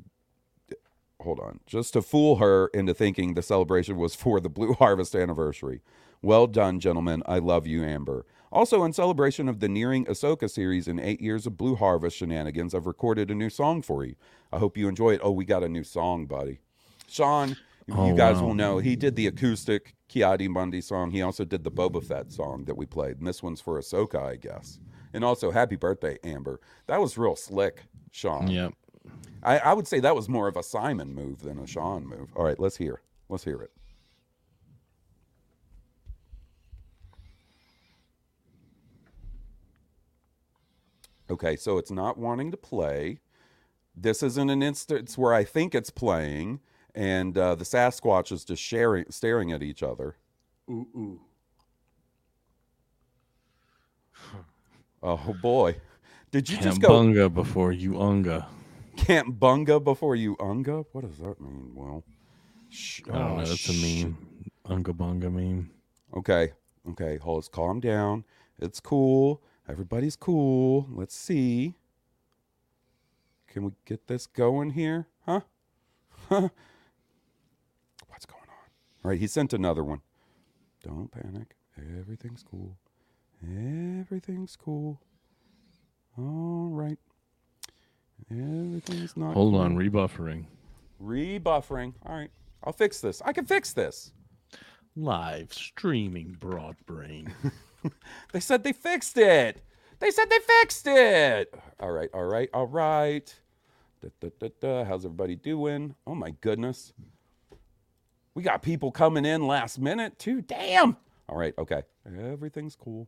[1.24, 5.16] hold on, just to fool her into thinking the celebration was for the Blue Harvest
[5.16, 5.82] anniversary.
[6.22, 7.24] Well done, gentlemen.
[7.26, 8.26] I love you, Amber.
[8.52, 12.76] Also, in celebration of the nearing Ahsoka series and eight years of Blue Harvest shenanigans,
[12.76, 14.16] I've recorded a new song for you.
[14.52, 15.22] I hope you enjoy it.
[15.24, 16.60] Oh, we got a new song, buddy.
[17.08, 17.58] Sean,
[17.92, 18.44] Oh, you guys wow.
[18.48, 21.12] will know he did the acoustic Ki-Adi-Mundi song.
[21.12, 23.18] He also did the Boba Fett song that we played.
[23.18, 24.80] And this one's for Ahsoka, I guess.
[25.14, 26.62] And also, happy birthday, Amber.
[26.88, 28.48] That was real slick, Sean.
[28.48, 28.74] Yep.
[29.44, 32.30] I, I would say that was more of a Simon move than a Sean move.
[32.36, 33.02] All right, let's hear.
[33.30, 33.72] Let's hear it.
[41.30, 43.20] Okay, so it's not wanting to play.
[43.96, 46.60] This isn't an instance where I think it's playing,
[46.94, 50.16] and uh, the Sasquatch is just sharing, staring at each other.
[50.70, 51.22] Ooh, ooh.
[55.02, 55.76] Oh boy,
[56.32, 58.48] did you Can't just go bunga before you unga.
[58.96, 60.86] Can't bunga before you unga?
[60.92, 61.72] What does that mean?
[61.76, 62.04] Well,
[62.70, 63.46] sh- I don't oh, know.
[63.46, 64.18] That's a sh- meme.
[64.66, 65.70] Unga bunga meme.
[66.16, 66.54] Okay.
[66.90, 67.18] Okay.
[67.18, 67.38] Hold.
[67.38, 68.24] Let's calm down.
[68.60, 69.42] It's cool.
[69.68, 70.88] Everybody's cool.
[70.92, 71.76] Let's see.
[73.48, 75.08] Can we get this going here?
[75.26, 75.42] Huh?
[76.30, 76.50] Huh?
[78.08, 78.70] What's going on?
[79.04, 79.20] All right.
[79.20, 80.02] He sent another one.
[80.84, 81.56] Don't panic.
[82.00, 82.78] Everything's cool.
[83.44, 85.02] Everything's cool.
[86.18, 87.00] All right.
[88.32, 89.34] Everything's not.
[89.34, 90.48] Hold on, rebuffering.
[91.00, 91.94] Rebuffering.
[92.06, 92.32] All right.
[92.64, 93.22] I'll fix this.
[93.26, 94.12] I can fix this.
[94.96, 97.34] Live streaming broad brain.
[98.32, 99.62] They said they fixed it.
[100.00, 101.54] They said they fixed it.
[101.80, 103.34] All right, all right, all right.
[104.02, 104.84] Da, da, da, da.
[104.86, 105.96] How's everybody doing?
[106.06, 106.94] Oh my goodness.
[108.36, 110.42] We got people coming in last minute too.
[110.42, 110.98] Damn.
[111.30, 111.84] All right, okay.
[112.06, 113.08] Everything's cool.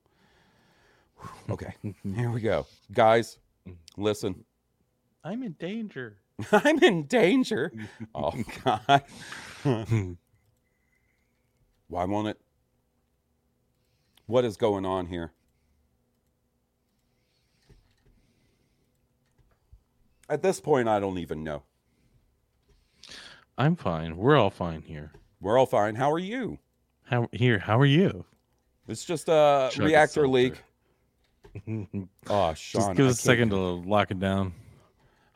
[1.49, 1.73] Okay,
[2.15, 2.65] here we go.
[2.91, 3.39] Guys,
[3.97, 4.43] listen.
[5.25, 6.17] I'm in danger.
[6.51, 7.73] I'm in danger.
[8.13, 8.31] Oh
[8.63, 9.03] God.
[11.87, 12.39] Why won't it?
[14.27, 15.31] What is going on here?
[20.29, 21.63] At this point, I don't even know.
[23.57, 24.17] I'm fine.
[24.17, 25.11] We're all fine here.
[25.41, 25.95] We're all fine.
[25.95, 26.59] How are you?
[27.03, 27.57] How here?
[27.57, 28.25] How are you?
[28.87, 30.61] It's just uh, a Chug reactor leak.
[32.29, 32.81] Oh, Sean.
[32.81, 34.53] Just give us a second to lock it down.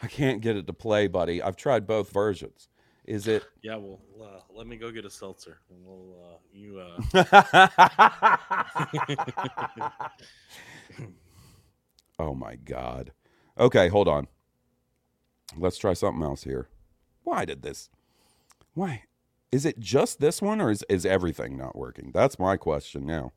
[0.01, 1.41] I can't get it to play, buddy.
[1.41, 2.69] I've tried both versions.
[3.05, 3.43] Is it?
[3.61, 5.59] Yeah, well, uh, let me go get a seltzer.
[5.69, 6.79] And we'll, uh, you,
[12.19, 13.11] oh my god.
[13.57, 14.27] Okay, hold on.
[15.57, 16.69] Let's try something else here.
[17.23, 17.89] Why did this?
[18.73, 19.03] Why?
[19.51, 22.11] Is it just this one or is, is everything not working?
[22.13, 23.33] That's my question now.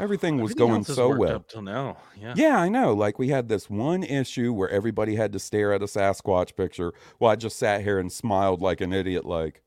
[0.00, 1.36] Everything was Everything going so well.
[1.36, 1.98] up till now.
[2.20, 2.34] Yeah.
[2.36, 2.92] Yeah, I know.
[2.94, 6.92] Like we had this one issue where everybody had to stare at a Sasquatch picture
[7.18, 9.62] while I just sat here and smiled like an idiot, like,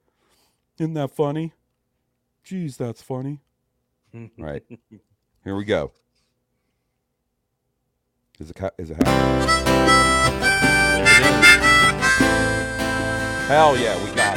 [0.80, 1.54] isn't that funny?
[2.44, 3.40] Geez, that's funny.
[4.38, 4.64] right.
[5.44, 5.92] Here we go.
[8.40, 9.48] Is it is it happening?
[13.48, 14.37] Hell yeah, we got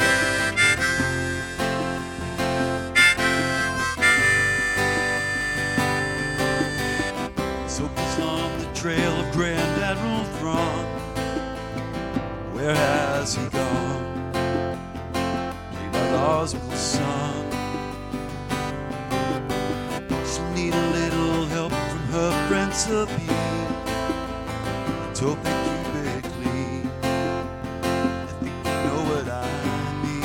[12.61, 14.31] Where has he gone?
[15.71, 17.49] Played by Roswell's son.
[20.27, 22.85] She'll need a little help from her friends
[25.37, 26.87] keep it clean.
[27.01, 29.49] I think you know what I
[30.03, 30.23] mean.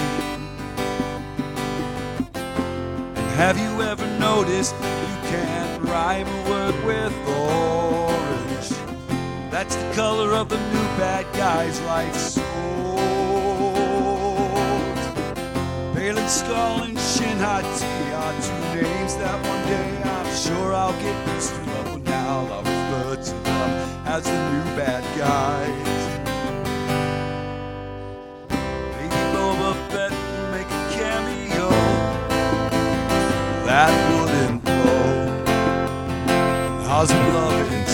[3.16, 8.05] And have you ever noticed you can't rhyme a word with orange?
[9.56, 12.44] That's the color of the new bad guy's life sold.
[15.96, 21.16] Baylan Skoll and Shin Hati are two names that one day I'm sure I'll get
[21.32, 21.60] used to.
[21.64, 23.70] But now, I'll refer to them
[24.04, 25.88] as the new bad guys.
[28.92, 31.68] Maybe Boba Fett will make a cameo.
[33.64, 35.08] That wouldn't blow.
[36.84, 37.85] How's it loving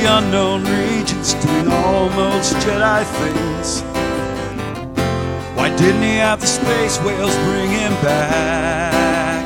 [0.00, 3.82] the unknown regions doing almost Jedi things.
[5.56, 9.44] Why didn't he have the space whales bring him back?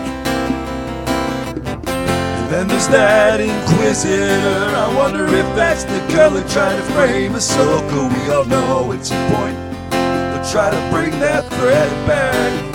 [1.87, 4.77] And then there's that Inquisitor.
[4.77, 8.13] I wonder if that's the girl who tried to frame Ahsoka.
[8.15, 9.59] We all know it's a point.
[9.91, 12.74] They'll try to bring that thread back.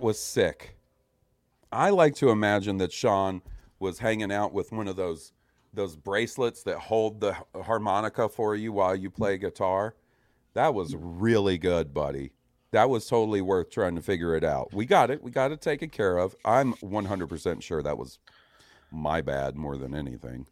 [0.00, 0.78] That was sick.
[1.70, 3.42] I like to imagine that Sean
[3.78, 5.34] was hanging out with one of those
[5.74, 9.94] those bracelets that hold the harmonica for you while you play guitar.
[10.54, 12.32] That was really good, buddy.
[12.70, 14.72] That was totally worth trying to figure it out.
[14.72, 15.22] We got it.
[15.22, 16.34] We got it taken care of.
[16.46, 18.18] I'm 100% sure that was
[18.90, 20.46] my bad more than anything.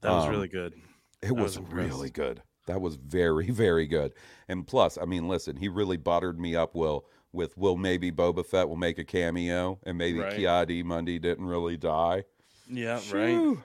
[0.00, 0.72] That was Um, really good.
[1.20, 2.42] It was, was really good.
[2.66, 4.14] That was very, very good.
[4.48, 7.04] And plus, I mean, listen, he really buttered me up, Will,
[7.34, 10.36] with will maybe Boba Fett will make a cameo and maybe Right.
[10.36, 12.24] Ki-Adi-Mundi didn't really die.
[12.68, 13.62] Yeah, Phew.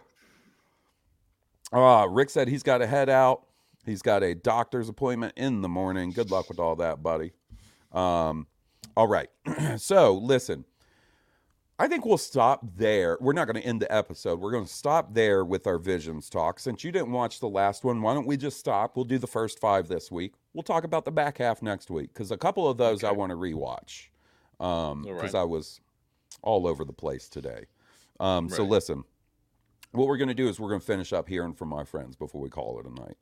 [1.72, 3.46] Uh, Rick said he's got to head out.
[3.86, 6.12] He's got a doctor's appointment in the morning.
[6.12, 7.32] Good luck with all that, buddy.
[7.92, 8.48] Um,
[8.98, 9.30] all right.
[9.78, 10.66] so, listen,
[11.78, 13.18] I think we'll stop there.
[13.22, 14.40] We're not going to end the episode.
[14.40, 16.60] We're going to stop there with our visions talk.
[16.60, 18.96] Since you didn't watch the last one, why don't we just stop?
[18.96, 20.34] We'll do the first five this week.
[20.54, 23.30] We'll talk about the back half next week because a couple of those I want
[23.32, 24.08] to rewatch
[24.58, 25.36] because All right.
[25.36, 25.80] I was
[26.42, 27.66] all over the place today.
[28.20, 29.04] Um, So listen,
[29.92, 32.16] what we're going to do is we're going to finish up hearing from my friends
[32.16, 33.18] before we call it a night.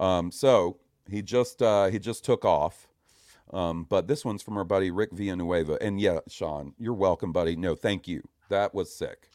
[0.00, 0.78] Um, so
[1.08, 2.88] he just uh, he just took off.
[3.52, 5.78] Um, but this one's from our buddy Rick Villanueva.
[5.82, 7.54] And yeah, Sean, you're welcome, buddy.
[7.54, 8.22] No, thank you.
[8.48, 9.28] That was sick.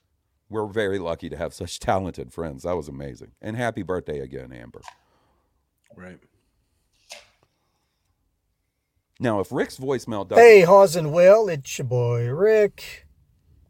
[0.50, 2.64] We're very lucky to have such talented friends.
[2.64, 3.32] That was amazing.
[3.42, 4.82] And happy birthday again, Amber.
[5.96, 6.20] Right.
[9.20, 13.08] Now, if Rick's voicemail does Hey, Hawes and Will, it's your boy Rick.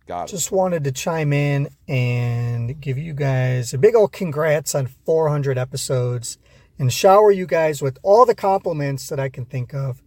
[0.06, 0.32] Got it.
[0.32, 5.58] Just wanted to chime in and give you guys a big old congrats on 400
[5.58, 6.38] episodes
[6.80, 10.02] and shower you guys with all the compliments that I can think of.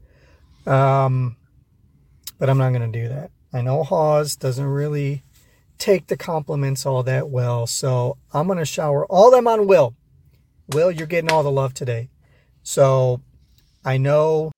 [0.66, 1.36] Um,
[2.38, 3.30] but I'm not going to do that.
[3.52, 5.22] I know Hawes doesn't really
[5.78, 9.94] take the compliments all that well, so I'm going to shower all them on Will.
[10.72, 12.10] Will, you're getting all the love today.
[12.62, 13.20] So
[13.84, 14.52] I know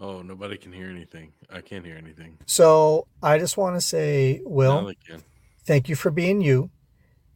[0.00, 1.32] Oh, nobody can hear anything.
[1.52, 2.38] I can't hear anything.
[2.46, 5.22] So I just want to say, Will, Now they can.
[5.64, 6.70] thank you for being you.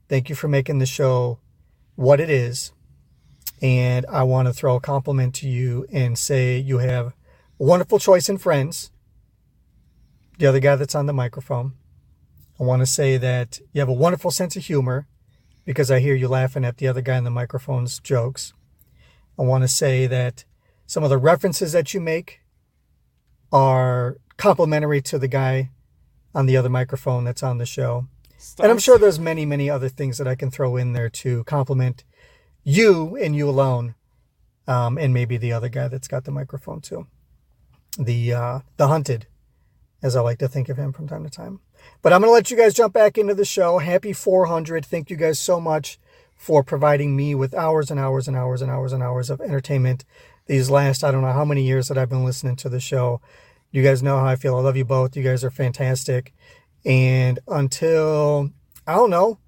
[0.09, 1.41] Thank you for making the show
[1.95, 2.73] what it is.
[3.61, 7.13] And I want to throw a compliment to you and say you have a
[7.65, 8.91] wonderful choice in friends.
[10.39, 11.75] The other guy that's on the microphone.
[12.59, 15.07] I want to say that you have a wonderful sense of humor
[15.65, 18.53] because I hear you laughing at the other guy in the microphone's jokes.
[19.39, 20.45] I want to say that
[20.87, 22.41] some of the references that you make
[23.55, 25.71] are complimentary to the guy
[26.35, 28.09] on the other microphone that's on the show.
[28.59, 31.45] and I'm sure there's many, many other things that I can throw in there to
[31.45, 32.03] compliment
[32.65, 33.95] you and you alone,
[34.67, 37.07] um, and maybe the other guy that's got the microphone too.
[37.97, 39.29] The uh, the hunted,
[40.03, 41.61] as I like to think of him from time to time.
[42.03, 43.79] But I'm gonna let you guys jump back into the show.
[43.79, 44.85] Happy 400!
[44.85, 46.01] Thank you guys so much
[46.35, 50.05] for providing me with hours and hours and hours and hours and hours of entertainment
[50.47, 53.21] these last, I don't know how many years that I've been listening to the show.
[53.75, 54.55] You guys know how I feel.
[54.55, 55.17] I love you both.
[55.17, 56.33] You guys are fantastic.
[56.85, 58.51] And until,
[58.87, 59.41] I don't know,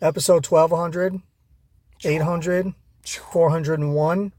[0.00, 1.20] episode 1200,
[2.02, 2.72] 800,
[3.04, 4.32] 401,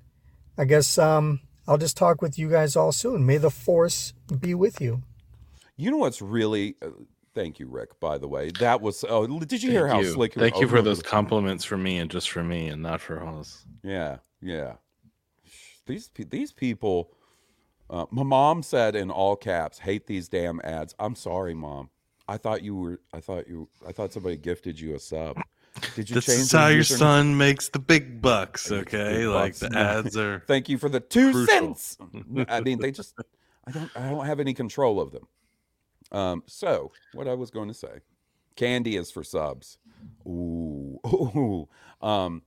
[0.58, 3.28] I guess um, I'll just talk with you guys all soon.
[3.28, 5.04] May the force be with you.
[5.78, 6.76] You know what's really.
[6.82, 6.90] Uh,
[7.36, 8.00] thank you, Rick.
[8.00, 9.06] By the way, that was.
[9.08, 10.14] Oh, did you hear Thank how you.
[10.14, 10.34] slick?
[10.34, 13.68] Thank you for those compliments for me and just for me and not for us.
[13.84, 14.78] Yeah, yeah.
[15.86, 17.12] These these people.
[17.90, 21.90] Uh, my mom said in all caps, "Hate these damn ads." I'm sorry, mom.
[22.28, 23.00] I thought you were.
[23.14, 23.68] I thought you.
[23.88, 25.38] I thought somebody gifted you a sub.
[25.96, 29.20] Did you This change is how your son makes the big bucks, okay?
[29.20, 29.60] Big Like bucks.
[29.60, 30.44] the ads are.
[30.46, 31.48] Thank you for the two crucial.
[31.76, 31.98] cents.
[32.48, 33.16] I mean, they just.
[33.66, 33.90] I don't.
[33.96, 35.28] I don't have any control of them.
[36.12, 36.44] Um.
[36.48, 38.00] So what I was going to say,
[38.56, 39.78] candy is for subs.
[40.28, 41.00] Ooh.
[41.08, 41.68] Ooh.
[42.02, 42.44] Um.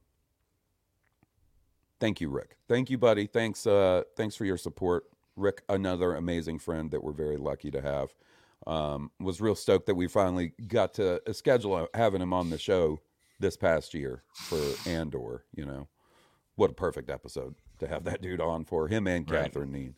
[2.00, 2.56] Thank you, Rick.
[2.68, 3.26] Thank you, buddy.
[3.26, 3.66] Thanks.
[3.66, 4.02] Uh.
[4.16, 5.04] Thanks for your support,
[5.36, 5.62] Rick.
[5.68, 8.14] Another amazing friend that we're very lucky to have.
[8.66, 9.10] Um.
[9.18, 13.00] Was real stoked that we finally got to uh, schedule having him on the show
[13.40, 15.44] this past year for Andor.
[15.54, 15.88] You know,
[16.54, 19.44] what a perfect episode to have that dude on for him and Right.
[19.44, 19.94] Catherine Neen.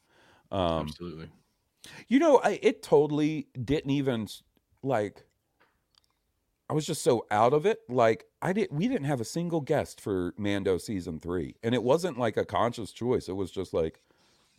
[0.51, 1.28] Um, Absolutely.
[2.09, 4.28] you know, I, it totally didn't even
[4.82, 5.24] like.
[6.70, 7.81] I was just so out of it.
[7.90, 11.82] Like I did, we didn't have a single guest for Mando season three, and it
[11.82, 13.28] wasn't like a conscious choice.
[13.28, 14.01] It was just like,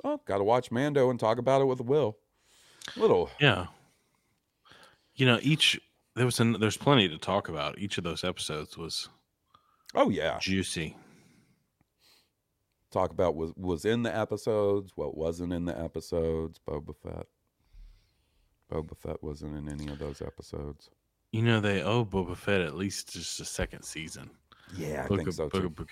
[0.04, 2.18] oh, got to watch Mando and talk about it with Will.
[2.96, 3.68] Little, Yeah.
[5.16, 5.80] You know, each
[6.16, 7.80] there was an, there's plenty to talk about.
[7.80, 9.08] Each of those episodes was
[9.96, 10.96] oh yeah, juicy.
[12.92, 16.60] talk about was was in the episodes, what wasn't in the episodes.
[16.68, 17.28] Boba Fett.
[18.72, 20.90] Boba Fett wasn't in any of those episodes.
[21.32, 24.30] You know, they owe Boba Fett at least just a second season.
[24.76, 25.70] Yeah, I Book think so, Book too.
[25.70, 25.92] Book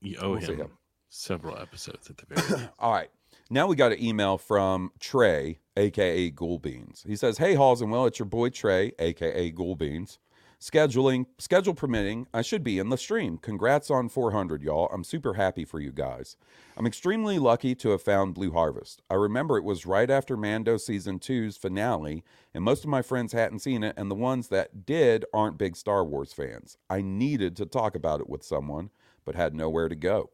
[0.00, 0.70] you, owe We'll him him.
[1.08, 2.70] several episodes at the very least.
[2.78, 3.10] All right.
[3.50, 7.06] Now we got an email from Trey, aka Ghoulbeans.
[7.06, 10.18] He says, Hey Hawes and Will, it's your boy Trey, aka Ghoulbeans.
[10.60, 13.38] Scheduling, schedule permitting, I should be in the stream.
[13.38, 14.90] Congrats on 400, y'all.
[14.92, 16.36] I'm super happy for you guys.
[16.76, 19.00] I'm extremely lucky to have found Blue Harvest.
[19.08, 23.32] I remember it was right after Mando season 2's finale, and most of my friends
[23.32, 26.76] hadn't seen it, and the ones that did aren't big Star Wars fans.
[26.90, 28.90] I needed to talk about it with someone,
[29.24, 30.32] but had nowhere to go.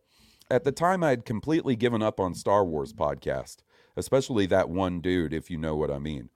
[0.50, 3.58] At the time, I had completely given up on Star Wars podcast,
[3.96, 6.28] especially that one dude, if you know what I mean.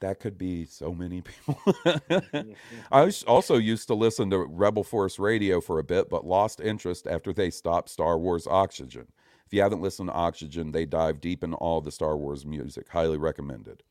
[0.00, 1.58] That could be so many people.
[2.92, 7.06] I also used to listen to Rebel Force Radio for a bit, but lost interest
[7.06, 9.08] after they stopped Star Wars Oxygen.
[9.46, 12.88] If you haven't listened to Oxygen, they dive deep in all the Star Wars music.
[12.88, 13.82] Highly recommended.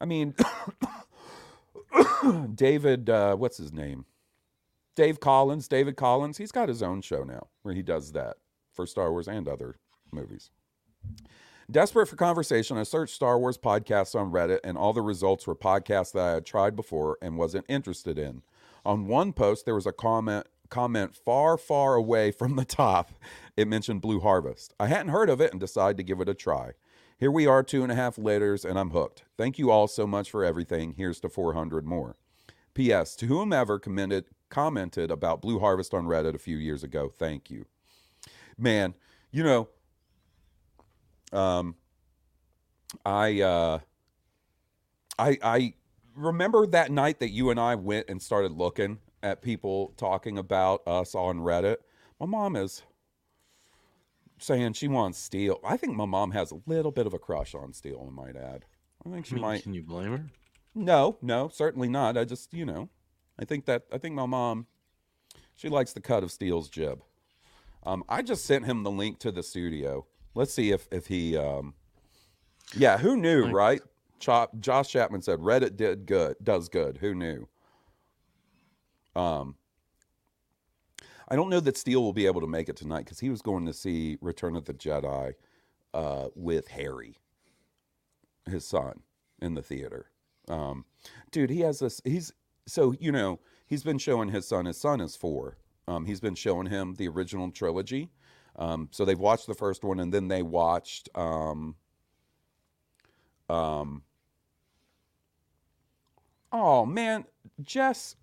[0.00, 0.34] I mean,
[2.54, 4.04] David, uh, what's his name?
[4.94, 8.36] Dave Collins, David Collins, he's got his own show now where he does that
[8.80, 9.76] for Star Wars and other
[10.10, 10.50] movies.
[11.70, 15.54] Desperate for conversation, I searched Star Wars podcasts on Reddit, and all the results were
[15.54, 18.42] podcasts that I had tried before and wasn't interested in.
[18.84, 23.10] On one post, there was a comment comment far, far away from the top.
[23.56, 24.72] It mentioned Blue Harvest.
[24.80, 26.72] I hadn't heard of it and decided to give it a try.
[27.18, 29.24] Here we are, two and a half laters, and I'm hooked.
[29.36, 30.94] Thank you all so much for everything.
[30.96, 32.16] Here's to 400 more.
[32.72, 33.14] P.S.
[33.16, 37.66] To whomever commented commented about Blue Harvest on Reddit a few years ago, thank you.
[38.60, 38.94] Man,
[39.30, 39.68] you know,
[41.32, 41.74] um,
[43.06, 43.78] I uh,
[45.18, 45.74] I I
[46.14, 50.86] remember that night that you and I went and started looking at people talking about
[50.86, 51.76] us on Reddit.
[52.18, 52.82] My mom is
[54.38, 55.58] saying she wants Steele.
[55.64, 58.06] I think my mom has a little bit of a crush on Steele.
[58.06, 58.66] I might add.
[59.06, 59.62] I think she I mean, might.
[59.62, 60.26] Can you blame her?
[60.74, 62.18] No, no, certainly not.
[62.18, 62.90] I just, you know,
[63.38, 64.66] I think that I think my mom,
[65.56, 67.02] she likes the cut of Steele's jib.
[67.84, 70.06] Um, I just sent him the link to the studio.
[70.34, 71.74] Let's see if if he, um,
[72.74, 73.80] yeah, who knew, right?
[74.18, 76.98] Chop, Josh Chapman said Reddit did good, does good.
[76.98, 77.48] Who knew?
[79.16, 79.56] Um,
[81.28, 83.40] I don't know that Steele will be able to make it tonight because he was
[83.40, 85.34] going to see Return of the Jedi
[85.94, 87.18] uh, with Harry,
[88.46, 89.00] his son,
[89.40, 90.10] in the theater.
[90.48, 90.84] Um,
[91.30, 92.00] dude, he has this.
[92.04, 92.32] He's
[92.66, 94.66] so you know he's been showing his son.
[94.66, 95.56] His son is four.
[95.90, 98.10] Um, he's been showing him the original trilogy.
[98.56, 101.08] Um, so they've watched the first one, and then they watched.
[101.16, 101.74] Um,
[103.48, 104.02] um,
[106.52, 107.24] oh man,
[107.60, 108.14] Jess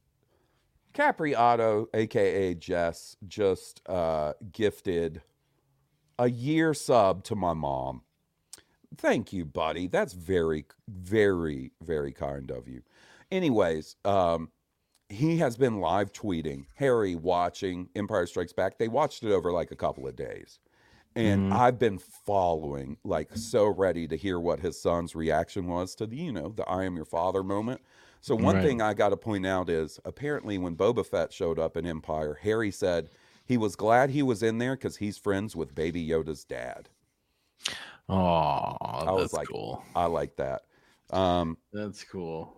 [0.94, 5.22] Capriato, aka Jess, just uh, gifted
[6.18, 8.02] a year sub to my mom.
[8.98, 9.88] Thank you, buddy.
[9.88, 12.82] That's very, very, very kind of you.
[13.30, 14.50] Anyways, um,
[15.10, 18.78] he has been live tweeting Harry watching Empire Strikes Back.
[18.78, 20.60] They watched it over like a couple of days.
[21.16, 21.52] And Mhm.
[21.52, 26.18] I've been following, like so ready to hear what his son's reaction was to the,
[26.18, 27.82] you know, the I am your father moment.
[28.22, 28.62] So one Right.
[28.62, 32.36] thing I got to point out is apparently when Boba Fett showed up in Empire,
[32.36, 33.10] Harry said
[33.46, 36.90] he was glad he was in there because he's friends with Baby Yoda's dad.
[38.10, 38.76] Oh,
[39.06, 39.84] I was like, cool.
[39.96, 40.64] I like that.
[41.10, 42.57] Um, That's cool.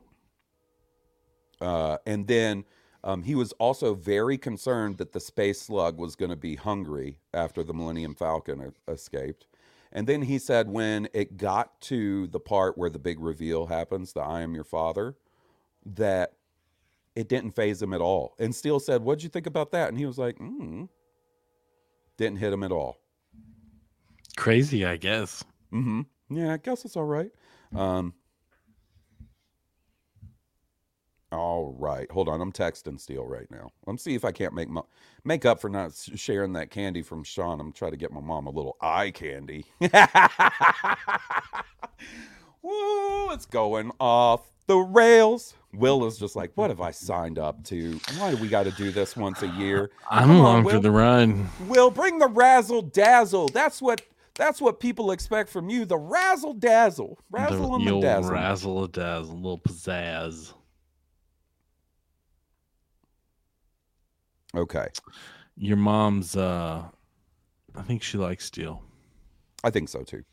[1.62, 2.66] Uh, and then
[3.04, 7.18] um, he was also very concerned that the space slug was going to be hungry
[7.34, 9.48] after the Millennium Falcon escaped.
[9.92, 14.14] And then he said when it got to the part where the big reveal happens,
[14.14, 15.16] the I am your father,
[15.86, 16.34] that
[17.16, 18.36] it didn't phase him at all.
[18.40, 19.90] And Steele said, What'd you think about that?
[19.90, 20.88] And he was like, mm.
[22.18, 22.98] Didn't hit him at all.
[24.36, 25.44] Crazy, I guess.
[25.74, 26.02] Mm-hmm.
[26.30, 27.32] Yeah, I guess it's all right.
[27.76, 28.14] Um,
[31.32, 32.42] all right, hold on.
[32.42, 33.72] I'm texting Steele right now.
[33.86, 34.82] Let me see if I can't make my,
[35.24, 37.60] make up for not sharing that candy from Sean.
[37.60, 39.66] I'm trying to get my mom a little eye candy.
[42.62, 45.56] Woo, it's going off the rails.
[45.74, 48.00] Will is just like, what have I signed up to?
[48.18, 49.92] Why do we got to do this once a year?
[50.10, 51.36] I'm Come on, along for the ride.
[51.68, 53.50] Will bring the razzle dazzle.
[53.50, 54.02] That's what
[54.36, 55.86] that's what people expect from you.
[55.86, 58.32] The razzle dazzle, razzle the, and the dazzle.
[58.32, 60.54] razzle dazzle, little pizzazz.
[64.56, 64.88] Okay,
[65.58, 66.84] Your mom's, uh
[67.76, 68.82] I think she likes Steele.
[69.64, 70.24] I think so too.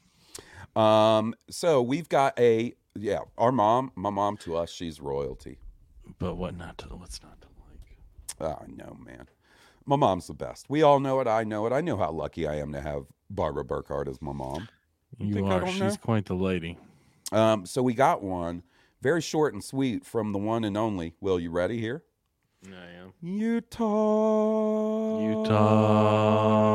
[0.80, 5.58] Um, so we've got a yeah, our mom, my mom to us, she's royalty.
[6.18, 6.86] But what not to?
[6.88, 8.52] What's not to like?
[8.58, 9.28] Oh no, man.
[9.84, 10.66] My mom's the best.
[10.68, 11.28] We all know it.
[11.28, 11.72] I know it.
[11.72, 14.68] I know how lucky I am to have Barbara Burkhart as my mom.
[15.18, 15.66] You think are.
[15.66, 15.96] She's know?
[15.96, 16.78] quite the lady.
[17.32, 18.62] Um, so we got one
[19.00, 21.14] very short and sweet from the one and only.
[21.20, 22.02] Will you ready here?
[22.74, 23.12] I am.
[23.22, 25.20] Utah.
[25.20, 26.66] Utah.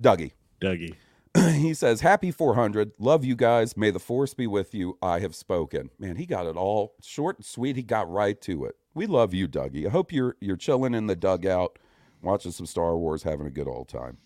[0.00, 0.32] Dougie.
[0.60, 0.94] Dougie.
[1.60, 2.92] he says, Happy 400.
[2.98, 3.76] Love you guys.
[3.76, 4.98] May the force be with you.
[5.02, 5.90] I have spoken.
[5.98, 7.76] Man, he got it all short and sweet.
[7.76, 8.76] He got right to it.
[8.94, 9.86] We love you, Dougie.
[9.86, 11.78] I hope you're you're chilling in the dugout,
[12.22, 14.18] watching some Star Wars, having a good old time.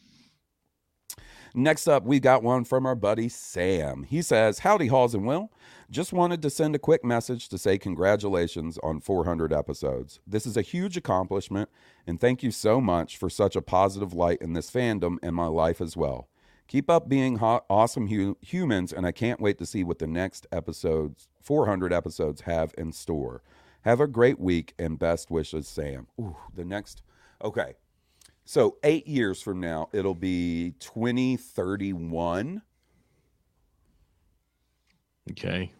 [1.55, 4.05] Next up, we got one from our buddy Sam.
[4.05, 5.51] He says, Howdy, Hawes and Will.
[5.91, 10.21] Just wanted to send a quick message to say congratulations on 400 episodes.
[10.25, 11.69] This is a huge accomplishment,
[12.07, 15.47] and thank you so much for such a positive light in this fandom and my
[15.47, 16.29] life as well.
[16.69, 20.07] Keep up being hot, awesome hu- humans, and I can't wait to see what the
[20.07, 23.43] next episodes, 400 episodes, have in store.
[23.83, 26.07] Have a great week and best wishes, Sam.
[26.21, 27.03] Ooh, the next.
[27.43, 27.75] Okay.
[28.51, 32.63] So, eight years from now, it'll be 2031.
[35.31, 35.71] Okay.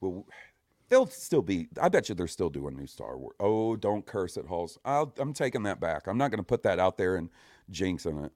[0.00, 0.26] Well,
[0.88, 1.68] they'll still be.
[1.80, 3.36] I bet you they're still doing new Star Wars.
[3.38, 4.80] Oh, don't curse at Hawes.
[4.84, 6.08] I'll, I'm taking that back.
[6.08, 7.28] I'm not going to put that out there and
[7.70, 8.32] jinxing it.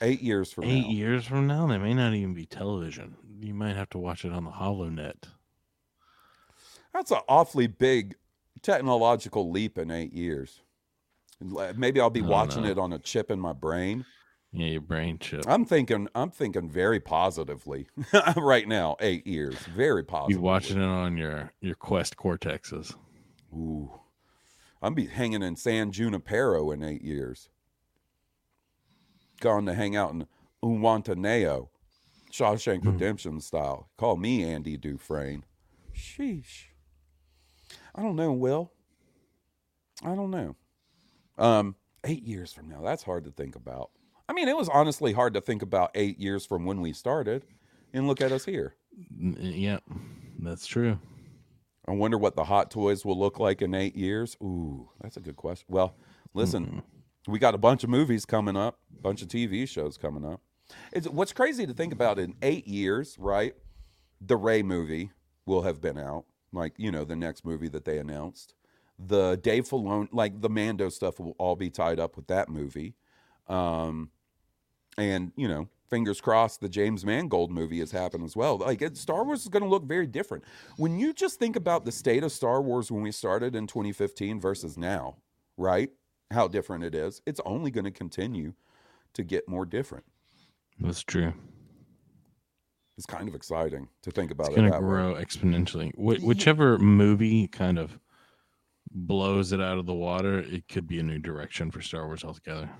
[0.00, 0.88] Eight years from Eight now.
[0.88, 3.14] years from now, they may not even be television.
[3.38, 5.28] You might have to watch it on the HoloNet.
[6.92, 8.16] That's an awfully big
[8.62, 10.61] technological leap in eight years.
[11.56, 12.70] Uh, maybe I'll be watching know.
[12.70, 14.04] it on a chip in my brain.
[14.52, 15.44] Yeah, your brain chip.
[15.46, 16.08] I'm thinking.
[16.14, 17.88] I'm thinking very positively
[18.36, 18.96] right now.
[19.00, 20.36] Eight years, very positive.
[20.36, 22.94] You watching it on your your Quest Cortexes.
[23.54, 23.90] Ooh,
[24.82, 27.48] I'm be hanging in San Junipero in eight years.
[29.40, 30.26] Gone to hang out in
[30.62, 31.68] Zihuatanejo,
[32.30, 32.90] Shawshank hmm.
[32.90, 33.88] Redemption style.
[33.96, 35.44] Call me Andy Dufresne.
[35.96, 36.66] Sheesh.
[37.94, 38.72] I don't know, Will.
[40.04, 40.56] I don't know.
[41.38, 43.90] Um, eight years from now, that's hard to think about.
[44.28, 47.44] I mean, it was honestly hard to think about eight years from when we started.
[47.92, 48.74] And look at us here.
[49.18, 49.78] Yeah,
[50.38, 50.98] that's true.
[51.86, 54.36] I wonder what the hot toys will look like in eight years.
[54.42, 55.66] Ooh, that's a good question.
[55.68, 55.96] Well,
[56.32, 56.82] listen,
[57.26, 60.40] we got a bunch of movies coming up, a bunch of TV shows coming up.
[60.92, 63.54] It's what's crazy to think about in eight years, right?
[64.20, 65.10] The Rey movie
[65.44, 68.54] will have been out, like you know the next movie that they announced.
[68.98, 72.94] The Dave Filoni, like the Mando stuff, will all be tied up with that movie.
[73.48, 74.10] Um,
[74.96, 78.58] and you know, fingers crossed, the James Mangold movie has happened as well.
[78.58, 80.44] Like it, Star Wars is going to look very different
[80.76, 84.40] when you just think about the state of Star Wars when we started in 2015
[84.40, 85.16] versus now,
[85.56, 85.90] right?
[86.30, 87.20] How different it is.
[87.26, 88.54] It's only going to continue
[89.14, 90.04] to get more different.
[90.78, 91.34] That's true.
[92.96, 94.90] It's kind of exciting to think about It's it going that to way.
[94.90, 95.92] grow exponentially.
[95.94, 97.98] Wh- whichever movie kind of
[98.94, 102.24] blows it out of the water, it could be a new direction for Star Wars
[102.24, 102.70] altogether.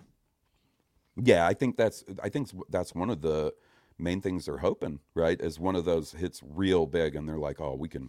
[1.22, 3.52] Yeah, I think that's I think that's one of the
[3.98, 5.40] main things they're hoping, right?
[5.40, 8.08] Is one of those hits real big, and they're like, oh, we can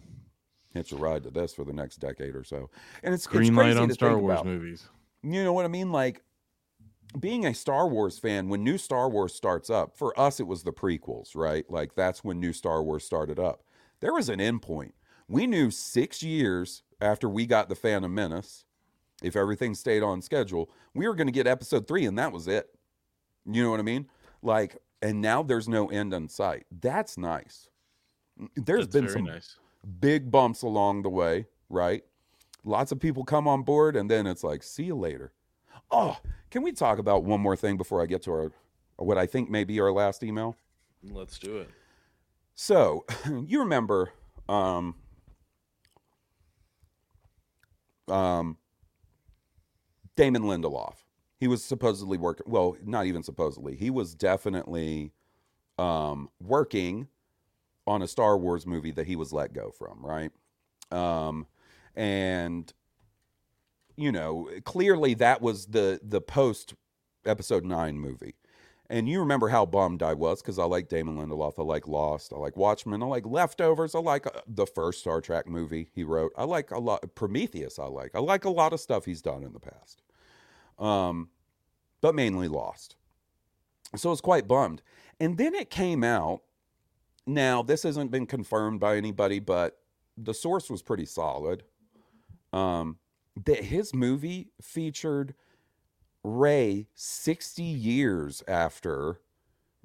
[0.72, 2.70] hitch a ride to this for the next decade or so.
[3.02, 4.46] And it's Green it's light on Star Wars about.
[4.46, 4.88] movies.
[5.22, 5.92] You know what I mean?
[5.92, 6.22] Like
[7.18, 10.62] being a Star Wars fan, when new Star Wars starts up, for us it was
[10.62, 11.64] the prequels, right?
[11.70, 13.62] Like that's when new Star Wars started up.
[14.00, 14.94] There was an end point.
[15.28, 18.64] We knew six years after we got the Phantom Menace,
[19.22, 22.48] if everything stayed on schedule, we were going to get Episode three, and that was
[22.48, 22.68] it.
[23.46, 24.08] You know what I mean?
[24.42, 26.64] Like, and now there's no end in sight.
[26.80, 27.68] That's nice.
[28.56, 29.56] There's That's been some nice.
[30.00, 32.02] big bumps along the way, right?
[32.64, 35.32] Lots of people come on board, and then it's like, see you later.
[35.90, 36.18] Oh,
[36.50, 38.52] can we talk about one more thing before I get to our
[38.96, 40.56] what I think may be our last email?
[41.02, 41.68] Let's do it.
[42.54, 43.04] So,
[43.46, 44.12] you remember
[44.48, 44.94] um
[48.08, 48.58] um
[50.16, 50.94] Damon Lindelof.
[51.38, 53.76] He was supposedly working well, not even supposedly.
[53.76, 55.12] He was definitely
[55.78, 57.08] um working
[57.86, 60.30] on a Star Wars movie that he was let go from, right?
[60.90, 61.46] Um
[61.96, 62.72] and
[63.96, 66.74] you know, clearly that was the the post
[67.26, 68.34] episode 9 movie.
[68.90, 71.58] And you remember how bummed I was because I like Damon Lindelof.
[71.58, 72.32] I like Lost.
[72.34, 73.02] I like Watchmen.
[73.02, 73.94] I like Leftovers.
[73.94, 76.32] I like uh, the first Star Trek movie he wrote.
[76.36, 77.14] I like a lot.
[77.14, 77.78] Prometheus.
[77.78, 78.14] I like.
[78.14, 80.02] I like a lot of stuff he's done in the past.
[80.78, 81.30] Um,
[82.02, 82.96] but mainly Lost.
[83.96, 84.82] So I was quite bummed.
[85.18, 86.42] And then it came out.
[87.26, 89.78] Now this hasn't been confirmed by anybody, but
[90.18, 91.62] the source was pretty solid.
[92.52, 92.98] Um,
[93.46, 95.34] that his movie featured
[96.24, 99.20] Rey 60 years after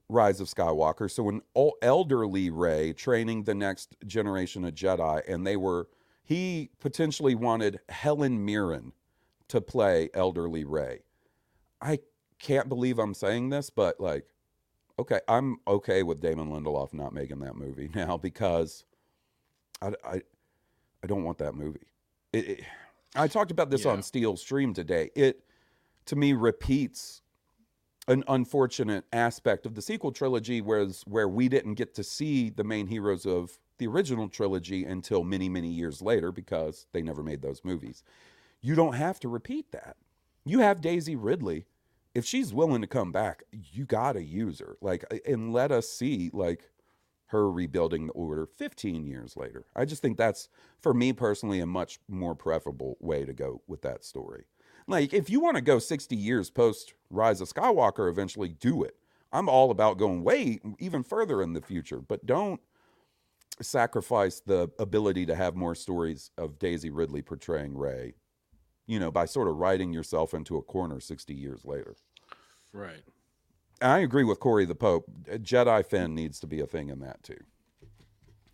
[0.08, 1.12] Rise of Skywalker.
[1.12, 5.88] So an el- elderly Rey training the next generation of Jedi, and they were
[6.24, 8.94] he potentially wanted Helen Mirren
[9.48, 11.02] to play elderly Rey.
[11.82, 12.00] I
[12.38, 14.26] can't believe I'm saying this, but like,
[14.98, 18.86] okay, I'm okay with Damon Lindelof not making that movie now because
[19.82, 20.22] I I,
[21.04, 21.88] I don't want that movie.
[22.32, 22.60] It, it,
[23.16, 25.10] I talked about this on Steele Stream today.
[25.16, 25.44] It
[26.10, 27.22] to me repeats
[28.08, 32.64] an unfortunate aspect of the sequel trilogy whereas where we didn't get to see the
[32.64, 37.44] main heroes of the original trilogy until many many years later because they never made
[37.44, 38.04] those movies.
[38.60, 39.98] You don't have to repeat that.
[40.46, 41.68] You have daisy ridley.
[42.16, 44.78] If she's willing to come back you gotta use her.
[44.82, 46.72] Like and let us see like
[47.28, 49.68] her rebuilding the order 15 years later.
[49.76, 50.50] I just think that's
[50.82, 54.46] for me personally a much more preferable way to go with that story
[54.90, 58.96] like, if you want to go 60 years post Rise of Skywalker, eventually do it.
[59.32, 62.60] I'm all about going way even further in the future, but don't
[63.62, 68.16] sacrifice the ability to have more stories of Daisy Ridley portraying Rey,
[68.88, 71.96] you know, by sort of writing yourself into a corner 60 years later.
[72.74, 73.04] Right.
[73.82, 75.06] I agree with Corey the Pope.
[75.26, 77.40] Jedi Finn needs to be a thing in that too.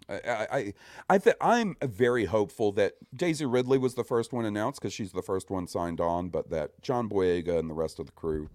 [0.07, 0.73] I I
[1.10, 5.11] I th- I'm very hopeful that Daisy Ridley was the first one announced because she's
[5.11, 8.49] the first one signed on, but that John Boyega and the rest of the crew,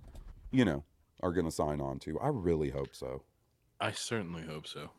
[0.50, 0.84] you know,
[1.22, 2.18] are going to sign on too.
[2.20, 3.22] I really hope so.
[3.80, 4.90] I certainly hope so.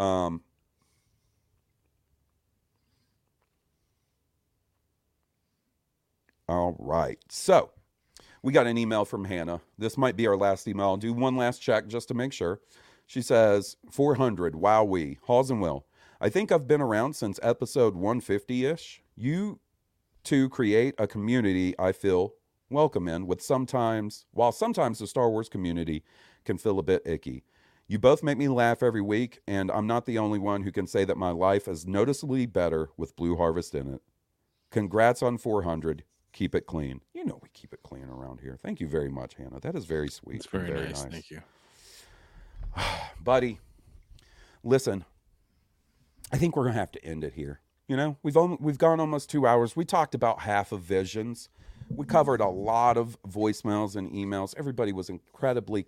[0.00, 0.42] Um,
[6.48, 7.18] all right.
[7.28, 7.70] So
[8.42, 9.60] we got an email from Hannah.
[9.78, 10.86] This might be our last email.
[10.86, 12.60] I'll do one last check just to make sure.
[13.06, 15.86] She says, 400, wow, we, Will.
[16.20, 19.02] I think I've been around since episode 150 ish.
[19.14, 19.60] You
[20.22, 22.34] two create a community I feel
[22.70, 26.02] welcome in, with sometimes, while sometimes the Star Wars community
[26.44, 27.44] can feel a bit icky.
[27.86, 30.86] You both make me laugh every week, and I'm not the only one who can
[30.86, 34.00] say that my life is noticeably better with Blue Harvest in it.
[34.70, 36.04] Congrats on 400.
[36.32, 37.02] Keep it clean.
[37.12, 38.58] You know we keep it clean around here.
[38.60, 39.60] Thank you very much, Hannah.
[39.60, 40.36] That is very sweet.
[40.36, 41.04] It's very, and nice.
[41.04, 41.42] Thank you.
[43.22, 43.60] buddy.
[44.62, 45.04] Listen,
[46.32, 47.60] I think we're gonna have to end it here.
[47.86, 49.76] You know, we've only, we've gone almost two hours.
[49.76, 51.50] We talked about half of visions.
[51.90, 54.54] We covered a lot of voicemails and emails.
[54.56, 55.86] Everybody was incredibly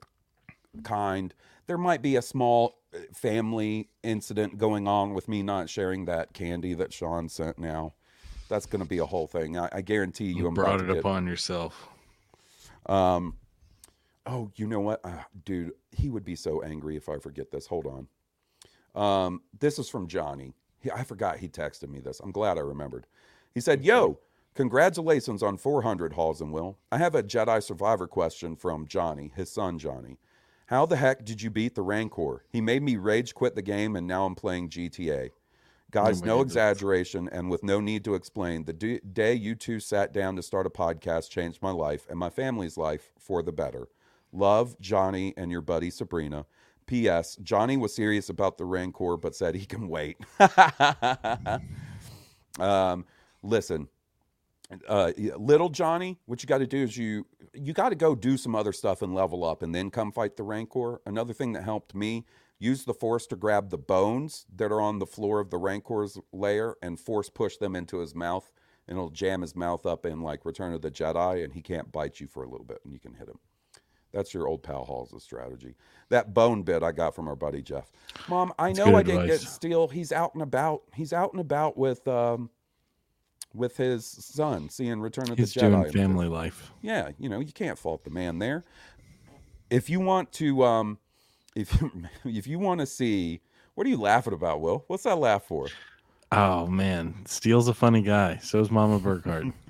[0.84, 1.32] kind.
[1.66, 6.34] There might be a small uh, family incident going on with me not sharing that
[6.34, 7.58] candy that Sean sent.
[7.58, 7.94] Now,
[8.50, 9.58] that's going to be a whole thing.
[9.58, 11.88] I, I guarantee you, You I'm brought it to upon yourself.
[12.84, 13.36] um,
[14.26, 15.72] oh, you know what, uh, dude?
[15.90, 17.66] He would be so angry if I forget this.
[17.66, 18.08] Hold on.
[18.94, 20.54] Um, this is from Johnny.
[20.80, 22.20] He, I forgot he texted me this.
[22.20, 23.06] I'm glad I remembered.
[23.54, 24.18] He said, "Yo,
[24.54, 26.78] congratulations on 400 Hawes and Will.
[26.90, 30.18] I have a Jedi Survivor question from Johnny, his son Johnny.
[30.66, 32.44] How the heck did you beat the Rancor?
[32.50, 35.30] He made me rage quit the game, and now I'm playing GTA.
[35.92, 39.78] Guys, Oh no exaggeration and with no need to explain, the d- day you two
[39.78, 43.52] sat down to start a podcast changed my life and my family's life for the
[43.52, 43.88] better.
[44.36, 46.46] Love, Johnny, and your buddy Sabrina.
[46.86, 47.36] P.S.
[47.42, 50.18] Johnny was serious about the Rancor, but said he can wait.
[52.60, 53.04] um,
[53.42, 53.88] listen,
[54.86, 58.36] uh, little Johnny, what you got to do is you you got to go do
[58.36, 61.00] some other stuff and level up, and then come fight the Rancor.
[61.06, 62.24] Another thing that helped me
[62.58, 66.18] use the Force to grab the bones that are on the floor of the Rancor's
[66.32, 68.52] lair and force push them into his mouth,
[68.86, 71.90] and it'll jam his mouth up in like Return of the Jedi, and he can't
[71.90, 73.38] bite you for a little bit, and you can hit him.
[74.16, 75.74] That's your old pal Hawes's strategy.
[76.09, 77.93] That bone bit I got from our buddy Jeff.
[78.30, 79.40] Mom, I That's know I didn't get.
[79.40, 79.88] Steele.
[79.88, 80.84] He's out and about.
[80.94, 82.48] He's out and about with um
[83.52, 85.82] with his son, seeing Return of He's the Jedi.
[85.82, 86.72] doing family life.
[86.80, 88.64] yeah, you know, you can't fault the man there.
[89.68, 90.98] If you want to, um,
[91.55, 91.90] if you,
[92.24, 93.43] if you want to see,
[93.74, 94.84] what are you laughing about, Will?
[94.86, 95.68] What's that laugh for?
[96.32, 98.38] Oh man, Steele's a funny guy.
[98.38, 99.52] So is Mama Burkhart.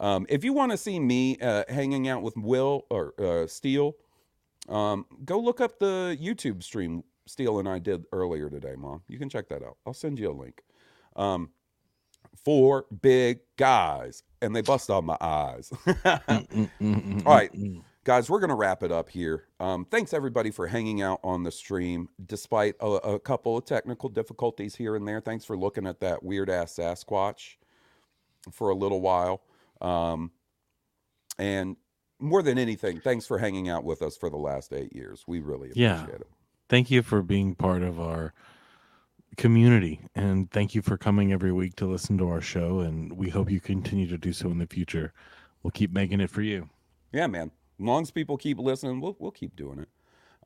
[0.00, 3.94] Um, if you want to see me uh, hanging out with Will or uh, Steele,
[4.68, 9.02] um, go look up the YouTube stream Steele and I did earlier today, Mom.
[9.06, 9.76] You can check that out.
[9.86, 10.62] I'll send you a link.
[11.16, 11.50] Um,
[12.44, 15.72] four big guys, and they bust on my eyes.
[16.04, 17.50] All right,
[18.04, 19.44] guys, we're gonna wrap it up here.
[19.60, 24.08] Um, thanks everybody for hanging out on the stream, despite a, a couple of technical
[24.08, 25.20] difficulties here and there.
[25.20, 27.56] Thanks for looking at that weird ass Sasquatch
[28.50, 29.42] for a little while.
[29.80, 30.30] Um,
[31.38, 31.76] and
[32.18, 35.24] more than anything, thanks for hanging out with us for the last eight years.
[35.26, 36.06] We really appreciate yeah.
[36.06, 36.26] it.
[36.68, 38.32] Thank you for being part of our
[39.36, 43.30] community and thank you for coming every week to listen to our show and we
[43.30, 45.12] hope you continue to do so in the future.
[45.62, 46.68] We'll keep making it for you.
[47.12, 47.50] Yeah, man.
[47.78, 49.88] As long as people keep listening, we'll we'll keep doing it.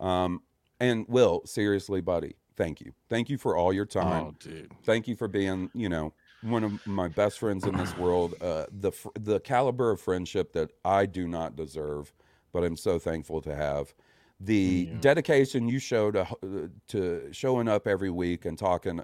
[0.04, 0.42] Um,
[0.80, 2.92] and Will, seriously, buddy, thank you.
[3.08, 4.26] Thank you for all your time.
[4.26, 4.72] Oh, dude.
[4.84, 6.12] Thank you for being, you know,
[6.44, 8.34] one of my best friends in this world.
[8.40, 12.12] Uh, the fr- the caliber of friendship that I do not deserve,
[12.52, 13.94] but I'm so thankful to have.
[14.40, 19.00] The dedication you show to uh, to showing up every week and talking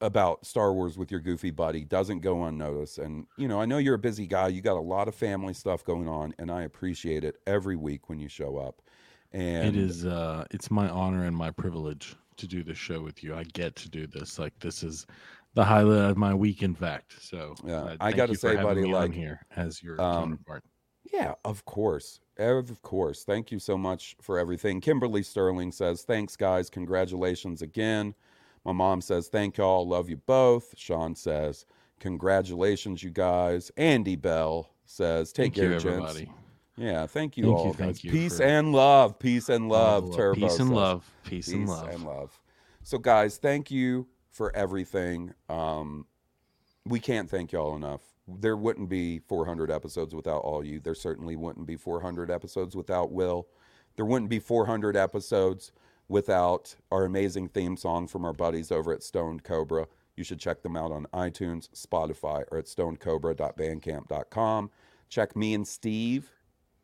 [0.00, 2.98] about Star Wars with your goofy buddy doesn't go unnoticed.
[2.98, 4.48] And, you know, I know you're a busy guy.
[4.48, 8.08] You got a lot of family stuff going on, and I appreciate it every week
[8.08, 8.82] when you show up.
[9.30, 13.22] And it is uh it's my honor and my privilege to do this show with
[13.22, 13.34] you.
[13.34, 14.38] I get to do this.
[14.38, 15.06] Like this is
[15.54, 17.14] the highlight of my week in fact.
[17.20, 20.64] So Yeah, uh, I got to say, buddy, like here as your um, counterpart.
[21.12, 22.20] Yeah, of course.
[22.38, 23.24] Of course.
[23.24, 24.80] Thank you so much for everything.
[24.80, 26.70] Kimberly Sterling says, Thanks, guys.
[26.70, 28.14] Congratulations again.
[28.64, 29.86] My mom says, Thank y'all.
[29.86, 30.74] Love you both.
[30.76, 31.66] Sean says,
[32.00, 33.70] Congratulations, you guys.
[33.76, 36.22] Andy Bell says, Take Thank you, care, gents.
[36.76, 39.18] Yeah, thank you Thank all, you, thank you Peace for- and love.
[39.18, 40.04] Peace and love.
[40.04, 40.16] love.
[40.16, 40.76] Turbo Peace and says.
[40.76, 41.10] love.
[41.24, 41.88] Peace and love.
[41.88, 42.40] and love.
[42.82, 45.34] So, guys, thank you for everything.
[45.48, 46.06] Um,
[46.84, 48.00] we can't thank y'all enough.
[48.26, 50.80] There wouldn't be 400 episodes without all you.
[50.80, 53.46] There certainly wouldn't be 400 episodes without Will.
[53.96, 55.70] There wouldn't be 400 episodes
[56.08, 59.86] without our amazing theme song from our buddies over at Stoned Cobra.
[60.16, 64.70] You should check them out on iTunes, Spotify, or at stonedcobra.bandcamp.com.
[65.08, 66.30] Check me and Steve,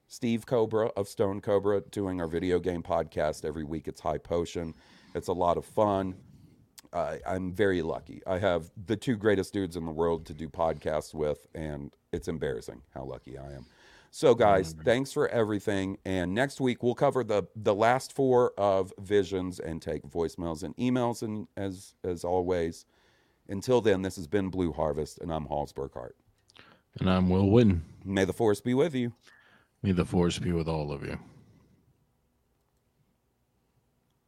[0.06, 3.88] Steve Cobra of Stoned Cobra, doing our video game podcast every week.
[3.88, 4.74] It's High Potion.
[5.14, 6.14] It's a lot of fun.
[6.92, 8.22] I I'm very lucky.
[8.26, 12.28] I have the two greatest dudes in the world to do podcasts with, and it's
[12.28, 13.66] embarrassing how lucky I am.
[14.10, 15.98] So, guys, thanks for everything.
[16.04, 20.76] And next week we'll cover the the last four of visions and take voicemails and
[20.76, 21.22] emails.
[21.22, 22.86] And as as always,
[23.48, 26.12] until then, this has been Blue Harvest, and I'm Hawes Burkhart.
[27.00, 27.80] And I'm Will Witwer.
[28.04, 29.12] May the force be with you.
[29.82, 31.18] May the force be with all of you.